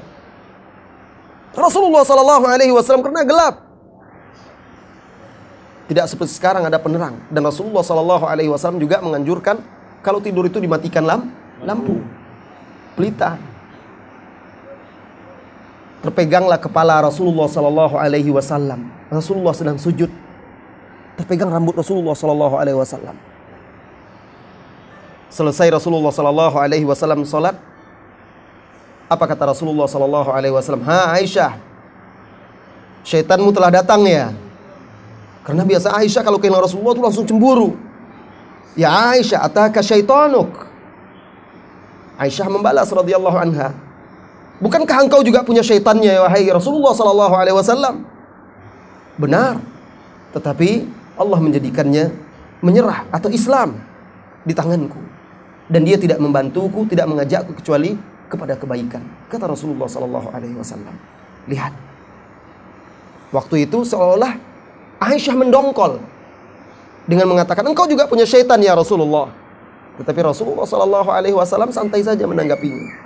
[1.55, 3.55] Rasulullah Sallallahu Alaihi Wasallam karena gelap.
[5.91, 7.19] Tidak seperti sekarang ada penerang.
[7.31, 9.59] Dan Rasulullah Sallallahu Alaihi Wasallam juga menganjurkan
[10.01, 11.35] kalau tidur itu dimatikan lam,
[11.67, 11.99] lampu,
[12.95, 13.35] pelita.
[16.01, 18.89] Terpeganglah kepala Rasulullah Sallallahu Alaihi Wasallam.
[19.12, 20.09] Rasulullah sedang sujud.
[21.19, 23.19] Terpegang rambut Rasulullah Sallallahu Alaihi Wasallam.
[25.29, 27.55] Selesai Rasulullah Sallallahu Alaihi Wasallam salat,
[29.11, 30.87] apa kata Rasulullah Sallallahu Alaihi Wasallam?
[30.87, 31.59] Ha Aisyah,
[33.03, 34.31] syaitanmu telah datang ya.
[35.43, 37.74] Karena biasa Aisyah kalau kehilangan Rasulullah itu langsung cemburu.
[38.78, 40.47] Ya Aisyah, ataka syaitanuk.
[42.23, 43.74] Aisyah membalas radhiyallahu anha.
[44.62, 48.07] Bukankah engkau juga punya syaitannya ya wahai Rasulullah sallallahu alaihi wasallam?
[49.19, 49.59] Benar.
[50.31, 50.87] Tetapi
[51.19, 52.15] Allah menjadikannya
[52.62, 53.81] menyerah atau Islam
[54.47, 55.01] di tanganku
[55.66, 57.97] dan dia tidak membantuku, tidak mengajakku kecuali
[58.31, 59.02] kepada kebaikan.
[59.27, 60.94] Kata Rasulullah sallallahu alaihi wasallam.
[61.51, 61.74] Lihat.
[63.35, 64.39] Waktu itu seolah
[65.01, 66.02] Aisyah mendongkol
[67.09, 69.32] dengan mengatakan engkau juga punya syaitan ya Rasulullah.
[70.01, 72.97] Tetapi Rasulullah Shallallahu Alaihi Wasallam santai saja menanggapinya.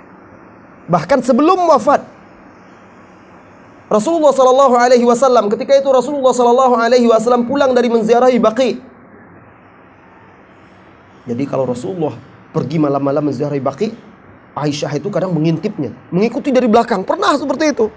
[0.87, 2.07] Bahkan sebelum wafat,
[3.91, 8.79] Rasulullah Shallallahu Alaihi Wasallam ketika itu Rasulullah Shallallahu Alaihi Wasallam pulang dari menziarahi Baqi.
[11.25, 12.15] Jadi kalau Rasulullah
[12.55, 13.91] pergi malam-malam menziarahi Baqi,
[14.55, 17.03] Aisyah itu kadang mengintipnya, mengikuti dari belakang.
[17.03, 17.91] Pernah seperti itu.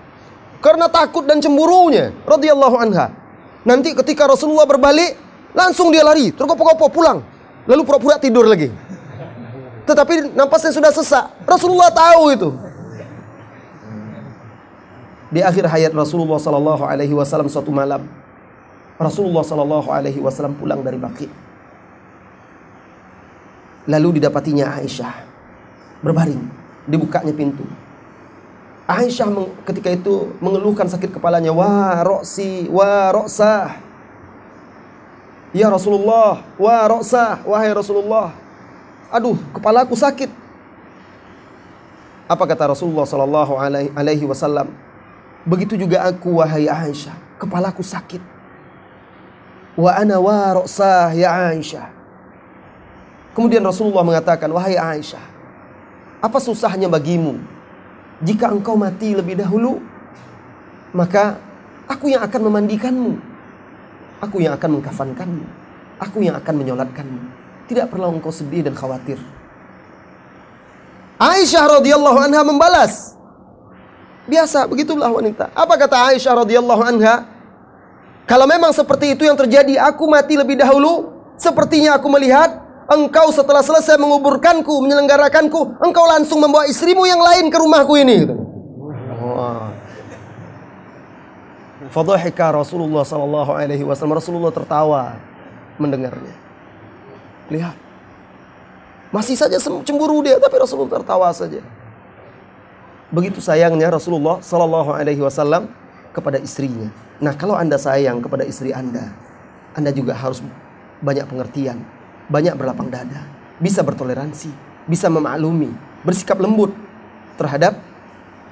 [0.58, 3.14] Karena takut dan cemburunya, radhiyallahu anha.
[3.62, 5.14] Nanti ketika Rasulullah berbalik,
[5.54, 7.22] langsung dia lari, tergopoh-gopoh pulang.
[7.62, 8.74] Lalu pura-pura tidur lagi.
[9.86, 11.30] Tetapi nampasnya sudah sesak.
[11.46, 12.50] Rasulullah tahu itu.
[15.30, 18.02] Di akhir hayat Rasulullah Sallallahu Alaihi Wasallam suatu malam,
[18.98, 21.28] Rasulullah Sallallahu Alaihi Wasallam pulang dari Baki.
[23.86, 25.27] Lalu didapatinya Aisyah
[26.02, 26.42] berbaring,
[26.86, 27.66] dibukanya pintu.
[28.88, 29.28] Aisyah
[29.68, 31.52] ketika itu mengeluhkan sakit kepalanya.
[31.52, 33.76] Wah, roksi, wah, roksah.
[35.52, 38.32] Ya Rasulullah, wah, roksah, wahai Rasulullah.
[39.12, 40.32] Aduh, kepalaku sakit.
[42.28, 43.56] Apa kata Rasulullah Sallallahu
[43.96, 44.68] Alaihi Wasallam?
[45.48, 48.20] Begitu juga aku, wahai Aisyah, kepalaku sakit.
[49.76, 51.88] Wa ana wa roksah ya Aisyah.
[53.32, 55.24] Kemudian Rasulullah mengatakan, wahai Aisyah,
[56.18, 57.58] apa susahnya bagimu
[58.18, 59.78] jika engkau mati lebih dahulu,
[60.90, 61.38] maka
[61.86, 63.14] aku yang akan memandikanmu.
[64.18, 65.46] Aku yang akan mengkafankanmu.
[66.02, 67.20] Aku yang akan menyolatkanmu.
[67.70, 69.22] Tidak perlu engkau sedih dan khawatir.
[71.18, 73.14] Aisyah radhiyallahu anha membalas.
[74.26, 75.54] Biasa, begitulah wanita.
[75.54, 77.26] Apa kata Aisyah radhiyallahu anha?
[78.26, 83.60] Kalau memang seperti itu yang terjadi, aku mati lebih dahulu, sepertinya aku melihat engkau setelah
[83.60, 88.18] selesai menguburkanku, menyelenggarakanku, engkau langsung membawa istrimu yang lain ke rumahku ini.
[91.92, 94.16] Fadhahika Rasulullah sallallahu alaihi wasallam.
[94.16, 95.20] Rasulullah tertawa
[95.76, 96.34] mendengarnya.
[97.52, 97.76] Lihat.
[99.08, 101.64] Masih saja cemburu dia, tapi Rasulullah tertawa saja.
[103.08, 105.72] Begitu sayangnya Rasulullah sallallahu alaihi wasallam
[106.12, 106.92] kepada istrinya.
[107.16, 109.16] Nah, kalau Anda sayang kepada istri Anda,
[109.72, 110.44] Anda juga harus
[111.00, 111.80] banyak pengertian
[112.28, 113.24] banyak berlapang dada,
[113.58, 114.52] bisa bertoleransi,
[114.86, 115.72] bisa memaklumi,
[116.04, 116.72] bersikap lembut
[117.40, 117.80] terhadap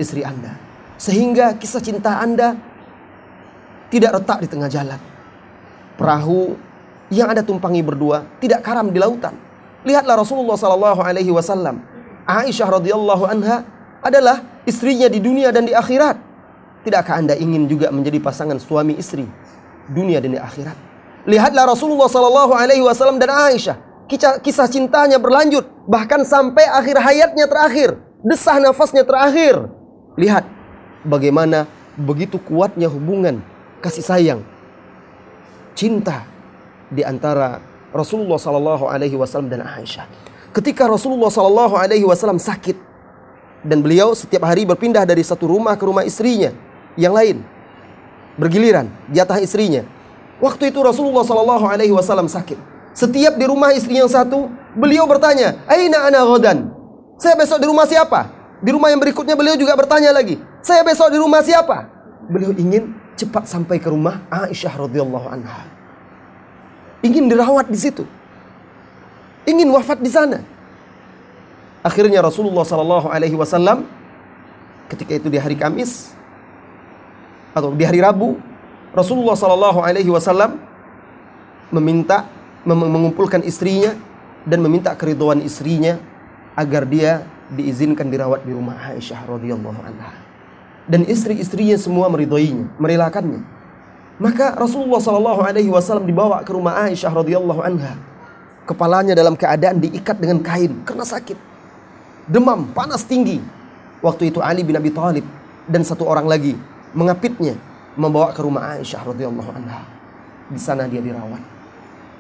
[0.00, 0.56] istri Anda.
[0.96, 2.56] Sehingga kisah cinta Anda
[3.92, 5.00] tidak retak di tengah jalan.
[5.96, 6.56] Perahu
[7.12, 9.36] yang ada tumpangi berdua tidak karam di lautan.
[9.86, 11.78] Lihatlah Rasulullah Sallallahu Alaihi Wasallam.
[12.26, 13.62] Aisyah radhiyallahu anha
[14.02, 16.18] adalah istrinya di dunia dan di akhirat.
[16.82, 19.26] Tidakkah anda ingin juga menjadi pasangan suami istri?
[19.90, 20.78] dunia dan di akhirat.
[21.26, 23.76] Lihatlah Rasulullah Sallallahu Alaihi Wasallam dan Aisyah.
[24.06, 29.66] Kisah, kisah cintanya berlanjut bahkan sampai akhir hayatnya terakhir, desah nafasnya terakhir.
[30.14, 30.46] Lihat
[31.02, 31.66] bagaimana
[31.98, 33.42] begitu kuatnya hubungan
[33.82, 34.40] kasih sayang,
[35.74, 36.22] cinta
[36.86, 37.58] di antara
[37.90, 40.06] Rasulullah Sallallahu Alaihi Wasallam dan Aisyah.
[40.54, 42.78] Ketika Rasulullah Sallallahu Alaihi Wasallam sakit
[43.66, 46.54] dan beliau setiap hari berpindah dari satu rumah ke rumah istrinya
[46.94, 47.42] yang lain,
[48.38, 49.95] bergiliran jatah istrinya.
[50.36, 52.60] Waktu itu Rasulullah Shallallahu Alaihi Wasallam sakit.
[52.96, 56.72] Setiap di rumah istri yang satu, beliau bertanya, Aina ana godan?
[57.16, 58.28] Saya besok di rumah siapa?
[58.60, 61.88] Di rumah yang berikutnya beliau juga bertanya lagi, saya besok di rumah siapa?
[62.28, 65.68] Beliau ingin cepat sampai ke rumah Aisyah radhiyallahu anha.
[67.04, 68.04] Ingin dirawat di situ.
[69.44, 70.40] Ingin wafat di sana.
[71.84, 73.86] Akhirnya Rasulullah Shallallahu Alaihi Wasallam
[74.90, 76.10] ketika itu di hari Kamis
[77.54, 78.40] atau di hari Rabu
[78.96, 80.56] Rasulullah Shallallahu Alaihi Wasallam
[81.68, 82.24] meminta
[82.64, 83.92] mengumpulkan istrinya
[84.48, 86.00] dan meminta keriduan istrinya
[86.56, 90.16] agar dia diizinkan dirawat di rumah Aisyah radhiyallahu anha.
[90.88, 93.44] Dan istri-istrinya semua meridhoinya, merelakannya.
[94.16, 98.00] Maka Rasulullah Shallallahu Alaihi Wasallam dibawa ke rumah Aisyah radhiyallahu anha.
[98.64, 101.36] Kepalanya dalam keadaan diikat dengan kain karena sakit,
[102.26, 103.44] demam, panas tinggi.
[104.00, 105.22] Waktu itu Ali bin Abi Thalib
[105.68, 106.56] dan satu orang lagi
[106.96, 107.60] mengapitnya,
[107.96, 109.82] membawa ke rumah Aisyah radhiyallahu anha.
[110.46, 111.56] Di sana dia dirawat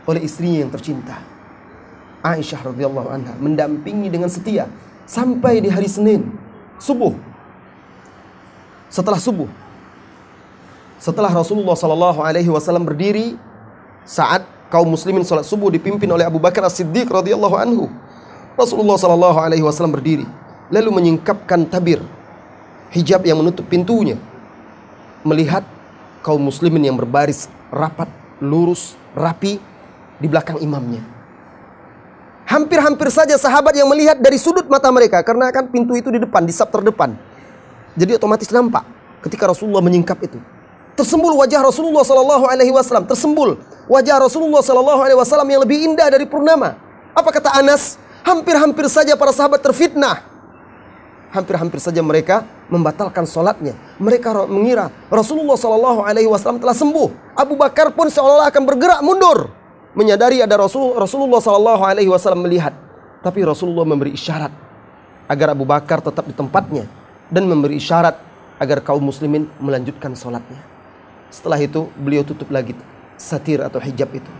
[0.06, 1.18] oleh istrinya yang tercinta.
[2.24, 4.66] Aisyah radhiyallahu anha mendampingi dengan setia
[5.06, 6.26] sampai di hari Senin
[6.80, 7.14] subuh.
[8.90, 9.50] Setelah subuh,
[10.96, 13.36] setelah Rasulullah Shallallahu Alaihi Wasallam berdiri
[14.06, 17.90] saat kaum muslimin sholat subuh dipimpin oleh Abu Bakar As-Siddiq radhiyallahu anhu.
[18.56, 20.24] Rasulullah Shallallahu Alaihi Wasallam berdiri
[20.72, 22.02] lalu menyingkapkan tabir
[22.90, 24.18] hijab yang menutup pintunya
[25.26, 25.66] melihat
[26.22, 28.06] kaum muslimin yang berbaris rapat,
[28.38, 29.58] lurus, rapi
[30.22, 31.02] di belakang imamnya.
[32.46, 36.46] Hampir-hampir saja sahabat yang melihat dari sudut mata mereka karena kan pintu itu di depan,
[36.46, 37.18] di sab terdepan.
[37.98, 38.86] Jadi otomatis nampak
[39.26, 40.38] ketika Rasulullah menyingkap itu.
[40.94, 46.08] Tersembul wajah Rasulullah Sallallahu Alaihi Wasallam, tersembul wajah Rasulullah Sallallahu Alaihi Wasallam yang lebih indah
[46.08, 46.78] dari purnama.
[47.12, 47.98] Apa kata Anas?
[48.22, 50.35] Hampir-hampir saja para sahabat terfitnah.
[51.36, 53.76] Hampir-hampir saja mereka membatalkan sholatnya.
[54.00, 57.36] Mereka mengira Rasulullah Shallallahu Alaihi Wasallam telah sembuh.
[57.36, 59.52] Abu Bakar pun seolah-olah akan bergerak mundur,
[59.92, 62.72] menyadari ada Rasul Rasulullah Shallallahu Alaihi Wasallam melihat.
[63.20, 64.48] Tapi Rasulullah memberi isyarat
[65.28, 66.88] agar Abu Bakar tetap di tempatnya
[67.28, 68.16] dan memberi isyarat
[68.56, 70.64] agar kaum muslimin melanjutkan sholatnya.
[71.28, 72.72] Setelah itu beliau tutup lagi
[73.20, 74.32] satir atau hijab itu.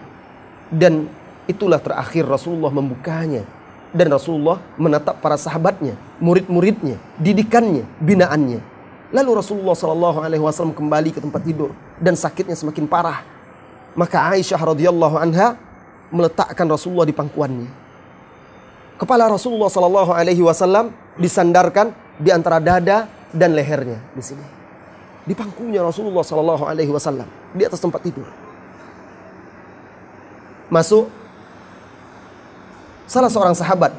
[0.73, 1.13] Dan
[1.45, 3.45] itulah terakhir Rasulullah membukanya
[3.97, 8.61] dan Rasulullah menatap para sahabatnya, murid-muridnya, didikannya, binaannya.
[9.17, 13.25] Lalu Rasulullah Shallallahu Alaihi Wasallam kembali ke tempat tidur dan sakitnya semakin parah.
[13.97, 15.57] Maka Aisyah radhiyallahu anha
[16.13, 17.71] meletakkan Rasulullah di pangkuannya.
[19.01, 24.45] Kepala Rasulullah Shallallahu Alaihi Wasallam disandarkan di antara dada dan lehernya di sini.
[25.25, 28.29] Di pangkunya Rasulullah Shallallahu Alaihi Wasallam di atas tempat tidur.
[30.69, 31.09] Masuk
[33.07, 33.95] salah seorang sahabat.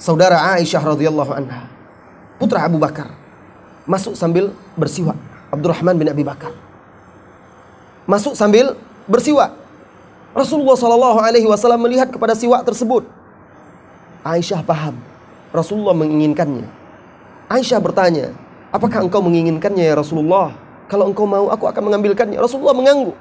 [0.00, 1.68] Saudara Aisyah radhiyallahu anha.
[2.40, 3.12] Putra Abu Bakar.
[3.84, 5.16] Masuk sambil bersiwak.
[5.52, 6.56] Abdurrahman bin Abi Bakar.
[8.08, 9.52] Masuk sambil bersiwak.
[10.32, 13.04] Rasulullah Shallallahu Alaihi Wasallam melihat kepada siwak tersebut.
[14.24, 14.96] Aisyah paham.
[15.50, 16.64] Rasulullah menginginkannya.
[17.50, 18.30] Aisyah bertanya
[18.70, 20.54] apakah engkau menginginkannya ya Rasulullah?
[20.86, 22.38] Kalau engkau mau aku akan mengambilkannya.
[22.38, 23.18] Rasulullah mengangguk.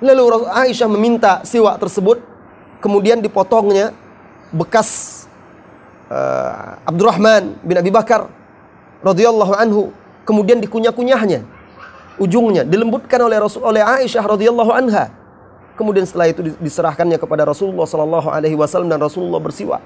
[0.00, 2.29] Lalu Aisyah meminta siwak tersebut
[2.80, 3.94] kemudian dipotongnya
[4.50, 5.24] bekas
[6.10, 8.26] uh, Abdurrahman bin Abi Bakar
[9.04, 9.82] radhiyallahu anhu.
[10.26, 11.42] Kemudian dikunyah-kunyahnya
[12.20, 15.10] ujungnya dilembutkan oleh Rasul oleh Aisyah radhiyallahu anha.
[15.74, 19.80] Kemudian setelah itu diserahkannya kepada Rasulullah sallallahu alaihi wasallam dan Rasulullah bersiwak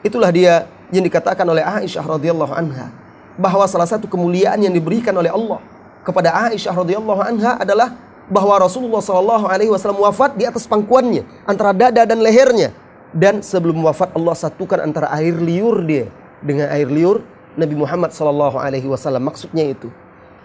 [0.00, 2.88] itulah dia yang dikatakan oleh Aisyah radhiyallahu anha
[3.36, 5.60] bahwa salah satu kemuliaan yang diberikan oleh Allah
[6.02, 7.94] kepada Aisyah radhiyallahu anha adalah
[8.30, 12.70] bahwa Rasulullah Shallallahu Alaihi Wasallam wafat di atas pangkuannya antara dada dan lehernya.
[13.10, 16.06] Dan sebelum wafat Allah satukan antara air liur dia
[16.38, 17.26] dengan air liur
[17.58, 19.26] Nabi Muhammad Shallallahu Alaihi Wasallam.
[19.26, 19.90] Maksudnya itu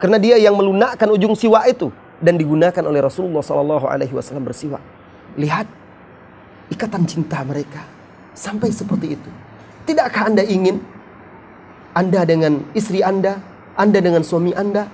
[0.02, 4.82] karena dia yang melunakkan ujung siwa itu dan digunakan oleh Rasulullah Shallallahu Alaihi Wasallam bersiwak
[5.38, 5.70] lihat
[6.74, 7.86] ikatan cinta mereka
[8.34, 9.32] sampai seperti itu.
[9.86, 10.82] Tidakkah anda ingin
[11.94, 13.38] anda dengan istri anda
[13.78, 14.90] anda dengan suami anda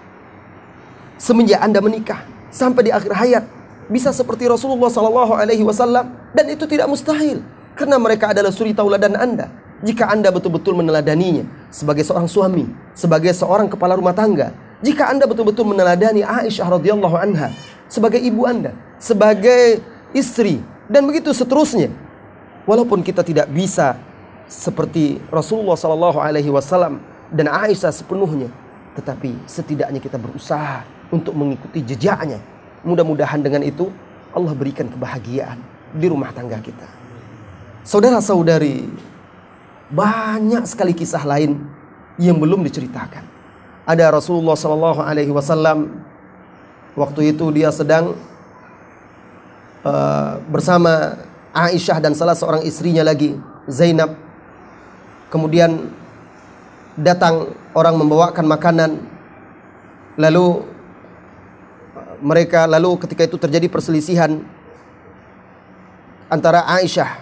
[1.16, 2.22] semenjak anda menikah
[2.52, 3.44] sampai di akhir hayat
[3.88, 7.42] bisa seperti Rasulullah Sallallahu Alaihi Wasallam dan itu tidak mustahil
[7.76, 9.50] karena mereka adalah suri tauladan anda
[9.82, 15.70] jika anda betul-betul meneladaninya sebagai seorang suami sebagai seorang kepala rumah tangga Jika Anda betul-betul
[15.70, 17.54] meneladani Aisyah radhiyallahu anha
[17.86, 19.78] sebagai ibu Anda, sebagai
[20.10, 20.58] istri
[20.90, 21.94] dan begitu seterusnya.
[22.66, 24.02] Walaupun kita tidak bisa
[24.50, 26.98] seperti Rasulullah sallallahu alaihi wasallam
[27.30, 28.50] dan Aisyah sepenuhnya,
[28.98, 32.40] tetapi setidaknya kita berusaha untuk mengikuti jejaknya.
[32.82, 33.92] Mudah-mudahan dengan itu
[34.34, 35.60] Allah berikan kebahagiaan
[35.94, 36.88] di rumah tangga kita.
[37.84, 38.88] Saudara-saudari,
[39.92, 41.60] banyak sekali kisah lain
[42.16, 43.28] yang belum diceritakan.
[43.84, 45.92] Ada Rasulullah Sallallahu Alaihi Wasallam
[46.96, 48.16] waktu itu dia sedang
[49.84, 51.20] uh, bersama
[51.52, 53.36] Aisyah dan salah seorang istrinya lagi
[53.68, 54.16] Zainab.
[55.28, 55.92] Kemudian
[56.96, 58.92] datang orang membawakan makanan
[60.20, 60.64] lalu
[62.22, 64.40] mereka lalu ketika itu terjadi perselisihan
[66.32, 67.20] antara Aisyah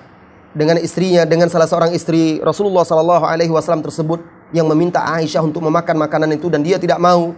[0.54, 4.22] dengan istrinya dengan salah seorang istri Rasulullah Sallallahu Alaihi Wasallam tersebut
[4.54, 7.34] yang meminta Aisyah untuk memakan makanan itu dan dia tidak mau.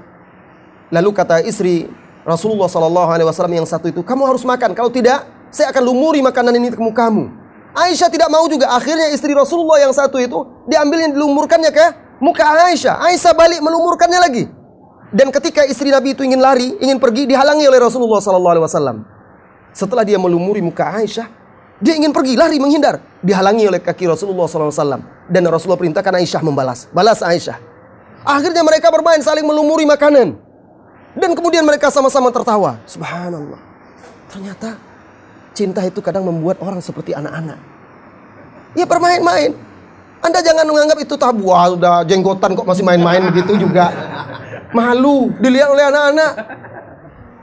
[0.91, 1.87] Lalu kata istri
[2.27, 4.75] Rasulullah Sallallahu Alaihi Wasallam yang satu itu, kamu harus makan.
[4.75, 7.31] Kalau tidak, saya akan lumuri makanan ini ke kamu.
[7.71, 8.67] Aisyah tidak mau juga.
[8.75, 11.85] Akhirnya istri Rasulullah yang satu itu diambilnya dilumurkannya ke
[12.19, 12.99] muka Aisyah.
[12.99, 14.43] Aisyah balik melumurkannya lagi.
[15.11, 18.97] Dan ketika istri Nabi itu ingin lari, ingin pergi, dihalangi oleh Rasulullah Sallallahu Alaihi Wasallam.
[19.71, 21.27] Setelah dia melumuri muka Aisyah,
[21.81, 23.01] dia ingin pergi, lari, menghindar.
[23.25, 25.01] Dihalangi oleh kaki Rasulullah SAW.
[25.25, 26.85] Dan Rasulullah perintahkan Aisyah membalas.
[26.93, 27.57] Balas Aisyah.
[28.21, 30.37] Akhirnya mereka bermain saling melumuri makanan.
[31.17, 32.77] Dan kemudian mereka sama-sama tertawa.
[32.85, 33.57] Subhanallah.
[34.29, 34.77] Ternyata
[35.57, 37.57] cinta itu kadang membuat orang seperti anak-anak.
[38.77, 39.57] Ya bermain-main.
[40.21, 41.49] Anda jangan menganggap itu tabu.
[41.49, 43.89] Wah, udah jenggotan kok masih main-main begitu juga.
[44.71, 46.33] Malu dilihat oleh anak-anak.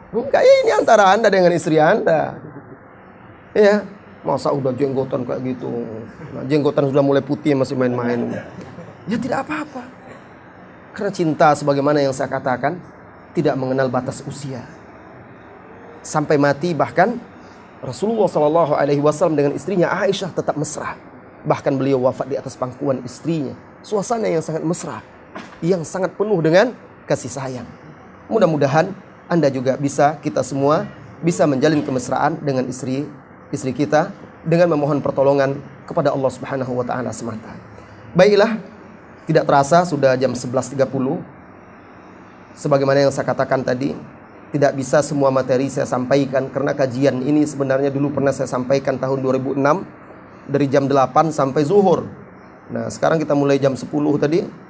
[0.09, 2.41] Enggak, ini antara Anda dengan istri Anda.
[3.53, 3.85] Ya,
[4.27, 5.71] Masa udah jenggotan kayak gitu.
[6.35, 8.35] Nah, jenggotan sudah mulai putih masih main-main.
[9.07, 9.87] Ya tidak apa-apa.
[10.93, 12.77] Karena cinta sebagaimana yang saya katakan
[13.33, 14.67] tidak mengenal batas usia.
[16.03, 17.15] Sampai mati bahkan
[17.79, 20.99] Rasulullah Shallallahu Alaihi Wasallam dengan istrinya Aisyah tetap mesra.
[21.47, 23.55] Bahkan beliau wafat di atas pangkuan istrinya.
[23.87, 24.99] Suasana yang sangat mesra,
[25.63, 26.75] yang sangat penuh dengan
[27.09, 27.69] kasih sayang.
[28.29, 28.93] Mudah-mudahan
[29.25, 30.85] Anda juga bisa, kita semua
[31.25, 33.09] bisa menjalin kemesraan dengan istri
[33.49, 34.13] istri kita
[34.45, 35.57] dengan memohon pertolongan
[35.89, 37.57] kepada Allah Subhanahu wa taala semata.
[38.13, 38.61] Baiklah,
[39.25, 40.77] tidak terasa sudah jam 11.30.
[42.59, 43.97] Sebagaimana yang saya katakan tadi,
[44.53, 49.21] tidak bisa semua materi saya sampaikan karena kajian ini sebenarnya dulu pernah saya sampaikan tahun
[49.21, 49.61] 2006
[50.49, 52.09] dari jam 8 sampai zuhur.
[52.73, 54.68] Nah, sekarang kita mulai jam 10 tadi.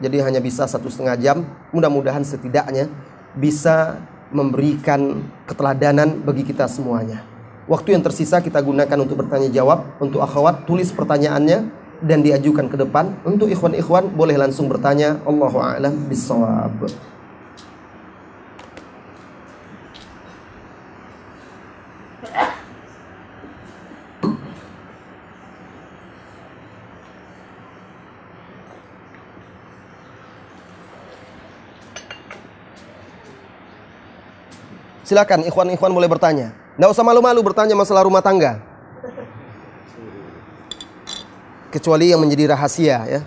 [0.00, 1.36] Jadi hanya bisa satu setengah jam.
[1.70, 2.88] Mudah-mudahan setidaknya
[3.36, 4.00] bisa
[4.32, 7.22] memberikan keteladanan bagi kita semuanya.
[7.70, 10.00] Waktu yang tersisa kita gunakan untuk bertanya jawab.
[10.00, 11.68] Untuk akhwat tulis pertanyaannya
[12.00, 13.14] dan diajukan ke depan.
[13.22, 15.20] Untuk ikhwan-ikhwan boleh langsung bertanya.
[15.28, 16.88] Allahu a'lam bissawab.
[35.10, 36.54] Silakan ikhwan-ikhwan boleh bertanya.
[36.78, 38.62] Nggak usah malu-malu bertanya masalah rumah tangga.
[41.74, 43.20] Kecuali yang menjadi rahasia ya.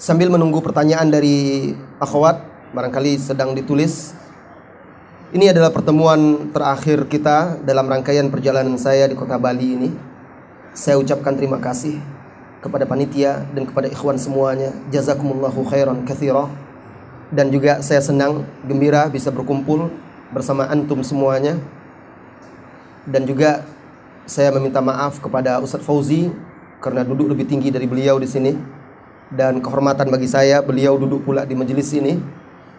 [0.00, 2.40] Sambil menunggu pertanyaan dari akhwat,
[2.72, 4.16] barangkali sedang ditulis
[5.36, 9.92] ini adalah pertemuan terakhir kita dalam rangkaian perjalanan saya di kota Bali ini.
[10.72, 12.00] Saya ucapkan terima kasih
[12.64, 14.72] kepada panitia dan kepada ikhwan semuanya.
[14.88, 16.48] Jazakumullahu khairan kathira.
[17.28, 19.92] Dan juga saya senang, gembira bisa berkumpul
[20.32, 21.60] bersama antum semuanya.
[23.04, 23.60] Dan juga
[24.24, 26.32] saya meminta maaf kepada Ustadz Fauzi
[26.80, 28.56] karena duduk lebih tinggi dari beliau di sini.
[29.28, 32.16] Dan kehormatan bagi saya beliau duduk pula di majelis ini.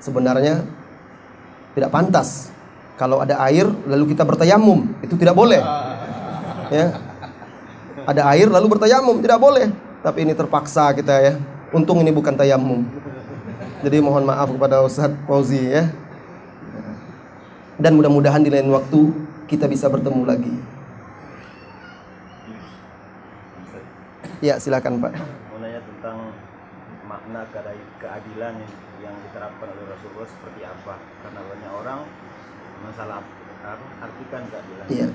[0.01, 0.86] Sebenarnya
[1.77, 2.49] tidak pantas.
[2.97, 4.89] Kalau ada air lalu kita bertayamum.
[5.05, 5.61] Itu tidak boleh.
[6.73, 6.97] Ya.
[8.09, 9.21] Ada air lalu bertayamum.
[9.21, 9.69] Tidak boleh.
[10.01, 11.33] Tapi ini terpaksa kita ya.
[11.69, 12.81] Untung ini bukan tayamum.
[13.85, 15.85] Jadi mohon maaf kepada Ustaz Fauzi ya.
[17.77, 19.13] Dan mudah-mudahan di lain waktu
[19.45, 20.53] kita bisa bertemu lagi.
[24.41, 25.13] Ya silakan Pak.
[25.13, 26.33] Mau nanya tentang
[27.05, 27.45] makna
[28.01, 28.73] keadilan yang
[29.37, 31.99] diterapkan oleh Rasulullah seperti apa karena banyak orang
[32.81, 33.21] masalah
[34.01, 35.07] artikan keadilan iya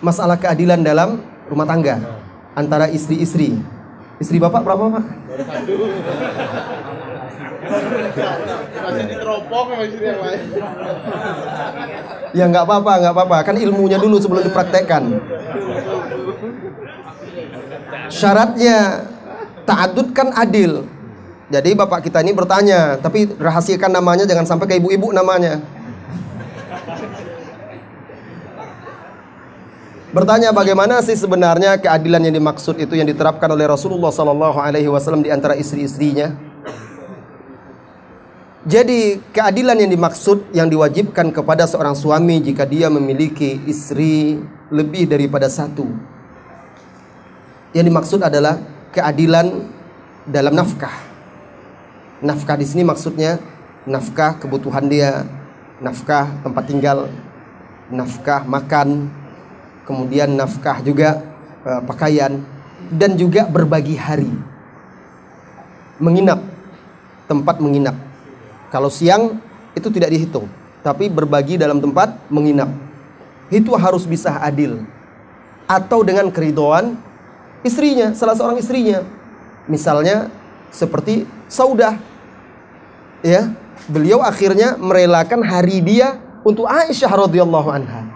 [0.00, 1.20] masalah keadilan dalam
[1.52, 2.00] rumah tangga
[2.56, 3.60] antara istri-istri
[4.18, 5.04] Istri Bapak berapa, Pak?
[12.34, 13.36] Ya nggak apa-apa, nggak apa-apa.
[13.46, 15.22] Kan ilmunya dulu sebelum dipraktekkan.
[18.10, 19.06] Syaratnya
[19.62, 20.97] ta'adud kan adil.
[21.48, 25.64] Jadi bapak kita ini bertanya, tapi rahasiakan namanya jangan sampai ke ibu-ibu namanya.
[30.12, 35.24] Bertanya bagaimana sih sebenarnya keadilan yang dimaksud itu yang diterapkan oleh Rasulullah Sallallahu Alaihi Wasallam
[35.24, 36.36] di antara istri-istrinya?
[38.68, 44.36] Jadi keadilan yang dimaksud yang diwajibkan kepada seorang suami jika dia memiliki istri
[44.68, 45.88] lebih daripada satu.
[47.72, 48.60] Yang dimaksud adalah
[48.92, 49.64] keadilan
[50.28, 51.07] dalam nafkah.
[52.18, 53.38] Nafkah di sini maksudnya
[53.86, 55.22] nafkah kebutuhan dia,
[55.78, 57.06] nafkah tempat tinggal,
[57.88, 59.06] nafkah makan,
[59.86, 61.22] kemudian nafkah juga
[61.62, 62.42] uh, pakaian
[62.90, 64.30] dan juga berbagi hari.
[65.98, 66.42] Menginap,
[67.26, 67.94] tempat menginap.
[68.70, 69.38] Kalau siang
[69.74, 70.46] itu tidak dihitung,
[70.82, 72.70] tapi berbagi dalam tempat menginap.
[73.48, 74.84] Itu harus bisa adil.
[75.70, 76.98] Atau dengan keridoan
[77.64, 79.02] istrinya, salah seorang istrinya.
[79.68, 80.32] Misalnya
[80.70, 81.96] seperti Saudah.
[83.24, 83.50] Ya,
[83.90, 88.06] beliau akhirnya merelakan hari dia untuk Aisyah radhiyallahu anha.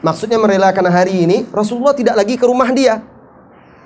[0.00, 3.04] Maksudnya merelakan hari ini Rasulullah tidak lagi ke rumah dia.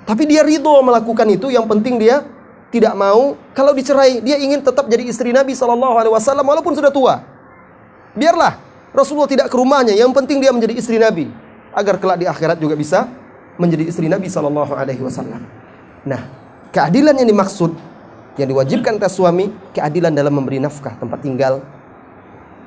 [0.05, 1.51] Tapi dia ridho melakukan itu.
[1.51, 2.23] Yang penting dia
[2.71, 4.23] tidak mau kalau dicerai.
[4.23, 7.19] Dia ingin tetap jadi istri Nabi Shallallahu Alaihi Wasallam walaupun sudah tua.
[8.15, 8.55] Biarlah
[8.95, 9.91] Rasulullah tidak ke rumahnya.
[9.91, 11.27] Yang penting dia menjadi istri Nabi
[11.75, 13.11] agar kelak di akhirat juga bisa
[13.59, 15.43] menjadi istri Nabi Shallallahu Alaihi Wasallam.
[16.07, 16.21] Nah,
[16.75, 17.71] keadilan yang dimaksud
[18.35, 21.63] yang diwajibkan atas suami keadilan dalam memberi nafkah tempat tinggal,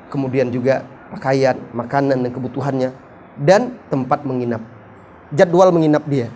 [0.09, 0.81] kemudian juga
[1.13, 2.89] pakaian, makanan dan kebutuhannya
[3.37, 4.65] dan tempat menginap.
[5.29, 6.33] Jadwal menginap dia.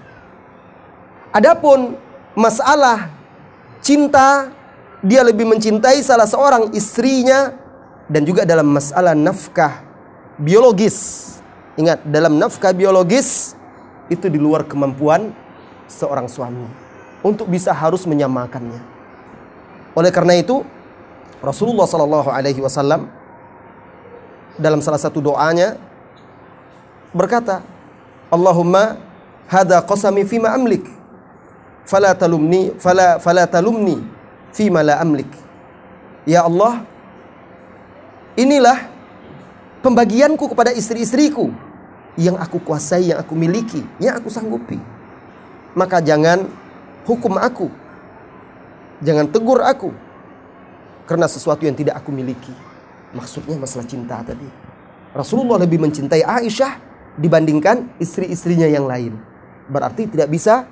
[1.34, 1.98] Adapun
[2.38, 3.10] masalah
[3.82, 4.54] cinta,
[5.02, 7.58] dia lebih mencintai salah seorang istrinya
[8.06, 9.82] dan juga dalam masalah nafkah
[10.38, 11.26] biologis.
[11.74, 13.58] Ingat, dalam nafkah biologis
[14.14, 15.34] itu di luar kemampuan
[15.90, 16.83] seorang suami
[17.24, 18.84] untuk bisa harus menyamakannya.
[19.96, 20.62] Oleh karena itu,
[21.40, 23.08] Rasulullah Shallallahu Alaihi Wasallam
[24.60, 25.80] dalam salah satu doanya
[27.16, 27.64] berkata,
[28.28, 29.00] Allahumma
[29.48, 30.84] hada qasami fima amlik.
[31.84, 34.00] Fala talumni fala fala talumni
[34.56, 35.28] fima la amlik.
[36.24, 36.88] Ya Allah,
[38.40, 38.88] inilah
[39.84, 41.52] pembagianku kepada istri-istriku
[42.16, 44.80] yang aku kuasai, yang aku miliki, yang aku sanggupi.
[45.76, 46.48] Maka jangan
[47.08, 47.68] hukum aku.
[49.04, 49.92] Jangan tegur aku
[51.04, 52.54] karena sesuatu yang tidak aku miliki.
[53.14, 54.48] Maksudnya masalah cinta tadi.
[55.14, 56.80] Rasulullah lebih mencintai Aisyah
[57.20, 59.14] dibandingkan istri-istrinya yang lain.
[59.70, 60.66] Berarti tidak bisa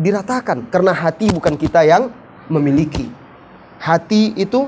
[0.00, 2.08] diratakan karena hati bukan kita yang
[2.48, 3.10] memiliki.
[3.78, 4.66] Hati itu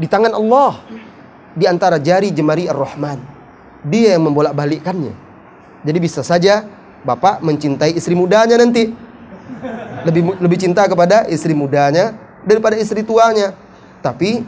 [0.00, 0.80] di tangan Allah
[1.52, 3.20] di antara jari jemari Ar-Rahman.
[3.84, 5.14] Dia yang membolak-balikkannya.
[5.82, 6.64] Jadi bisa saja
[7.02, 8.94] Bapak mencintai istri mudanya nanti.
[10.08, 13.54] Lebih lebih cinta kepada istri mudanya daripada istri tuanya.
[14.02, 14.42] Tapi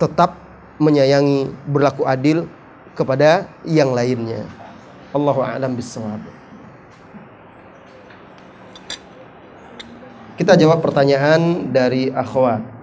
[0.00, 0.34] tetap
[0.82, 2.50] menyayangi, berlaku adil
[2.98, 4.42] kepada yang lainnya.
[5.14, 6.18] Allahu a'lam bissawab.
[10.34, 12.73] Kita jawab pertanyaan dari akhwat.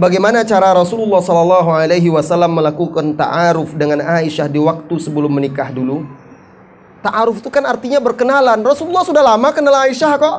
[0.00, 6.08] Bagaimana cara Rasulullah Sallallahu Alaihi Wasallam melakukan ta'aruf dengan Aisyah di waktu sebelum menikah dulu?
[7.04, 8.64] Ta'aruf itu kan artinya berkenalan.
[8.64, 10.38] Rasulullah sudah lama kenal Aisyah kok.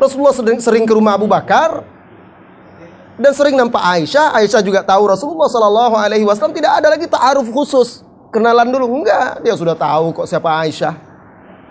[0.00, 1.84] Rasulullah sering, sering ke rumah Abu Bakar
[3.20, 4.32] dan sering nampak Aisyah.
[4.40, 8.00] Aisyah juga tahu Rasulullah Sallallahu Alaihi Wasallam tidak ada lagi ta'aruf khusus.
[8.32, 9.44] Kenalan dulu enggak.
[9.44, 10.96] Dia sudah tahu kok siapa Aisyah.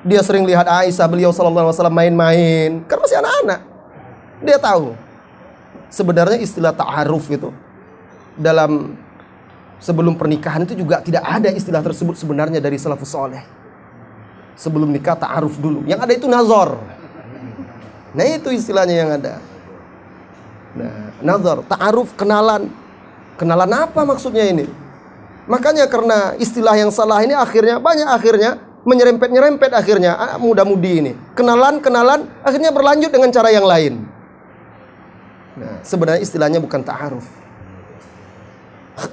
[0.05, 2.85] Dia sering lihat Aisyah beliau Sallallahu Alaihi Wasallam main-main.
[2.85, 3.59] Karena masih anak-anak.
[4.45, 4.93] Dia tahu
[5.91, 7.51] sebenarnya istilah ta'aruf itu
[8.39, 8.95] dalam
[9.77, 13.43] sebelum pernikahan itu juga tidak ada istilah tersebut sebenarnya dari salafus soleh.
[14.55, 15.83] Sebelum nikah ta'aruf dulu.
[15.89, 16.79] Yang ada itu nazar.
[18.13, 19.41] Nah itu istilahnya yang ada.
[20.71, 22.69] Nah, nazar, ta'aruf, kenalan.
[23.35, 24.69] Kenalan apa maksudnya ini?
[25.49, 31.11] Makanya karena istilah yang salah ini akhirnya banyak akhirnya menyerempet-nyerempet akhirnya ah, muda-mudi ini.
[31.33, 34.10] Kenalan, kenalan akhirnya berlanjut dengan cara yang lain.
[35.51, 37.27] Nah, sebenarnya istilahnya bukan ta'aruf.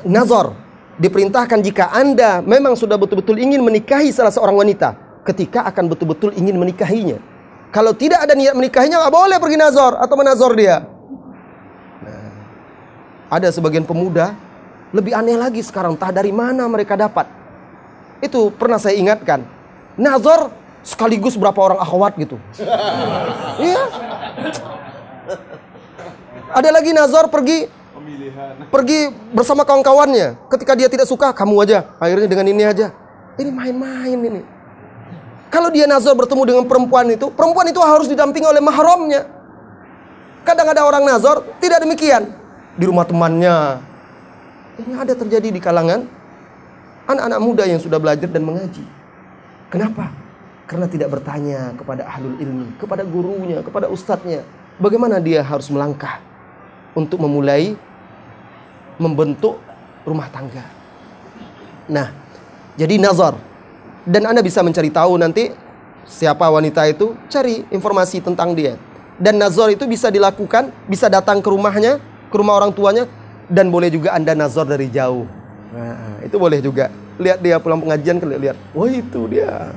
[0.07, 0.55] Nazar
[0.99, 6.59] diperintahkan jika Anda memang sudah betul-betul ingin menikahi salah seorang wanita, ketika akan betul-betul ingin
[6.59, 7.19] menikahinya.
[7.69, 10.89] Kalau tidak ada niat menikahinya, nggak boleh pergi nazar atau menazor dia.
[12.01, 12.33] Nah,
[13.29, 14.33] Ada sebagian pemuda
[14.89, 17.29] lebih aneh lagi sekarang, entah dari mana mereka dapat.
[18.25, 19.45] Itu pernah saya ingatkan.
[20.01, 20.49] Nazar
[20.81, 22.41] sekaligus berapa orang akhwat gitu.
[23.61, 23.85] Iya.
[26.53, 27.79] Ada lagi Nazar pergi
[28.69, 30.49] pergi bersama kawan-kawannya.
[30.49, 31.79] Ketika dia tidak suka, kamu aja.
[31.99, 32.93] Akhirnya dengan ini aja.
[33.39, 34.43] Ini main-main ini.
[35.49, 39.25] Kalau dia nazar bertemu dengan perempuan itu, perempuan itu harus didampingi oleh mahramnya.
[40.45, 42.29] Kadang ada orang nazar tidak demikian.
[42.77, 43.81] Di rumah temannya.
[44.79, 46.05] Ini ada terjadi di kalangan
[47.09, 48.85] anak-anak muda yang sudah belajar dan mengaji.
[49.73, 50.13] Kenapa?
[50.69, 54.45] Karena tidak bertanya kepada ahlul ilmi, kepada gurunya, kepada ustadznya.
[54.77, 56.28] Bagaimana dia harus melangkah
[56.99, 57.79] untuk memulai
[58.99, 59.63] membentuk
[60.03, 60.67] rumah tangga.
[61.87, 62.11] Nah,
[62.75, 63.39] jadi nazar
[64.03, 65.55] dan Anda bisa mencari tahu nanti
[66.03, 68.75] siapa wanita itu, cari informasi tentang dia.
[69.19, 73.07] Dan nazar itu bisa dilakukan, bisa datang ke rumahnya, ke rumah orang tuanya,
[73.47, 75.27] dan boleh juga Anda nazar dari jauh.
[75.75, 76.91] Nah, itu boleh juga.
[77.19, 79.75] Lihat dia pulang pengajian, lihat, wah itu dia.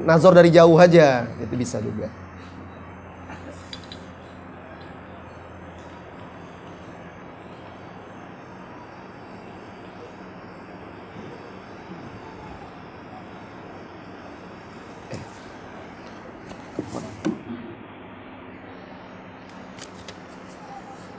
[0.00, 2.08] Nazar dari jauh aja, itu bisa juga.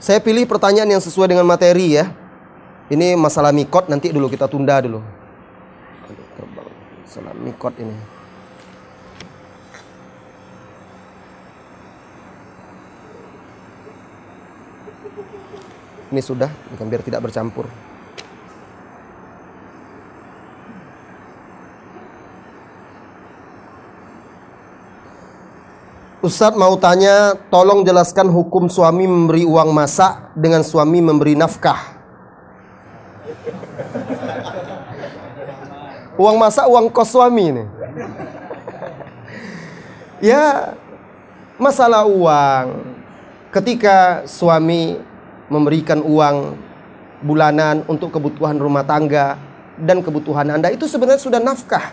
[0.02, 2.10] Saya pilih pertanyaan yang sesuai dengan materi ya.
[2.90, 4.98] Ini masalah mikot nanti dulu kita tunda dulu.
[7.06, 7.94] Masalah mikot ini.
[16.10, 16.50] Ini sudah,
[16.82, 17.70] biar tidak bercampur.
[26.22, 31.98] Ustadz mau tanya, tolong jelaskan hukum suami memberi uang masak dengan suami memberi nafkah.
[36.14, 37.64] Uang masak, uang kos suami ini.
[40.22, 40.78] ya,
[41.58, 42.86] masalah uang.
[43.50, 45.02] Ketika suami
[45.50, 46.54] memberikan uang
[47.18, 49.42] bulanan untuk kebutuhan rumah tangga
[49.74, 51.90] dan kebutuhan Anda, itu sebenarnya sudah nafkah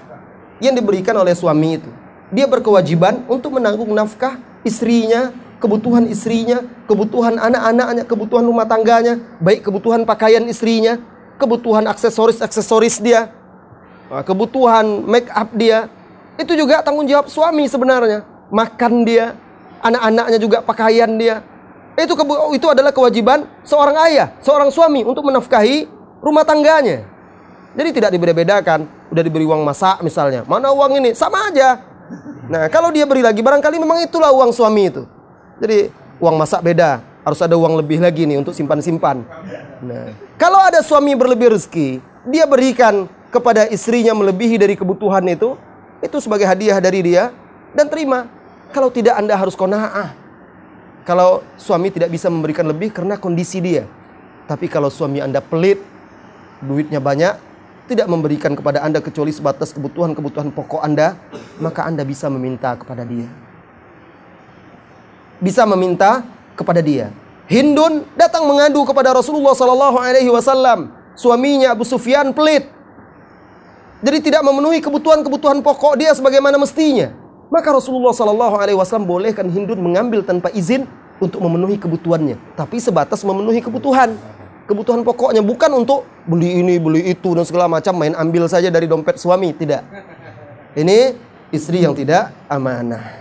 [0.62, 1.90] yang diberikan oleh suami itu
[2.30, 10.06] dia berkewajiban untuk menanggung nafkah istrinya, kebutuhan istrinya, kebutuhan anak-anaknya, kebutuhan rumah tangganya, baik kebutuhan
[10.06, 11.02] pakaian istrinya,
[11.42, 13.34] kebutuhan aksesoris-aksesoris dia,
[14.14, 15.90] ah, kebutuhan make up dia.
[16.40, 18.24] Itu juga tanggung jawab suami sebenarnya.
[18.50, 19.36] Makan dia,
[19.84, 21.44] anak-anaknya juga pakaian dia.
[22.00, 22.16] Itu
[22.56, 25.84] itu adalah kewajiban seorang ayah, seorang suami untuk menafkahi
[26.24, 27.04] rumah tangganya.
[27.76, 28.88] Jadi tidak dibeda-bedakan.
[29.12, 30.48] Udah diberi uang masak misalnya.
[30.48, 31.12] Mana uang ini?
[31.12, 31.89] Sama aja.
[32.49, 35.03] Nah, kalau dia beri lagi, barangkali memang itulah uang suami itu.
[35.61, 37.02] Jadi, uang masak beda.
[37.22, 39.22] Harus ada uang lebih lagi nih untuk simpan-simpan.
[39.86, 45.53] Nah, kalau ada suami berlebih rezeki, dia berikan kepada istrinya melebihi dari kebutuhan itu,
[46.02, 47.30] itu sebagai hadiah dari dia
[47.76, 48.26] dan terima.
[48.69, 50.14] Kalau tidak Anda harus kona'ah.
[51.06, 53.90] Kalau suami tidak bisa memberikan lebih karena kondisi dia.
[54.45, 55.81] Tapi kalau suami Anda pelit,
[56.61, 57.49] duitnya banyak,
[57.90, 61.18] tidak memberikan kepada Anda kecuali sebatas kebutuhan-kebutuhan pokok Anda,
[61.57, 63.26] maka Anda bisa meminta kepada dia.
[65.41, 66.22] Bisa meminta
[66.53, 67.10] kepada dia.
[67.49, 70.94] Hindun datang mengadu kepada Rasulullah Sallallahu Alaihi Wasallam.
[71.18, 72.70] Suaminya Abu Sufyan pelit.
[74.06, 77.10] Jadi tidak memenuhi kebutuhan-kebutuhan pokok dia sebagaimana mestinya.
[77.49, 80.86] Maka Rasulullah Sallallahu Alaihi Wasallam bolehkan Hindun mengambil tanpa izin
[81.20, 84.16] untuk memenuhi kebutuhannya, tapi sebatas memenuhi kebutuhan
[84.70, 88.86] kebutuhan pokoknya bukan untuk beli ini, beli itu dan segala macam main ambil saja dari
[88.86, 89.82] dompet suami, tidak.
[90.78, 91.18] Ini
[91.50, 93.18] istri yang tidak amanah.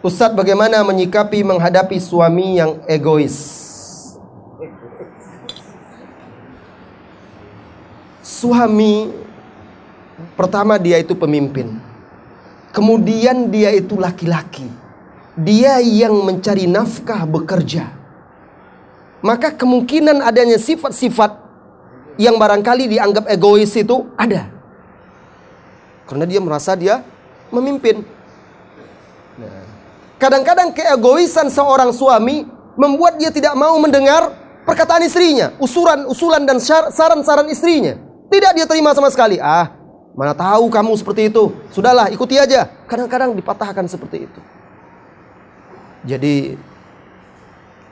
[0.00, 3.68] Ustadz bagaimana menyikapi menghadapi suami yang egois?
[8.24, 9.12] Suami
[10.32, 11.89] pertama dia itu pemimpin.
[12.70, 14.66] Kemudian dia itu laki-laki.
[15.34, 17.90] Dia yang mencari nafkah bekerja.
[19.20, 21.34] Maka kemungkinan adanya sifat-sifat
[22.16, 24.48] yang barangkali dianggap egois itu ada.
[26.06, 27.02] Karena dia merasa dia
[27.50, 28.02] memimpin.
[30.20, 32.44] Kadang-kadang keegoisan seorang suami
[32.76, 34.36] membuat dia tidak mau mendengar
[34.68, 36.60] perkataan istrinya, usulan, usulan dan
[36.92, 37.96] saran-saran istrinya.
[38.28, 39.40] Tidak dia terima sama sekali.
[39.40, 39.79] Ah,
[40.20, 41.48] Mana tahu kamu seperti itu.
[41.72, 42.68] Sudahlah, ikuti aja.
[42.84, 44.40] Kadang-kadang dipatahkan seperti itu.
[46.04, 46.60] Jadi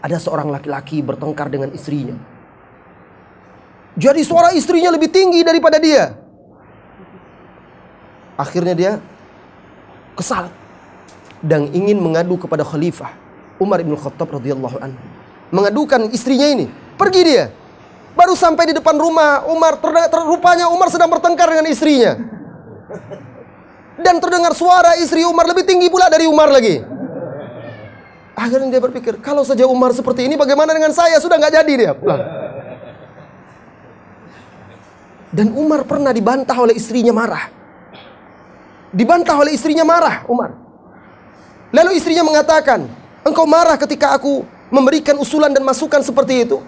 [0.04, 2.20] ada seorang laki-laki bertengkar dengan istrinya.
[3.96, 6.20] Jadi suara istrinya lebih tinggi daripada dia.
[8.36, 8.92] Akhirnya dia
[10.12, 10.52] kesal
[11.40, 13.08] dan ingin mengadu kepada khalifah
[13.56, 15.00] Umar bin Khattab radhiyallahu anhu.
[15.48, 16.68] Mengadukan istrinya ini.
[17.00, 17.44] Pergi dia.
[18.18, 22.18] Baru sampai di depan rumah Umar terdengar ter, rupanya Umar sedang bertengkar dengan istrinya.
[23.94, 26.82] Dan terdengar suara istri Umar lebih tinggi pula dari Umar lagi.
[28.34, 31.22] Akhirnya dia berpikir, kalau saja Umar seperti ini bagaimana dengan saya?
[31.22, 32.22] Sudah nggak jadi dia pulang.
[35.30, 37.54] Dan Umar pernah dibantah oleh istrinya marah.
[38.90, 40.58] Dibantah oleh istrinya marah Umar.
[41.70, 42.90] Lalu istrinya mengatakan,
[43.22, 44.42] engkau marah ketika aku
[44.74, 46.58] memberikan usulan dan masukan seperti itu.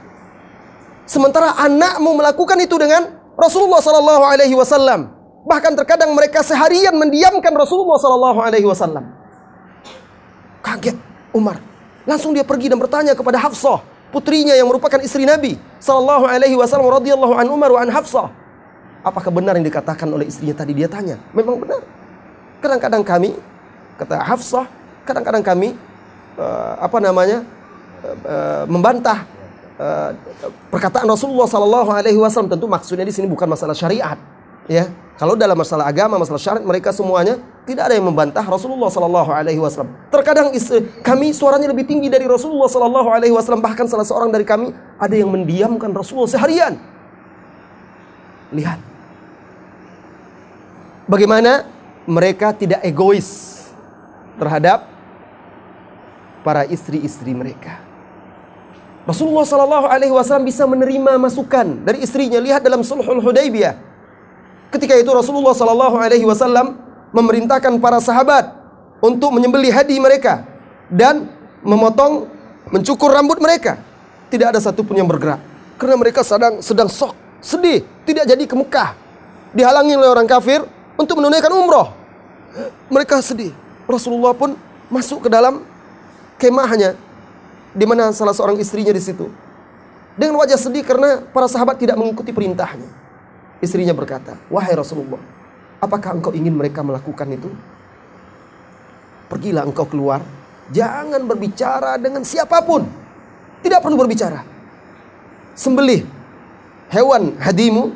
[1.11, 5.11] Sementara anakmu melakukan itu dengan Rasulullah Sallallahu Alaihi Wasallam.
[5.43, 9.11] Bahkan terkadang mereka seharian mendiamkan Rasulullah Sallallahu Alaihi Wasallam.
[10.63, 10.95] Kaget
[11.35, 11.59] Umar.
[12.07, 13.83] Langsung dia pergi dan bertanya kepada Hafsah,
[14.15, 18.31] putrinya yang merupakan istri Nabi Sallallahu Alaihi Wasallam radhiyallahu an Umar wa an Hafsah.
[19.03, 20.79] Apakah benar yang dikatakan oleh istrinya tadi?
[20.79, 21.19] Dia tanya.
[21.35, 21.83] Memang benar.
[22.63, 23.35] Kadang-kadang kami,
[23.99, 24.71] kata Hafsah,
[25.03, 25.75] kadang-kadang kami
[26.39, 27.43] uh, apa namanya
[28.07, 29.40] uh, membantah
[30.69, 32.53] perkataan Rasulullah Sallallahu Alaihi Wasallam.
[32.53, 34.21] Tentu maksudnya di sini bukan masalah syariat,
[34.69, 34.89] ya.
[35.21, 37.37] Kalau dalam masalah agama, masalah syariat mereka semuanya
[37.69, 39.93] tidak ada yang membantah Rasulullah Sallallahu Alaihi Wasallam.
[40.09, 43.61] Terkadang istri, kami suaranya lebih tinggi dari Rasulullah Sallallahu Alaihi Wasallam.
[43.61, 46.81] Bahkan salah seorang dari kami ada yang mendiamkan Rasulullah seharian.
[48.51, 48.81] Lihat,
[51.05, 51.69] bagaimana
[52.09, 53.61] mereka tidak egois
[54.41, 54.89] terhadap
[56.41, 57.90] para istri-istri mereka.
[59.11, 62.39] Rasulullah Sallallahu Alaihi Wasallam bisa menerima masukan dari istrinya.
[62.39, 63.75] Lihat dalam Sulhul Hudaybiyah.
[64.71, 66.79] Ketika itu Rasulullah Sallallahu Alaihi Wasallam
[67.11, 68.55] memerintahkan para sahabat
[69.03, 70.47] untuk menyembelih hadi mereka
[70.87, 71.27] dan
[71.67, 72.31] memotong,
[72.71, 73.83] mencukur rambut mereka.
[74.31, 75.43] Tidak ada satupun yang bergerak
[75.75, 78.95] karena mereka sedang sedang sok, sedih, tidak jadi ke Mekah.
[79.51, 80.63] Dihalangi oleh orang kafir
[80.95, 81.91] untuk menunaikan umroh.
[82.87, 83.51] Mereka sedih.
[83.91, 84.55] Rasulullah pun
[84.87, 85.67] masuk ke dalam
[86.39, 86.95] kemahnya
[87.71, 89.31] di mana salah seorang istrinya di situ.
[90.19, 92.87] Dengan wajah sedih karena para sahabat tidak mengikuti perintahnya.
[93.63, 95.21] Istrinya berkata, "Wahai Rasulullah,
[95.79, 97.49] apakah engkau ingin mereka melakukan itu?
[99.31, 100.21] Pergilah engkau keluar,
[100.75, 102.85] jangan berbicara dengan siapa pun.
[103.61, 104.43] Tidak perlu berbicara.
[105.55, 106.09] Sembelih
[106.91, 107.95] hewan hadimu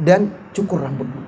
[0.00, 1.22] dan cukur rambutmu."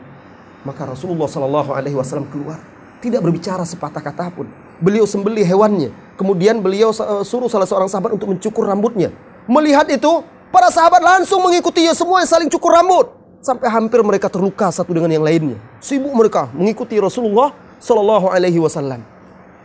[0.62, 2.58] Maka Rasulullah Shallallahu alaihi wasallam keluar,
[3.02, 4.46] tidak berbicara sepatah kata pun.
[4.82, 5.94] Beliau sembelih hewannya.
[6.18, 6.90] Kemudian beliau
[7.22, 9.14] suruh salah seorang sahabat untuk mencukur rambutnya.
[9.46, 13.06] Melihat itu, para sahabat langsung mengikuti ya semua yang saling cukur rambut.
[13.42, 15.58] Sampai hampir mereka terluka satu dengan yang lainnya.
[15.82, 17.50] Sibuk mereka mengikuti Rasulullah
[17.82, 19.02] Shallallahu Alaihi Wasallam.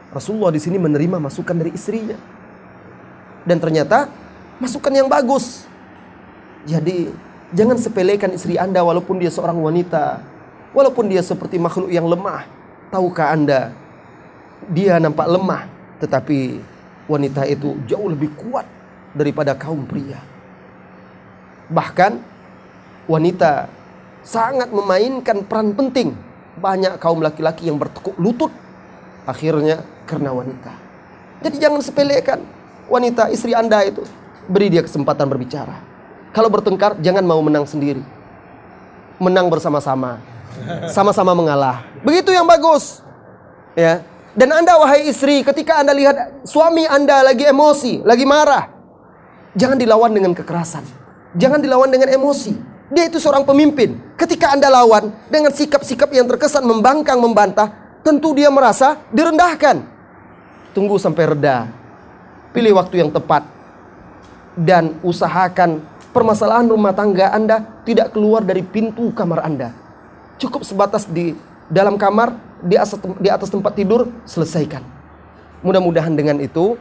[0.09, 2.17] Rasulullah di sini menerima masukan dari istrinya.
[3.45, 4.09] Dan ternyata
[4.57, 5.69] masukan yang bagus.
[6.65, 7.13] Jadi
[7.53, 10.25] jangan sepelekan istri Anda walaupun dia seorang wanita.
[10.73, 12.49] Walaupun dia seperti makhluk yang lemah.
[12.89, 13.77] Tahukah Anda
[14.65, 15.69] dia nampak lemah,
[16.01, 16.59] tetapi
[17.07, 18.65] wanita itu jauh lebih kuat
[19.15, 20.19] daripada kaum pria.
[21.71, 22.11] Bahkan
[23.07, 23.71] wanita
[24.23, 26.15] sangat memainkan peran penting.
[26.57, 28.49] Banyak kaum laki-laki yang bertekuk lutut
[29.29, 30.73] akhirnya karena wanita.
[31.45, 32.39] Jadi jangan sepelekan
[32.89, 34.01] wanita istri Anda itu.
[34.47, 35.77] Beri dia kesempatan berbicara.
[36.33, 38.01] Kalau bertengkar jangan mau menang sendiri.
[39.21, 40.17] Menang bersama-sama.
[40.89, 41.85] Sama-sama mengalah.
[42.01, 43.05] Begitu yang bagus.
[43.77, 44.01] Ya,
[44.37, 48.69] dan Anda wahai istri, ketika Anda lihat suami Anda lagi emosi, lagi marah,
[49.57, 50.85] jangan dilawan dengan kekerasan.
[51.33, 52.53] Jangan dilawan dengan emosi.
[52.93, 53.97] Dia itu seorang pemimpin.
[54.13, 57.73] Ketika Anda lawan dengan sikap-sikap yang terkesan membangkang, membantah,
[58.05, 59.81] tentu dia merasa direndahkan.
[60.77, 61.73] Tunggu sampai reda.
[62.53, 63.41] Pilih waktu yang tepat.
[64.53, 65.81] Dan usahakan
[66.13, 69.73] permasalahan rumah tangga Anda tidak keluar dari pintu kamar Anda.
[70.37, 71.33] Cukup sebatas di
[71.67, 74.81] dalam kamar di atas, di atas tempat tidur selesaikan.
[75.61, 76.79] Mudah-mudahan dengan itu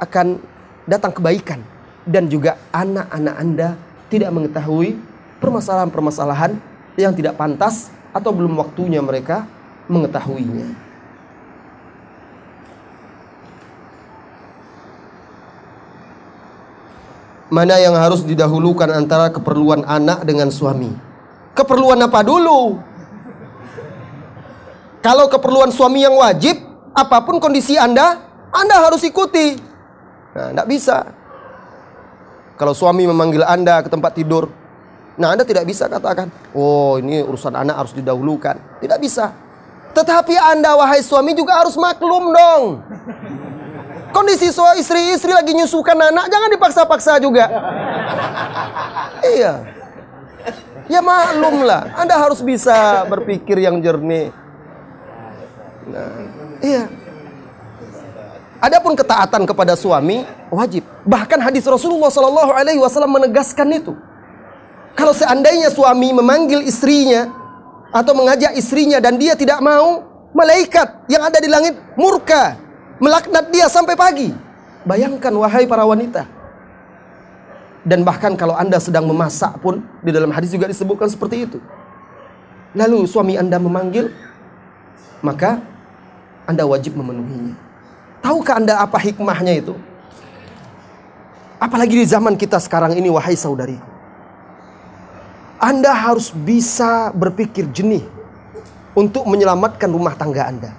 [0.00, 0.40] akan
[0.88, 1.60] datang kebaikan
[2.06, 3.68] dan juga anak-anak Anda
[4.06, 4.96] tidak mengetahui
[5.42, 6.56] permasalahan-permasalahan
[6.96, 9.44] yang tidak pantas atau belum waktunya mereka
[9.90, 10.86] mengetahuinya.
[17.46, 20.90] Mana yang harus didahulukan antara keperluan anak dengan suami?
[21.54, 22.82] Keperluan apa dulu?
[25.06, 26.58] Kalau keperluan suami yang wajib,
[26.90, 29.54] apa pun kondisi Anda, Anda harus ikuti.
[30.34, 31.06] Nah, tidak bisa.
[32.58, 34.50] Kalau suami memanggil Anda ke tempat tidur,
[35.14, 36.26] nah Anda tidak bisa katakan,
[36.58, 38.58] oh ini urusan anak harus didahulukan.
[38.82, 39.30] Tidak bisa.
[39.94, 42.62] Tetapi Anda wahai suami juga harus maklum dong.
[44.10, 47.46] Kondisi suami istri-istri lagi nyusukan anak, jangan dipaksa-paksa juga.
[49.38, 49.70] iya.
[50.90, 54.45] Ya maklum lah, Anda harus bisa berpikir yang jernih.
[55.86, 56.10] Nah,
[56.60, 56.90] iya.
[58.58, 60.82] Adapun ketaatan kepada suami wajib.
[61.04, 63.92] Bahkan hadis Rasulullah Shallallahu Alaihi Wasallam menegaskan itu.
[64.96, 67.28] Kalau seandainya suami memanggil istrinya
[67.92, 70.02] atau mengajak istrinya dan dia tidak mau,
[70.32, 72.56] malaikat yang ada di langit murka,
[72.96, 74.32] melaknat dia sampai pagi.
[74.88, 76.24] Bayangkan wahai para wanita.
[77.86, 81.58] Dan bahkan kalau Anda sedang memasak pun di dalam hadis juga disebutkan seperti itu.
[82.74, 84.10] Lalu suami Anda memanggil,
[85.22, 85.60] maka
[86.46, 87.58] Anda wajib memenuhinya.
[88.22, 89.74] Tahukah Anda apa hikmahnya itu?
[91.58, 93.86] Apalagi di zaman kita sekarang ini wahai saudariku.
[95.56, 98.04] Anda harus bisa berpikir jernih
[98.94, 100.70] untuk menyelamatkan rumah tangga Anda.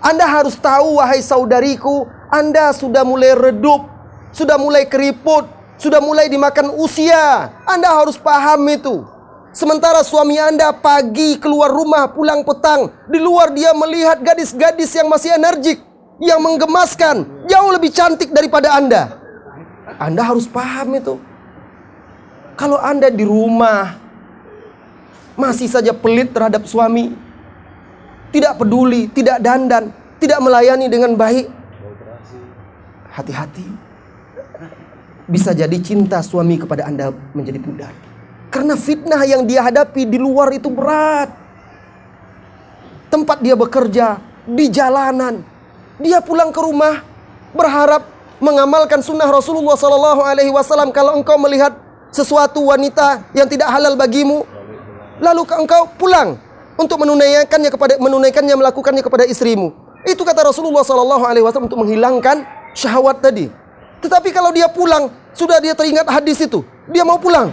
[0.00, 3.86] Anda harus tahu wahai saudariku, Anda sudah mulai redup,
[4.32, 5.46] sudah mulai keriput,
[5.76, 7.52] sudah mulai dimakan usia.
[7.68, 9.04] Anda harus paham itu.
[9.50, 15.34] Sementara suami Anda pagi keluar rumah pulang petang, di luar dia melihat gadis-gadis yang masih
[15.34, 15.82] energik,
[16.22, 19.18] yang menggemaskan, jauh lebih cantik daripada Anda.
[19.98, 21.18] Anda harus paham itu.
[22.54, 23.98] Kalau Anda di rumah
[25.34, 27.10] masih saja pelit terhadap suami,
[28.30, 29.90] tidak peduli, tidak dandan,
[30.22, 31.50] tidak melayani dengan baik,
[33.10, 33.66] hati-hati.
[35.26, 38.09] Bisa jadi cinta suami kepada Anda menjadi pudar.
[38.50, 41.30] Karena fitnah yang dia hadapi di luar itu berat.
[43.10, 45.42] Tempat dia bekerja, di jalanan.
[46.02, 47.02] Dia pulang ke rumah
[47.54, 48.06] berharap
[48.42, 50.90] mengamalkan sunnah Rasulullah Sallallahu Alaihi Wasallam.
[50.90, 51.76] Kalau engkau melihat
[52.10, 54.42] sesuatu wanita yang tidak halal bagimu,
[55.22, 56.34] lalu engkau pulang
[56.74, 59.70] untuk menunaikannya kepada menunaikannya melakukannya kepada istrimu.
[60.02, 63.52] Itu kata Rasulullah Sallallahu Alaihi Wasallam untuk menghilangkan syahwat tadi.
[64.00, 67.52] Tetapi kalau dia pulang, sudah dia teringat hadis itu, dia mau pulang.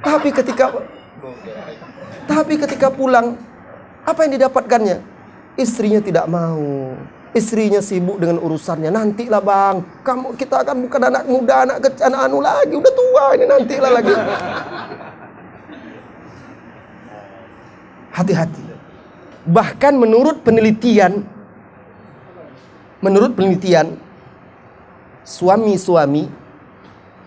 [0.00, 0.66] Tapi ketika
[2.30, 3.34] tapi ketika pulang,
[4.06, 5.02] apa yang didapatkannya?
[5.58, 6.94] Istrinya tidak mau.
[7.34, 8.90] Istrinya sibuk dengan urusannya.
[8.90, 9.76] Nantilah bang,
[10.06, 13.90] kamu kita akan bukan anak muda, anak kecil, anak anu lagi, udah tua ini nantilah
[13.90, 14.14] lagi.
[18.14, 18.64] Hati-hati.
[19.46, 21.22] Bahkan menurut penelitian,
[23.02, 23.98] menurut penelitian,
[25.22, 26.30] suami-suami,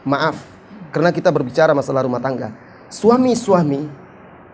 [0.03, 0.52] maaf,
[0.93, 2.53] karena kita berbicara masalah rumah tangga,
[2.93, 3.89] suami-suami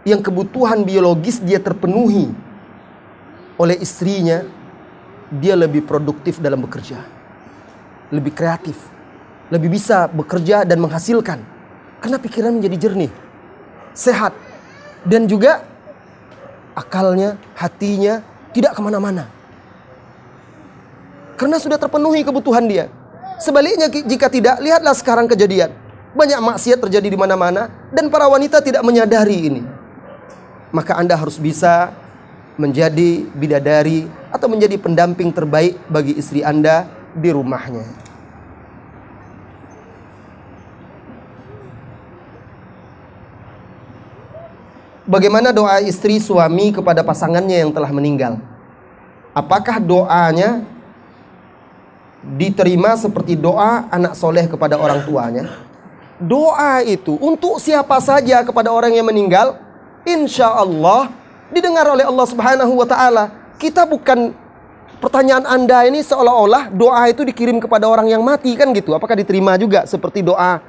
[0.07, 2.31] yang kebutuhan biologis dia terpenuhi
[3.59, 4.47] oleh istrinya,
[5.27, 7.03] dia lebih produktif dalam bekerja,
[8.15, 8.79] lebih kreatif,
[9.51, 11.43] lebih bisa bekerja dan menghasilkan,
[11.99, 13.11] karena pikiran menjadi jernih,
[13.91, 14.31] sehat,
[15.03, 15.67] dan juga
[16.71, 18.23] akalnya, hatinya
[18.55, 19.27] tidak ke mana-mana.
[21.35, 22.87] Karena sudah terpenuhi kebutuhan dia.
[23.39, 25.88] Sebaliknya jika tidak, lihatlah sekarang kejadian.
[26.09, 29.63] Banyak maksiat terjadi di mana-mana dan para wanita tidak menyadari ini.
[30.73, 31.93] Maka Anda harus bisa
[32.57, 37.85] menjadi bidadari atau menjadi pendamping terbaik bagi istri Anda di rumahnya.
[45.09, 48.37] Bagaimana doa istri suami kepada pasangannya yang telah meninggal?
[49.33, 50.61] Apakah doanya
[52.21, 55.68] diterima seperti doa anak soleh kepada orang tuanya?
[56.19, 59.55] Doa itu untuk siapa saja kepada orang yang meninggal,
[60.03, 61.07] insya Allah
[61.47, 63.31] didengar oleh Allah Subhanahu wa Ta'ala.
[63.55, 64.35] Kita bukan
[64.99, 68.91] pertanyaan Anda ini seolah-olah doa itu dikirim kepada orang yang mati kan gitu.
[68.91, 70.59] Apakah diterima juga seperti doa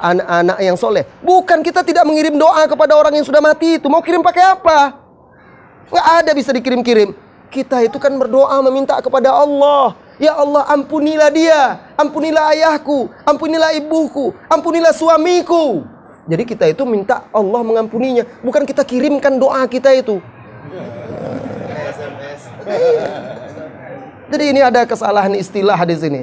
[0.00, 1.04] anak-anak yang soleh.
[1.20, 3.86] Bukan kita tidak mengirim doa kepada orang yang sudah mati itu.
[3.90, 4.96] Mau kirim pakai apa?
[5.92, 7.12] Nggak ada bisa dikirim-kirim.
[7.50, 9.98] Kita itu kan berdoa meminta kepada Allah.
[10.20, 11.80] Ya Allah ampunilah dia.
[11.96, 13.08] Ampunilah ayahku.
[13.24, 14.36] Ampunilah ibuku.
[14.52, 15.88] Ampunilah suamiku.
[16.28, 18.28] Jadi kita itu minta Allah mengampuninya.
[18.44, 20.20] Bukan kita kirimkan doa kita itu.
[24.30, 26.22] Jadi ini ada kesalahan istilah di sini.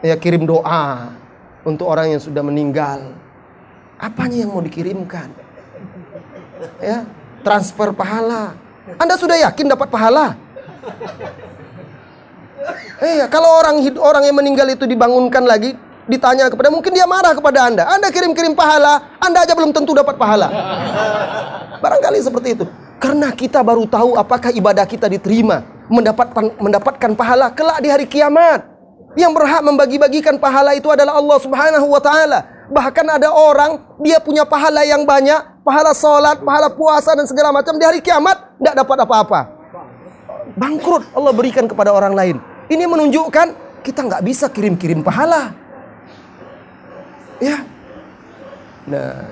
[0.00, 1.12] Ya kirim doa
[1.66, 3.12] untuk orang yang sudah meninggal.
[4.00, 5.28] Apanya yang mau dikirimkan?
[6.80, 7.04] Ya,
[7.44, 8.56] transfer pahala.
[8.96, 10.38] Anda sudah yakin dapat pahala?
[13.00, 15.72] Eh, kalau orang orang yang meninggal itu dibangunkan lagi,
[16.10, 17.88] ditanya kepada mungkin dia marah kepada Anda.
[17.88, 20.48] Anda kirim-kirim pahala, Anda aja belum tentu dapat pahala.
[21.82, 22.64] Barangkali seperti itu.
[23.00, 28.68] Karena kita baru tahu apakah ibadah kita diterima, mendapatkan mendapatkan pahala kelak di hari kiamat.
[29.18, 32.46] Yang berhak membagi-bagikan pahala itu adalah Allah Subhanahu wa taala.
[32.70, 37.74] Bahkan ada orang dia punya pahala yang banyak, pahala sholat, pahala puasa dan segala macam
[37.74, 39.40] di hari kiamat tidak dapat apa-apa.
[40.54, 42.36] Bangkrut Allah berikan kepada orang lain.
[42.70, 43.46] Ini menunjukkan
[43.82, 45.50] kita nggak bisa kirim-kirim pahala.
[47.42, 47.66] Ya.
[48.86, 49.26] Nah,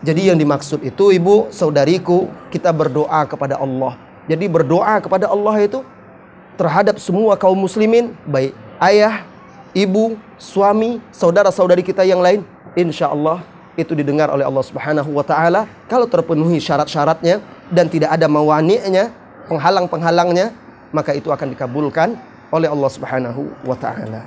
[0.00, 4.00] Jadi yang dimaksud itu ibu, saudariku, kita berdoa kepada Allah.
[4.24, 5.84] Jadi berdoa kepada Allah itu
[6.56, 9.28] terhadap semua kaum muslimin, baik ayah,
[9.76, 12.40] ibu, suami, saudara-saudari kita yang lain,
[12.72, 13.44] insya Allah
[13.76, 19.12] itu didengar oleh Allah Subhanahu wa taala kalau terpenuhi syarat-syaratnya dan tidak ada mawani'nya,
[19.52, 20.56] penghalang-penghalangnya,
[20.90, 22.18] maka itu akan dikabulkan
[22.50, 24.22] oleh Allah Subhanahu wa taala.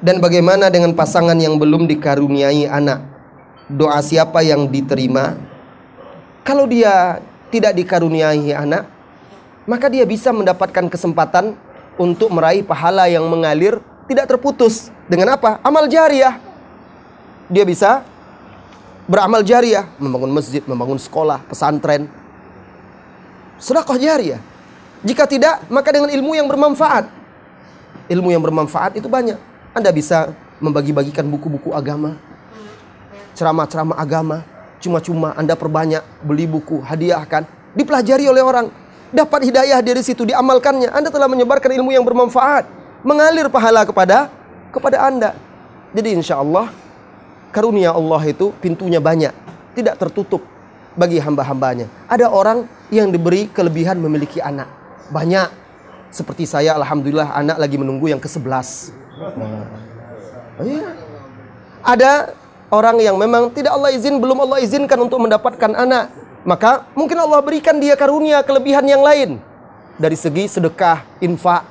[0.00, 3.04] Dan bagaimana dengan pasangan yang belum dikaruniai anak?
[3.68, 5.36] Doa siapa yang diterima?
[6.40, 7.20] Kalau dia
[7.52, 8.88] tidak dikaruniai anak,
[9.68, 11.52] maka dia bisa mendapatkan kesempatan
[12.00, 13.76] untuk meraih pahala yang mengalir
[14.08, 14.88] tidak terputus.
[15.04, 15.60] Dengan apa?
[15.60, 16.40] Amal jariah.
[17.52, 18.00] Dia bisa
[19.10, 22.06] beramal jariah, membangun masjid, membangun sekolah, pesantren.
[23.58, 24.38] Sedekah jariah.
[25.02, 27.10] Jika tidak, maka dengan ilmu yang bermanfaat.
[28.06, 29.34] Ilmu yang bermanfaat itu banyak.
[29.74, 30.30] Anda bisa
[30.62, 32.14] membagi-bagikan buku-buku agama,
[33.34, 34.46] ceramah-ceramah agama,
[34.78, 38.66] cuma-cuma Anda perbanyak beli buku, hadiahkan, dipelajari oleh orang,
[39.10, 40.90] dapat hidayah dari situ, diamalkannya.
[40.90, 42.68] Anda telah menyebarkan ilmu yang bermanfaat,
[43.02, 44.28] mengalir pahala kepada
[44.70, 45.34] kepada Anda.
[45.96, 46.70] Jadi insya Allah
[47.50, 49.34] karunia Allah itu pintunya banyak,
[49.74, 50.42] tidak tertutup
[50.98, 51.86] bagi hamba-hambanya.
[52.10, 54.66] Ada orang yang diberi kelebihan memiliki anak
[55.10, 55.50] banyak.
[56.10, 58.90] Seperti saya, alhamdulillah anak lagi menunggu yang ke-11.
[60.58, 60.90] Oh, iya.
[61.86, 62.34] Ada
[62.74, 66.10] orang yang memang tidak Allah izin, belum Allah izinkan untuk mendapatkan anak.
[66.42, 69.38] Maka mungkin Allah berikan dia karunia kelebihan yang lain.
[70.00, 71.62] Dari segi sedekah, infak.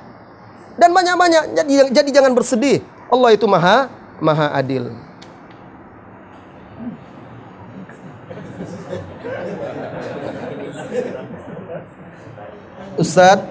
[0.80, 1.60] Dan banyak-banyak.
[1.60, 2.80] Jadi, jadi jangan bersedih.
[3.12, 3.90] Allah itu maha,
[4.22, 4.88] maha adil.
[12.98, 13.46] Ustadz,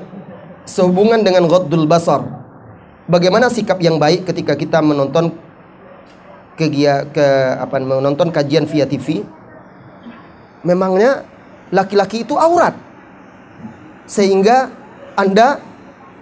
[0.68, 2.24] sehubungan dengan Ghaddul Basar
[3.10, 5.34] bagaimana sikap yang baik ketika kita menonton
[6.60, 7.26] kegia ke
[7.58, 9.24] apa menonton kajian via TV
[10.62, 11.24] memangnya
[11.74, 12.76] laki-laki itu aurat?
[14.10, 14.74] Sehingga
[15.14, 15.62] Anda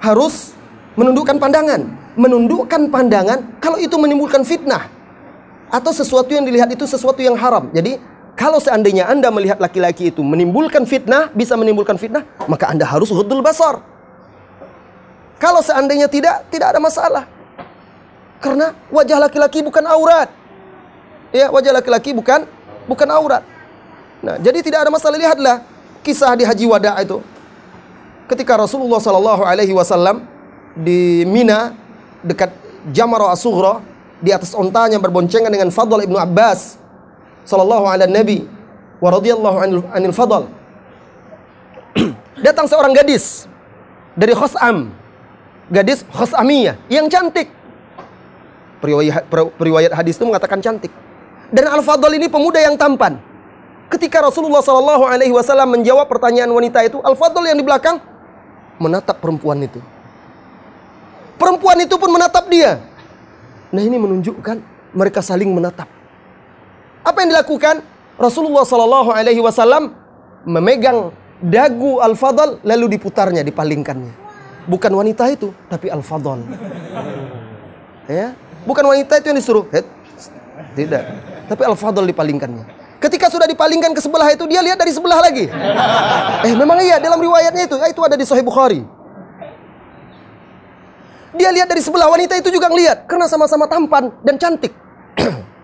[0.03, 0.53] harus
[0.99, 1.81] menundukkan pandangan.
[2.17, 4.89] Menundukkan pandangan kalau itu menimbulkan fitnah.
[5.67, 7.69] Atau sesuatu yang dilihat itu sesuatu yang haram.
[7.75, 7.99] Jadi
[8.37, 13.41] kalau seandainya Anda melihat laki-laki itu menimbulkan fitnah, bisa menimbulkan fitnah, maka Anda harus hudul
[13.41, 13.81] basar.
[15.41, 17.25] Kalau seandainya tidak, tidak ada masalah.
[18.37, 20.29] Karena wajah laki-laki bukan aurat.
[21.33, 22.45] Ya, wajah laki-laki bukan
[22.85, 23.41] bukan aurat.
[24.21, 25.17] Nah, jadi tidak ada masalah.
[25.17, 25.65] Lihatlah
[26.05, 27.17] kisah di Haji Wada itu.
[28.29, 30.21] Ketika Rasulullah Shallallahu alaihi wasallam
[30.77, 31.73] di Mina
[32.21, 32.53] dekat
[32.93, 33.81] Jamar As-Sughra
[34.21, 36.77] di atas ontanya berboncengan dengan Fadl ibnu Abbas
[37.47, 38.37] sallallahu alaihi nabi
[38.99, 40.11] wa radhiyallahu anil, anil.
[42.45, 43.47] Datang seorang gadis
[44.13, 44.91] dari Khos'am
[45.71, 47.51] gadis Khosamiyah yang cantik.
[48.77, 50.93] Periwayat, hadis itu mengatakan cantik.
[51.49, 53.17] Dan Al-Fadl ini pemuda yang tampan.
[53.87, 58.03] Ketika Rasulullah Shallallahu Alaihi Wasallam menjawab pertanyaan wanita itu, Al-Fadl yang di belakang
[58.77, 59.79] menatap perempuan itu.
[61.39, 62.83] Perempuan itu pun menatap dia.
[63.71, 64.61] Nah ini menunjukkan
[64.93, 65.87] mereka saling menatap.
[67.07, 67.79] Apa yang dilakukan?
[68.19, 69.95] Rasulullah Shallallahu Alaihi Wasallam
[70.43, 74.27] memegang dagu Al-Fadl lalu diputarnya, dipalingkannya.
[74.67, 76.43] Bukan wanita itu, tapi al-fadl.
[78.03, 78.35] Ya,
[78.67, 79.63] bukan wanita itu yang disuruh.
[79.71, 79.87] Head.
[80.75, 81.03] Tidak.
[81.47, 82.67] Tapi al-fadl dipalingkannya.
[82.99, 85.47] Ketika sudah dipalingkan ke sebelah itu, dia lihat dari sebelah lagi.
[86.43, 88.83] Eh, memang iya dalam riwayatnya itu, itu ada di Sahih Bukhari.
[91.39, 94.75] Dia lihat dari sebelah wanita itu juga ngelihat karena sama-sama tampan dan cantik.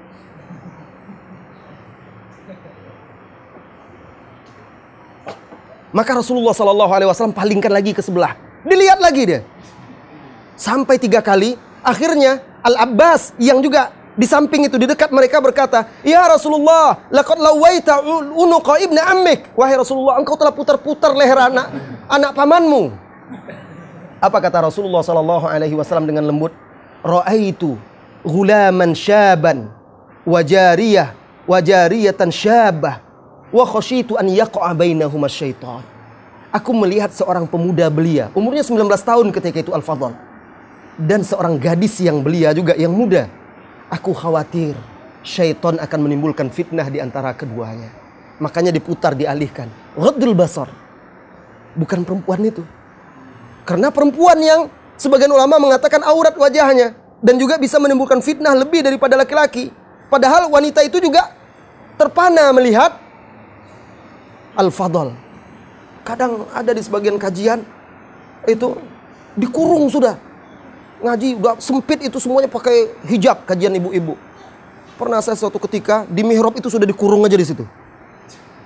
[5.94, 8.34] Maka Rasulullah Shallallahu Alaihi Wasallam palingkan lagi ke sebelah.
[8.66, 9.42] Dilihat lagi dia.
[10.58, 11.54] Sampai tiga kali.
[11.86, 18.02] Akhirnya Al-Abbas yang juga di samping itu di dekat mereka berkata, "Ya Rasulullah, laqad lawaita
[18.34, 21.68] unuqa ibnu ammik." Wahai Rasulullah, engkau telah putar-putar leher anak
[22.10, 22.94] anak pamanmu.
[24.24, 26.56] Apa kata Rasulullah sallallahu alaihi wasallam dengan lembut?
[27.04, 27.76] Ra'aitu
[28.24, 29.68] ghulaman syaban
[30.24, 31.12] wa jariyah
[31.44, 33.03] wa jariyatan syabah
[33.54, 35.86] wa khasyitu an yaqa'a bainahuma syaitan.
[36.50, 40.14] Aku melihat seorang pemuda belia, umurnya 19 tahun ketika itu Al-Fadl.
[40.94, 43.26] Dan seorang gadis yang belia juga, yang muda.
[43.90, 44.78] Aku khawatir
[45.26, 47.90] syaitan akan menimbulkan fitnah di antara keduanya.
[48.38, 49.70] Makanya diputar, dialihkan.
[49.98, 50.70] Ghaddul basar.
[51.74, 52.62] Bukan perempuan itu.
[53.66, 56.94] Karena perempuan yang sebagian ulama mengatakan aurat wajahnya.
[57.24, 59.74] Dan juga bisa menimbulkan fitnah lebih daripada laki-laki.
[60.12, 61.34] Padahal wanita itu juga
[61.98, 63.03] terpana melihat
[64.54, 65.14] Al-Fadl
[66.04, 67.64] Kadang ada di sebagian kajian
[68.44, 68.76] itu
[69.40, 70.20] dikurung sudah.
[71.04, 74.16] ngaji udah sempit itu semuanya pakai hijab kajian ibu-ibu.
[74.96, 77.68] Pernah saya suatu ketika di mihrab itu sudah dikurung aja di situ.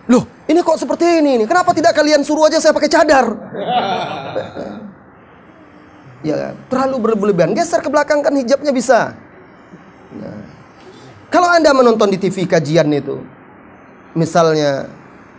[0.05, 1.49] Loh, ini kok seperti ini?
[1.49, 3.25] Kenapa tidak kalian suruh aja saya pakai cadar?
[6.21, 7.57] ya, terlalu berlebihan.
[7.57, 9.17] Geser ke belakang kan hijabnya bisa.
[10.13, 10.41] Nah,
[11.33, 13.19] kalau Anda menonton di TV kajian itu,
[14.13, 14.87] misalnya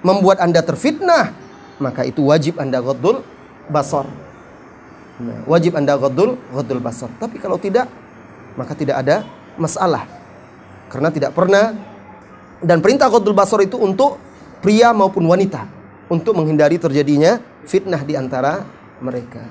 [0.02, 1.34] membuat Anda terfitnah,
[1.82, 3.22] maka itu wajib Anda ghaddul
[3.70, 4.06] basar.
[5.18, 7.10] Nah, wajib Anda ghaddul ghaddul basar.
[7.18, 7.90] Tapi kalau tidak,
[8.54, 9.26] maka tidak ada
[9.58, 10.06] masalah.
[10.88, 11.74] Karena tidak pernah
[12.58, 14.18] dan perintah ghaddul basar itu untuk
[14.58, 15.66] pria maupun wanita
[16.10, 17.38] untuk menghindari terjadinya
[17.68, 18.64] fitnah di antara
[18.98, 19.44] mereka.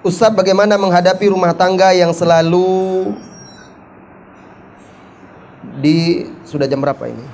[0.00, 3.12] Ustadz bagaimana menghadapi rumah tangga yang selalu
[5.80, 7.24] di sudah jam berapa ini?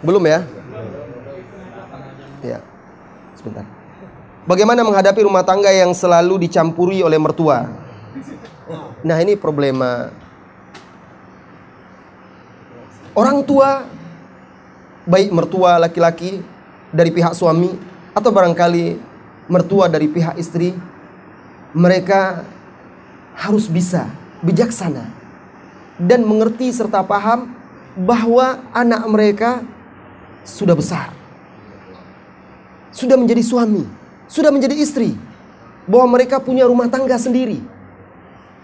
[0.00, 0.46] Belum ya?
[2.42, 2.58] Ya.
[3.38, 3.66] Sebentar.
[4.42, 7.70] Bagaimana menghadapi rumah tangga yang selalu dicampuri oleh mertua?
[9.02, 10.10] Nah, ini problema
[13.14, 13.86] orang tua
[15.04, 16.40] baik mertua laki-laki
[16.90, 17.70] dari pihak suami
[18.14, 18.98] atau barangkali
[19.50, 20.74] mertua dari pihak istri
[21.72, 22.44] mereka
[23.34, 24.06] harus bisa
[24.44, 25.21] bijaksana
[26.02, 27.46] dan mengerti serta paham
[27.94, 29.50] bahwa anak mereka
[30.42, 31.14] sudah besar.
[32.92, 33.86] Sudah menjadi suami,
[34.26, 35.14] sudah menjadi istri.
[35.86, 37.58] Bahwa mereka punya rumah tangga sendiri.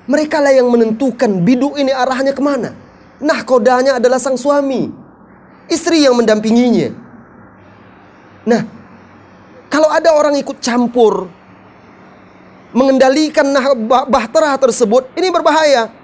[0.09, 2.73] Mereka lah yang menentukan biduk ini arahnya ke mana.
[3.19, 4.89] Nah kodanya adalah sang suami.
[5.69, 6.95] Istri yang mendampinginya.
[8.49, 8.65] Nah,
[9.69, 11.29] kalau ada orang ikut campur
[12.73, 13.77] mengendalikan nah
[14.09, 15.98] bahtera tersebut, ini berbahaya.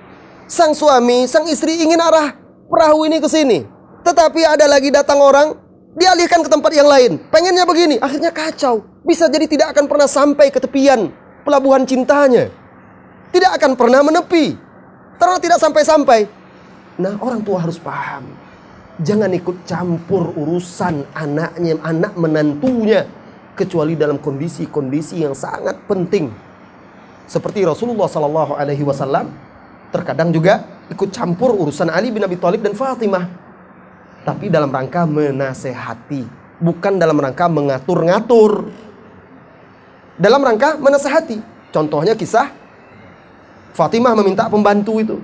[0.45, 2.37] Sang suami, sang istri ingin arah
[2.69, 3.65] perahu ini ke sini.
[4.05, 5.57] Tetapi ada lagi datang orang,
[5.97, 7.17] dialihkan ke tempat yang lain.
[7.33, 8.85] Pengennya begini, akhirnya kacau.
[9.05, 11.09] Bisa jadi tidak akan pernah sampai ke tepian
[11.45, 12.53] pelabuhan cintanya.
[13.33, 14.57] Tidak akan pernah menepi.
[15.17, 16.29] Terus tidak sampai-sampai.
[17.01, 18.29] Nah, orang tua harus paham.
[19.01, 23.09] Jangan ikut campur urusan anaknya, anak menantunya.
[23.55, 26.27] Kecuali dalam kondisi-kondisi yang sangat penting
[27.25, 29.33] seperti Rasulullah Sallallahu Alaihi Wasallam
[29.95, 33.31] terkadang juga ikut campur urusan Ali bin Abi Thalib dan Fatimah.
[34.27, 36.27] Tapi dalam rangka menasehati,
[36.59, 38.67] bukan dalam rangka mengatur-ngatur.
[40.19, 41.39] Dalam rangka menasehati.
[41.71, 42.51] Contohnya kisah
[43.75, 45.17] Fatimah meminta pembantu itu.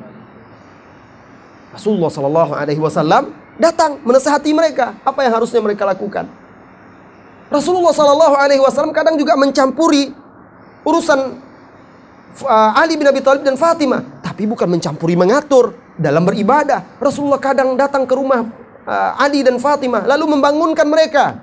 [1.75, 6.31] Rasulullah Sallallahu Alaihi Wasallam datang menasehati mereka apa yang harusnya mereka lakukan.
[7.51, 10.15] Rasulullah Sallallahu Alaihi Wasallam kadang juga mencampuri
[10.87, 11.51] urusan
[12.31, 14.07] Uh, Ali bin Abi Thalib dan Fatimah,
[14.41, 16.97] tapi bukan mencampuri mengatur dalam beribadah.
[16.97, 18.49] Rasulullah kadang datang ke rumah
[18.89, 21.37] uh, Ali dan Fatimah lalu membangunkan mereka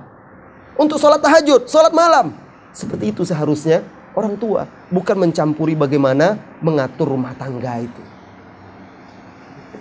[0.74, 2.34] untuk sholat tahajud, sholat malam.
[2.74, 3.86] Seperti itu seharusnya
[4.18, 8.02] orang tua, bukan mencampuri bagaimana mengatur rumah tangga itu.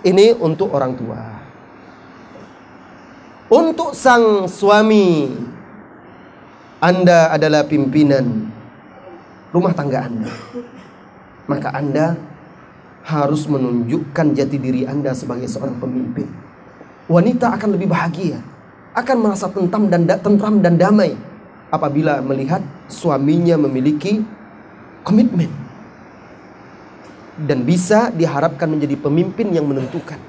[0.05, 1.21] Ini untuk orang tua.
[3.49, 5.33] Untuk sang suami,
[6.77, 8.45] Anda adalah pimpinan
[9.49, 10.29] rumah tangga Anda
[11.47, 12.36] maka Anda
[13.07, 16.27] harus menunjukkan jati diri Anda sebagai seorang pemimpin.
[17.07, 18.43] Wanita akan lebih bahagia,
[18.91, 21.15] akan merasa tentram dan tentram dan damai
[21.71, 22.59] apabila melihat
[22.91, 24.19] suaminya memiliki
[25.07, 25.47] komitmen
[27.47, 30.19] dan bisa diharapkan menjadi pemimpin yang menentukan.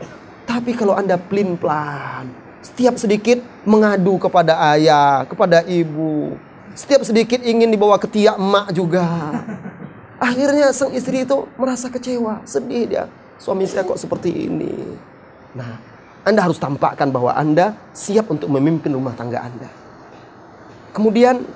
[0.46, 2.30] Tapi kalau Anda pelin-pelan,
[2.62, 6.38] setiap sedikit mengadu kepada ayah, kepada ibu,
[6.78, 9.02] setiap sedikit ingin dibawa ke tiak emak juga.
[10.18, 13.04] Akhirnya sang istri itu merasa kecewa, sedih dia.
[13.38, 14.98] Suami saya kok seperti ini.
[15.54, 15.78] Nah,
[16.26, 19.70] Anda harus tampakkan bahwa Anda siap untuk memimpin rumah tangga Anda.
[20.90, 21.46] Kemudian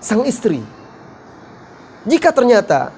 [0.00, 0.64] sang istri.
[2.08, 2.88] Jika ternyata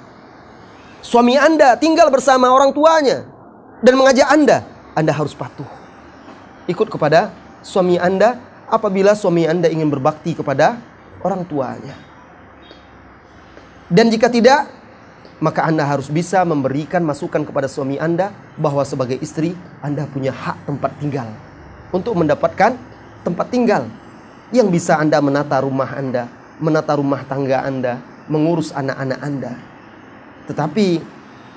[1.03, 3.27] suami Anda tinggal bersama orang tuanya
[3.83, 4.63] dan mengajak Anda,
[4.95, 5.67] Anda harus patuh.
[6.71, 7.35] Ikut kepada
[7.67, 8.39] suami Anda
[8.71, 10.79] apabila suami Anda ingin berbakti kepada
[11.27, 11.99] orang tuanya.
[13.91, 14.78] Dan jika tidak,
[15.39, 20.67] maka Anda harus bisa memberikan masukan kepada suami Anda bahwa sebagai istri Anda punya hak
[20.67, 21.31] tempat tinggal
[21.95, 22.75] untuk mendapatkan
[23.23, 23.87] tempat tinggal
[24.51, 26.27] yang bisa Anda menata rumah Anda,
[26.59, 29.53] menata rumah tangga Anda, mengurus anak-anak Anda.
[30.51, 30.87] Tetapi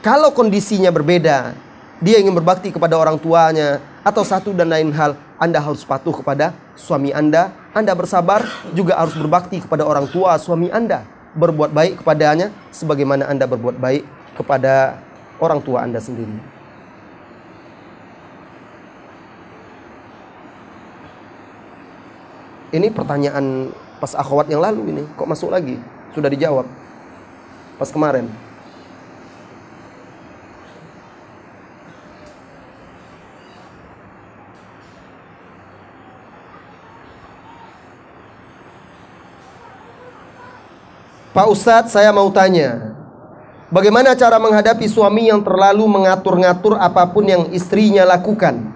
[0.06, 1.58] kalau kondisinya berbeda,
[2.02, 6.54] dia ingin berbakti kepada orang tuanya atau satu dan lain hal, Anda harus patuh kepada
[6.78, 7.50] suami Anda.
[7.72, 8.46] Anda bersabar
[8.76, 14.04] juga harus berbakti kepada orang tua suami Anda berbuat baik kepadanya sebagaimana Anda berbuat baik
[14.36, 15.00] kepada
[15.40, 16.36] orang tua Anda sendiri.
[22.72, 25.78] Ini pertanyaan Pas akhwat yang lalu ini kok masuk lagi?
[26.18, 26.66] Sudah dijawab.
[27.78, 28.26] Pas kemarin.
[41.32, 42.92] Pak Ustadz saya mau tanya.
[43.72, 48.68] Bagaimana cara menghadapi suami yang terlalu mengatur-ngatur apa pun yang istrinya lakukan?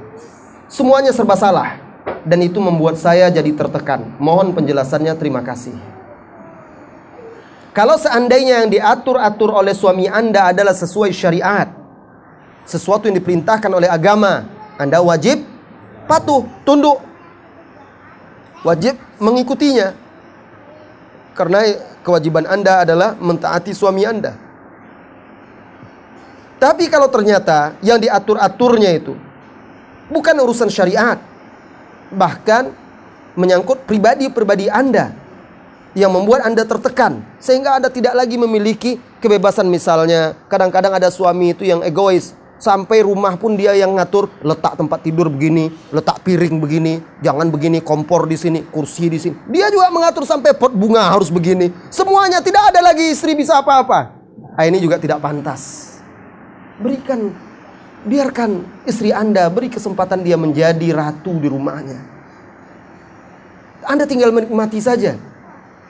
[0.71, 1.83] Semuanya serba salah
[2.23, 4.07] Dan itu membuat saya jadi tertekan.
[4.23, 5.75] Mohon penjelasannya terima kasih.
[7.75, 11.67] Kalau seandainya yang diatur-atur oleh suami anda adalah sesuai syariat
[12.63, 14.47] Sesuatu yang diperintahkan oleh agama
[14.79, 15.43] Anda wajib
[16.07, 17.03] patuh, tunduk.
[18.63, 19.93] Wajib mengikutinya.
[21.35, 21.61] Karena
[22.05, 24.37] kewajiban Anda adalah mentaati suami Anda.
[26.61, 29.17] Tapi kalau ternyata yang diatur-aturnya itu
[30.13, 31.17] bukan urusan syariat,
[32.13, 32.69] bahkan
[33.33, 35.11] menyangkut pribadi-pribadi Anda
[35.97, 41.67] yang membuat Anda tertekan sehingga Anda tidak lagi memiliki kebebasan misalnya kadang-kadang ada suami itu
[41.67, 47.03] yang egois Sampai rumah pun dia yang ngatur, letak tempat tidur begini, letak piring begini,
[47.19, 49.35] jangan begini, kompor di sini, kursi di sini.
[49.51, 51.69] Dia juga mengatur sampai pot bunga harus begini.
[51.91, 54.15] Semuanya tidak ada lagi istri bisa apa-apa.
[54.55, 55.93] Nah, ini juga tidak pantas.
[56.79, 57.35] Berikan
[58.07, 61.99] biarkan istri Anda beri kesempatan dia menjadi ratu di rumahnya.
[63.83, 65.19] Anda tinggal menikmati saja.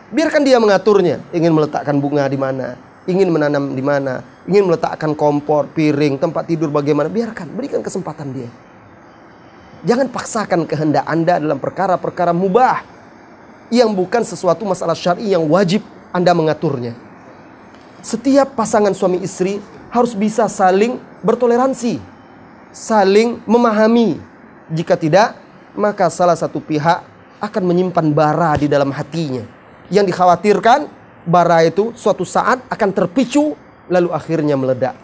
[0.10, 5.70] Biarkan dia mengaturnya, ingin meletakkan bunga di mana, ingin menanam di mana, ingin meletakkan kompor,
[5.74, 8.50] piring, tempat tidur bagaimana, biarkan, berikan kesempatan dia.
[9.86, 12.82] Jangan paksakan kehendak Anda dalam perkara-perkara mubah
[13.70, 16.98] yang bukan sesuatu masalah syar'i yang wajib Anda mengaturnya.
[18.02, 19.62] Setiap pasangan suami istri
[19.94, 22.02] harus bisa saling bertoleransi,
[22.74, 24.18] saling memahami.
[24.74, 25.38] Jika tidak,
[25.78, 27.06] maka salah satu pihak
[27.42, 29.46] akan menyimpan bara di dalam hatinya.
[29.94, 30.90] Yang dikhawatirkan
[31.26, 33.58] bara itu suatu saat akan terpicu
[33.90, 34.96] lalu akhirnya meledak.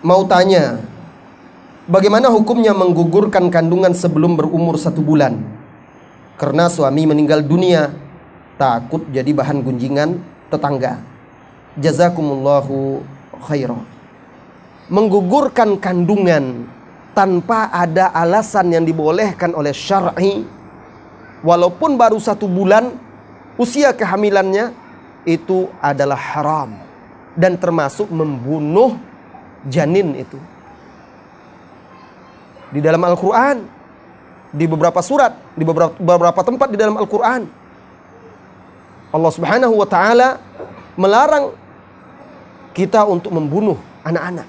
[0.00, 0.80] Mau tanya,
[1.84, 5.38] bagaimana hukumnya menggugurkan kandungan sebelum berumur satu bulan?
[6.40, 7.92] Karena suami meninggal dunia,
[8.56, 10.16] takut jadi bahan gunjingan
[10.48, 11.04] tetangga.
[11.76, 13.04] Jazakumullahu
[13.42, 13.82] khairan.
[14.90, 16.66] Menggugurkan kandungan
[17.14, 20.42] tanpa ada alasan yang dibolehkan oleh syar'i
[21.46, 22.90] walaupun baru satu bulan
[23.54, 24.74] usia kehamilannya
[25.28, 26.74] itu adalah haram
[27.38, 28.98] dan termasuk membunuh
[29.68, 30.38] janin itu.
[32.70, 33.62] Di dalam Al-Qur'an,
[34.50, 37.60] di beberapa surat, di beberapa, beberapa tempat di dalam Al-Qur'an
[39.10, 40.38] Allah Subhanahu wa taala
[40.94, 41.54] melarang
[42.76, 44.46] kita untuk membunuh anak-anak.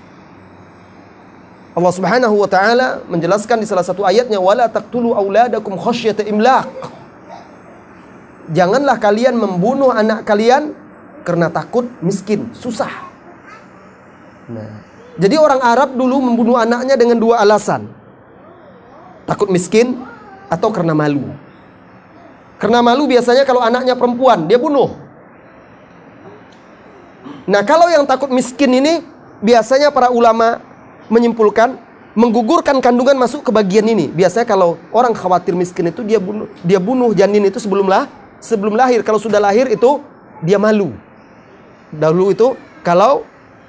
[1.72, 6.68] Allah Subhanahu wa taala menjelaskan di salah satu ayatnya wala taqtulu auladakum khasyata imlaq.
[8.52, 10.76] Janganlah kalian membunuh anak kalian
[11.24, 12.92] karena takut miskin, susah.
[14.52, 14.84] Nah,
[15.16, 17.88] jadi orang Arab dulu membunuh anaknya dengan dua alasan.
[19.24, 19.96] Takut miskin
[20.52, 21.32] atau karena malu.
[22.60, 25.01] Karena malu biasanya kalau anaknya perempuan, dia bunuh.
[27.46, 29.02] Nah, kalau yang takut miskin ini
[29.42, 30.62] biasanya para ulama
[31.10, 31.76] menyimpulkan
[32.12, 34.12] menggugurkan kandungan masuk ke bagian ini.
[34.12, 38.08] Biasanya kalau orang khawatir miskin itu dia bunuh dia bunuh janin itu sebelum lah
[38.44, 39.02] sebelum lahir.
[39.02, 40.04] Kalau sudah lahir itu
[40.44, 40.92] dia malu.
[41.92, 43.24] Dahulu itu kalau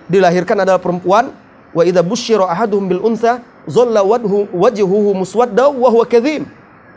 [0.06, 1.30] dilahirkan adalah perempuan
[1.72, 6.46] wa idza busyira ahaduhum bil untha dhalla wajhu wajhuhu muswadda wa huwa kadhim.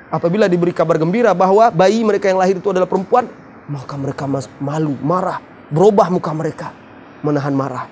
[0.09, 3.25] Apabila diberi kabar gembira bahwa bayi mereka yang lahir itu adalah perempuan,
[3.65, 4.29] maka mereka
[4.61, 6.67] malu, marah, berubah muka mereka,
[7.25, 7.85] menahan marah,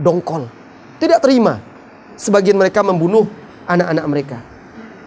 [0.00, 0.48] dongkol,
[1.00, 1.60] tidak terima.
[2.14, 3.26] Sebagian mereka membunuh
[3.66, 4.38] anak-anak mereka.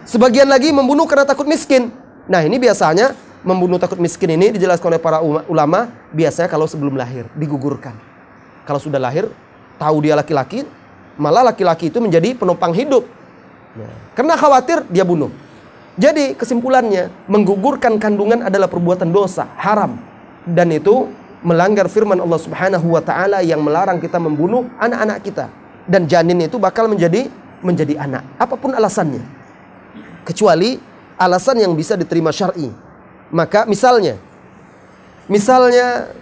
[0.04, 1.88] Sebagian lagi membunuh karena takut miskin.
[2.28, 7.24] Nah, ini biasanya membunuh takut miskin ini dijelaskan oleh para ulama biasanya kalau sebelum lahir
[7.32, 7.96] digugurkan.
[8.68, 9.28] Kalau sudah lahir,
[9.80, 10.68] tahu dia laki-laki,
[11.16, 13.08] malah laki-laki itu menjadi penopang hidup.
[14.12, 15.32] Karena khawatir dia bunuh.
[15.98, 19.98] Jadi kesimpulannya menggugurkan kandungan adalah perbuatan dosa, haram.
[20.44, 21.10] Dan itu
[21.42, 25.46] melanggar firman Allah Subhanahu wa taala yang melarang kita membunuh anak-anak kita.
[25.88, 27.30] Dan janin itu bakal menjadi
[27.62, 28.24] menjadi anak.
[28.36, 29.22] Apa pun alasannya.
[30.26, 30.76] Kecuali
[31.16, 32.68] alasan yang bisa diterima syar'i.
[33.32, 34.20] Maka misalnya
[35.28, 36.12] misalnya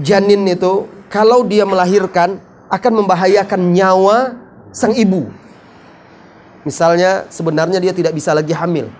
[0.00, 2.40] janin itu kalau dia melahirkan
[2.72, 4.36] akan membahayakan nyawa
[4.72, 5.28] sang ibu.
[6.66, 8.90] Misalnya sebenarnya dia tidak bisa lagi hamil.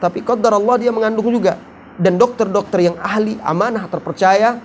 [0.00, 1.60] Tapi qadar Allah dia mengandung juga
[2.00, 4.60] dan dokter-dokter yang ahli, amanah, terpercaya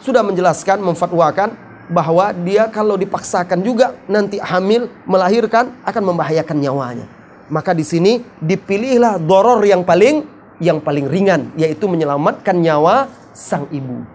[0.00, 1.54] sudah menjelaskan, memfatwakan
[1.90, 7.06] bahwa dia kalau dipaksakan juga nanti hamil, melahirkan akan membahayakan nyawanya.
[7.50, 10.22] Maka di sini dipilihlah doror yang paling
[10.62, 14.06] yang paling ringan, yaitu menyelamatkan nyawa sang ibu.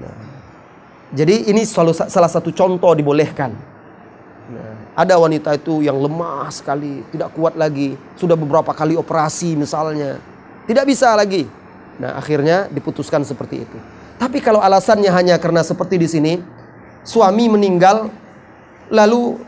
[0.00, 0.20] Nah,
[1.12, 3.52] jadi ini salah satu contoh dibolehkan.
[4.50, 10.22] Nah, ada wanita itu yang lemah sekali, tidak kuat lagi, sudah beberapa kali operasi misalnya,
[10.70, 11.50] tidak bisa lagi.
[11.98, 13.78] Nah, akhirnya diputuskan seperti itu.
[14.22, 16.32] Tapi kalau alasannya hanya karena seperti di sini,
[17.02, 18.06] suami meninggal
[18.86, 19.42] lalu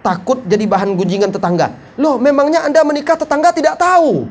[0.00, 1.76] takut jadi bahan gunjingan tetangga.
[2.00, 4.24] Loh, memangnya Anda menikah tetangga tidak tahu.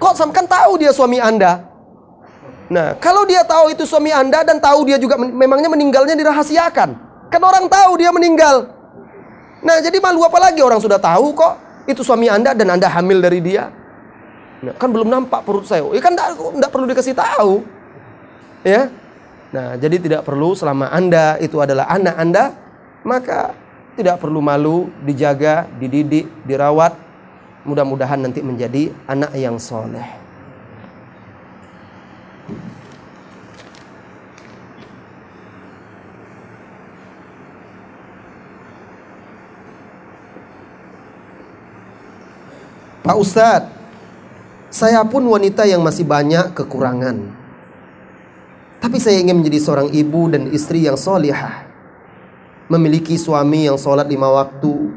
[0.00, 1.68] Kok kan tahu dia suami Anda?
[2.72, 6.96] Nah, kalau dia tahu itu suami Anda dan tahu dia juga memangnya meninggalnya dirahasiakan.
[7.28, 8.72] Kan orang tahu dia meninggal.
[9.60, 13.20] Nah, jadi malu apa lagi orang sudah tahu kok itu suami Anda dan Anda hamil
[13.20, 13.81] dari dia.
[14.62, 15.82] Nah, kan belum nampak perut saya.
[15.90, 17.66] Ya kan enggak perlu dikasih tahu.
[18.62, 18.94] Ya.
[19.50, 22.44] Nah, jadi tidak perlu selama Anda itu adalah anak Anda,
[23.02, 23.52] maka
[23.98, 26.94] tidak perlu malu, dijaga, dididik, dirawat.
[27.66, 30.22] Mudah-mudahan nanti menjadi anak yang soleh.
[43.02, 43.81] Pak Ustadz,
[44.72, 47.28] saya pun wanita yang masih banyak kekurangan.
[48.80, 51.68] Tapi saya ingin menjadi seorang ibu dan istri yang solihah.
[52.72, 54.96] Memiliki suami yang sholat lima waktu.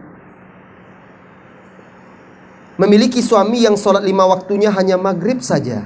[2.79, 5.83] Memiliki suami yang sholat lima waktunya hanya maghrib saja.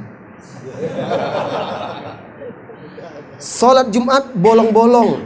[3.41, 5.25] Sholat Jumat bolong-bolong.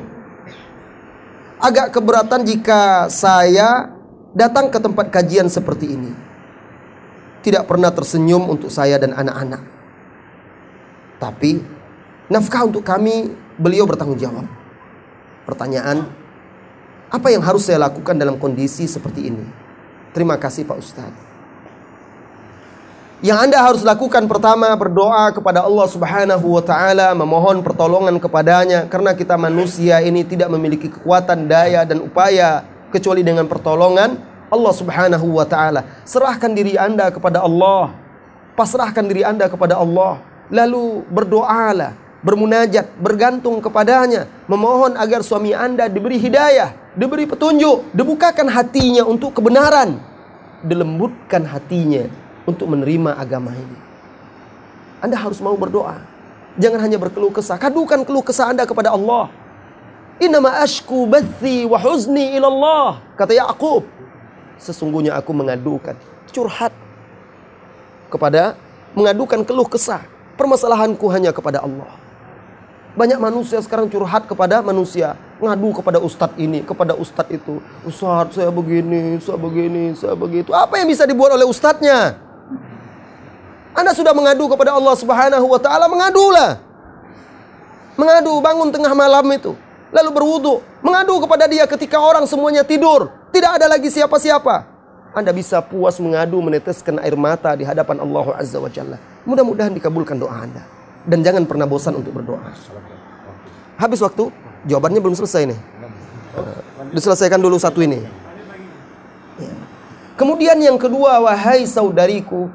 [1.59, 3.91] Agak keberatan jika saya
[4.31, 6.22] datang ke tempat kajian seperti ini.
[7.43, 9.61] Tidak pernah tersenyum untuk saya dan anak-anak.
[11.19, 11.59] Tapi
[12.31, 14.47] nafkah untuk kami, beliau bertanggung jawab.
[15.43, 16.07] Pertanyaan,
[17.11, 19.43] apa yang harus saya lakukan dalam kondisi seperti ini?
[20.15, 21.21] Terima kasih Pak Ustadz.
[23.23, 29.15] Yang Anda harus lakukan pertama berdoa kepada Allah Subhanahu wa taala, memohon pertolongan kepadanya karena
[29.15, 35.45] kita manusia ini tidak memiliki kekuatan, daya dan upaya kecuali dengan pertolongan Allah Subhanahu wa
[35.49, 35.81] taala.
[36.05, 37.97] Serahkan diri Anda kepada Allah.
[38.53, 40.21] Pasrahkan diri Anda kepada Allah.
[40.53, 49.03] Lalu berdoalah bermunajat, bergantung kepadanya, memohon agar suami Anda diberi hidayah, diberi petunjuk, dibukakan hatinya
[49.03, 49.99] untuk kebenaran,
[50.63, 52.07] dilembutkan hatinya
[52.47, 53.77] untuk menerima agama ini.
[55.03, 55.99] Anda harus mau berdoa.
[56.55, 57.59] Jangan hanya berkeluh kesah.
[57.59, 59.27] Kadukan keluh kesah Anda kepada Allah.
[60.21, 63.03] Innama ashku bathi wa huzni ilallah.
[63.19, 63.83] Kata Ya'qub.
[64.61, 65.97] Sesungguhnya aku mengadukan.
[66.29, 66.73] Curhat.
[68.09, 68.57] Kepada.
[68.93, 70.05] Mengadukan keluh kesah.
[70.37, 72.03] Permasalahanku hanya kepada Allah.
[72.93, 77.57] Banyak manusia sekarang curhat kepada manusia, ngadu kepada ustadz ini, kepada ustadz itu.
[77.81, 80.53] Ustadz saya begini, saya begini, saya begitu.
[80.53, 82.21] Apa yang bisa dibuat oleh ustadznya?
[83.73, 86.61] Anda sudah mengadu kepada Allah Subhanahu wa taala, mengadulah.
[87.97, 89.57] Mengadu bangun tengah malam itu,
[89.89, 94.69] lalu berwudu, mengadu kepada dia ketika orang semuanya tidur, tidak ada lagi siapa-siapa.
[95.13, 99.01] Anda bisa puas mengadu meneteskan air mata di hadapan Allah Azza wa Jalla.
[99.25, 100.61] Mudah-mudahan dikabulkan doa Anda
[101.09, 102.53] dan jangan pernah bosan untuk berdoa.
[103.77, 104.29] Habis waktu,
[104.69, 105.59] jawabannya belum selesai nih.
[106.93, 108.05] Diselesaikan dulu satu ini.
[109.41, 109.53] Ya.
[110.13, 112.49] Kemudian yang kedua, wahai saudariku,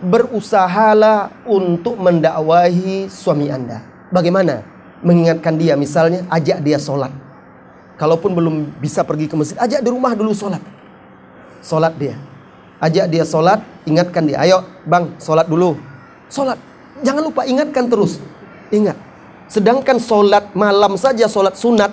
[0.00, 3.84] berusahalah untuk mendakwahi suami Anda.
[4.08, 4.64] Bagaimana?
[5.04, 7.12] Mengingatkan dia, misalnya ajak dia sholat.
[8.02, 10.58] Kalaupun belum bisa pergi ke masjid, ajak di rumah dulu sholat.
[11.62, 12.18] Sholat dia.
[12.82, 14.42] Ajak dia sholat, ingatkan dia.
[14.42, 15.78] Ayo bang, sholat dulu.
[16.26, 16.58] Sholat
[17.02, 18.22] Jangan lupa ingatkan terus.
[18.70, 18.96] Ingat.
[19.50, 21.90] Sedangkan solat malam saja solat sunat.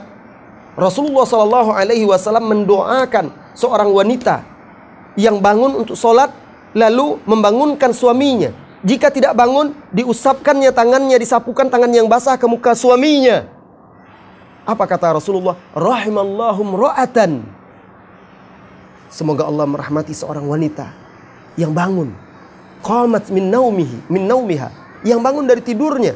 [0.80, 4.46] Rasulullah Shallallahu Alaihi Wasallam mendoakan seorang wanita
[5.20, 6.32] yang bangun untuk solat
[6.72, 8.54] lalu membangunkan suaminya.
[8.80, 13.59] Jika tidak bangun, diusapkannya tangannya, disapukan tangan yang basah ke muka suaminya.
[14.70, 15.58] Apa kata Rasulullah?
[15.74, 17.42] Rahimallahum ra'atan.
[19.10, 20.94] Semoga Allah merahmati seorang wanita
[21.58, 22.14] yang bangun.
[22.86, 24.70] Qamat min naumihi, min naumiha
[25.02, 26.14] yang bangun dari tidurnya.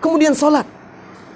[0.00, 0.64] Kemudian sholat.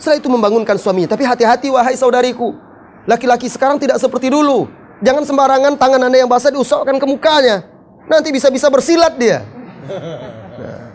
[0.01, 1.13] Setelah itu membangunkan suaminya.
[1.13, 2.57] Tapi hati-hati wahai saudariku.
[3.05, 4.65] Laki-laki sekarang tidak seperti dulu.
[5.05, 7.69] Jangan sembarangan tangan anda yang basah diusapkan ke mukanya.
[8.09, 9.45] Nanti bisa-bisa bersilat dia.
[9.85, 10.89] Nah.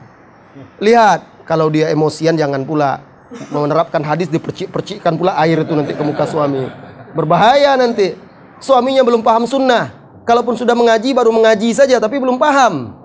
[0.82, 3.02] Lihat, kalau dia emosian jangan pula
[3.50, 6.70] menerapkan hadis dipercik-percikkan pula air itu nanti ke muka suami.
[7.18, 8.18] Berbahaya nanti.
[8.62, 9.92] Suaminya belum paham sunnah.
[10.26, 12.98] Kalaupun sudah mengaji baru mengaji saja tapi belum paham.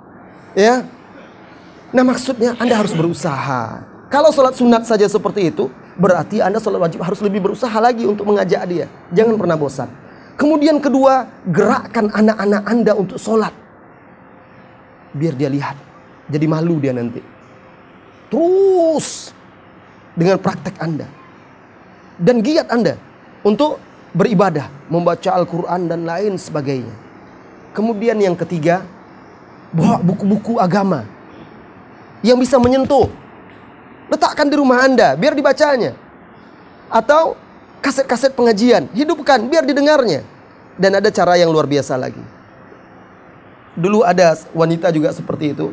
[0.57, 0.83] Ya,
[1.91, 3.83] Nah maksudnya Anda harus berusaha.
[4.11, 8.27] Kalau sholat sunat saja seperti itu, berarti Anda sholat wajib harus lebih berusaha lagi untuk
[8.27, 8.87] mengajak dia.
[9.15, 9.91] Jangan pernah bosan.
[10.39, 13.53] Kemudian kedua, gerakkan anak-anak Anda untuk sholat.
[15.15, 15.77] Biar dia lihat.
[16.31, 17.19] Jadi malu dia nanti.
[18.31, 19.35] Terus
[20.21, 21.09] dengan praktek Anda.
[22.21, 23.01] Dan giat Anda
[23.41, 23.81] untuk
[24.13, 26.93] beribadah, membaca Al-Quran dan lain sebagainya.
[27.73, 28.85] Kemudian yang ketiga,
[29.73, 31.09] bawa buku-buku agama
[32.21, 33.09] yang bisa menyentuh.
[34.13, 35.97] Letakkan di rumah Anda biar dibacanya.
[36.93, 37.39] Atau
[37.81, 40.21] kaset-kaset pengajian, hidupkan biar didengarnya.
[40.77, 42.21] Dan ada cara yang luar biasa lagi.
[43.73, 45.73] Dulu ada wanita juga seperti itu.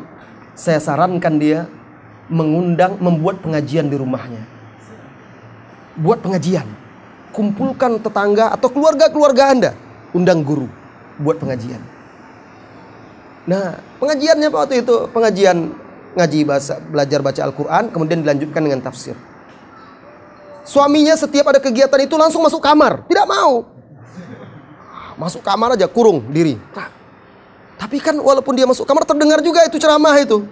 [0.53, 1.65] Saya sarankan dia
[2.28, 4.44] mengundang, membuat pengajian di rumahnya.
[5.98, 6.68] Buat pengajian.
[7.34, 9.72] Kumpulkan tetangga atau keluarga-keluarga Anda.
[10.14, 10.68] Undang guru.
[11.18, 11.82] Buat pengajian.
[13.48, 15.08] Nah, pengajiannya waktu itu?
[15.10, 15.72] Pengajian
[16.18, 19.16] ngaji bahasa, belajar baca Al-Quran, kemudian dilanjutkan dengan tafsir.
[20.68, 23.08] Suaminya setiap ada kegiatan itu langsung masuk kamar.
[23.08, 23.64] Tidak mau.
[25.16, 26.60] Masuk kamar aja, kurung diri.
[27.78, 30.44] Tapi kan walaupun dia masuk kamar terdengar juga itu ceramah itu.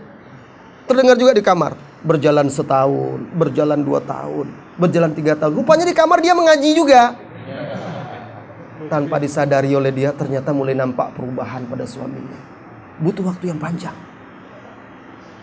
[0.86, 1.74] Terdengar juga di kamar.
[2.06, 5.58] Berjalan setahun, berjalan dua tahun, berjalan tiga tahun.
[5.58, 7.18] Rupanya di kamar dia mengaji juga.
[8.86, 12.38] Tanpa disadari oleh dia ternyata mulai nampak perubahan pada suaminya.
[13.02, 13.98] Butuh waktu yang panjang.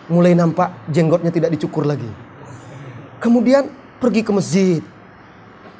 [0.07, 2.07] Mulai nampak jenggotnya tidak dicukur lagi.
[3.19, 3.67] Kemudian
[3.99, 4.79] pergi ke masjid.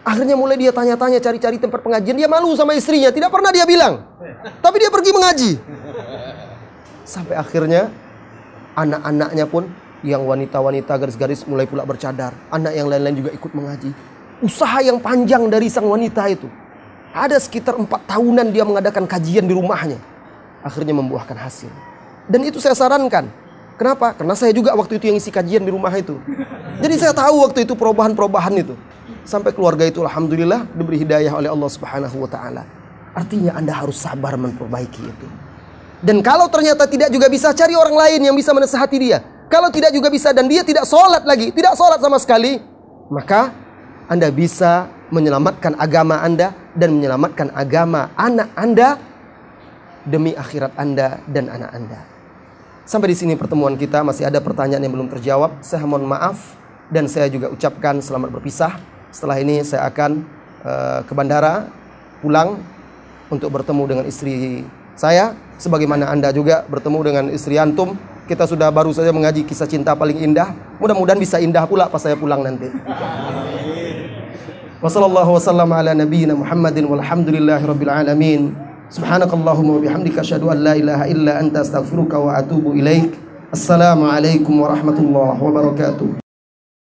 [0.03, 2.19] Akhirnya mulai dia tanya-tanya cari-cari tempat pengajian.
[2.19, 3.07] Dia malu sama istrinya.
[3.07, 4.03] Tidak pernah dia bilang.
[4.59, 5.51] Tapi dia pergi mengaji.
[7.07, 7.87] Sampai akhirnya
[8.73, 9.69] anak-anaknya pun
[10.03, 12.35] yang wanita-wanita garis-garis mulai pula bercadar.
[12.51, 13.91] Anak yang lain-lain juga ikut mengaji.
[14.43, 16.51] Usaha yang panjang dari sang wanita itu.
[17.15, 20.01] Ada sekitar empat tahunan dia mengadakan kajian di rumahnya.
[20.59, 21.71] Akhirnya membuahkan hasil.
[22.27, 23.31] Dan itu saya sarankan.
[23.79, 24.13] Kenapa?
[24.13, 26.19] Karena saya juga waktu itu yang isi kajian di rumah itu.
[26.83, 28.75] Jadi saya tahu waktu itu perubahan-perubahan itu.
[29.23, 32.63] Sampai keluarga itu alhamdulillah diberi hidayah oleh Allah Subhanahu wa taala.
[33.15, 35.27] Artinya Anda harus sabar memperbaiki itu.
[36.03, 39.23] Dan kalau ternyata tidak juga bisa cari orang lain yang bisa menasehati dia.
[39.47, 42.59] Kalau tidak juga bisa dan dia tidak sholat lagi, tidak sholat sama sekali,
[43.07, 43.55] maka
[44.11, 48.99] Anda bisa menyelamatkan agama Anda dan menyelamatkan agama anak Anda
[50.03, 51.99] demi akhirat Anda dan anak Anda.
[52.83, 55.63] Sampai di sini pertemuan kita masih ada pertanyaan yang belum terjawab.
[55.63, 56.59] Saya mohon maaf
[56.91, 58.75] dan saya juga ucapkan selamat berpisah.
[59.07, 60.19] Setelah ini saya akan
[60.67, 61.71] uh, ke bandara
[62.19, 62.59] pulang
[63.31, 67.97] untuk bertemu dengan istri saya sebagaimana Anda juga bertemu dengan istri antum.
[68.23, 70.55] Kita sudah baru saja mengaji kisah cinta paling indah.
[70.79, 72.71] Mudah-mudahan bisa indah pula pas saya pulang nanti.
[74.79, 78.41] Wassallallahu wasallam ala nabiyyina Muhammadin walhamdulillahi rabbil alamin.
[78.91, 83.15] Subhanakallahumma wa bihamdika asyhadu an la ilaha illa anta astaghfiruka wa atubu ilaik.
[83.51, 86.22] Assalamualaikum warahmatullahi wabarakatuh.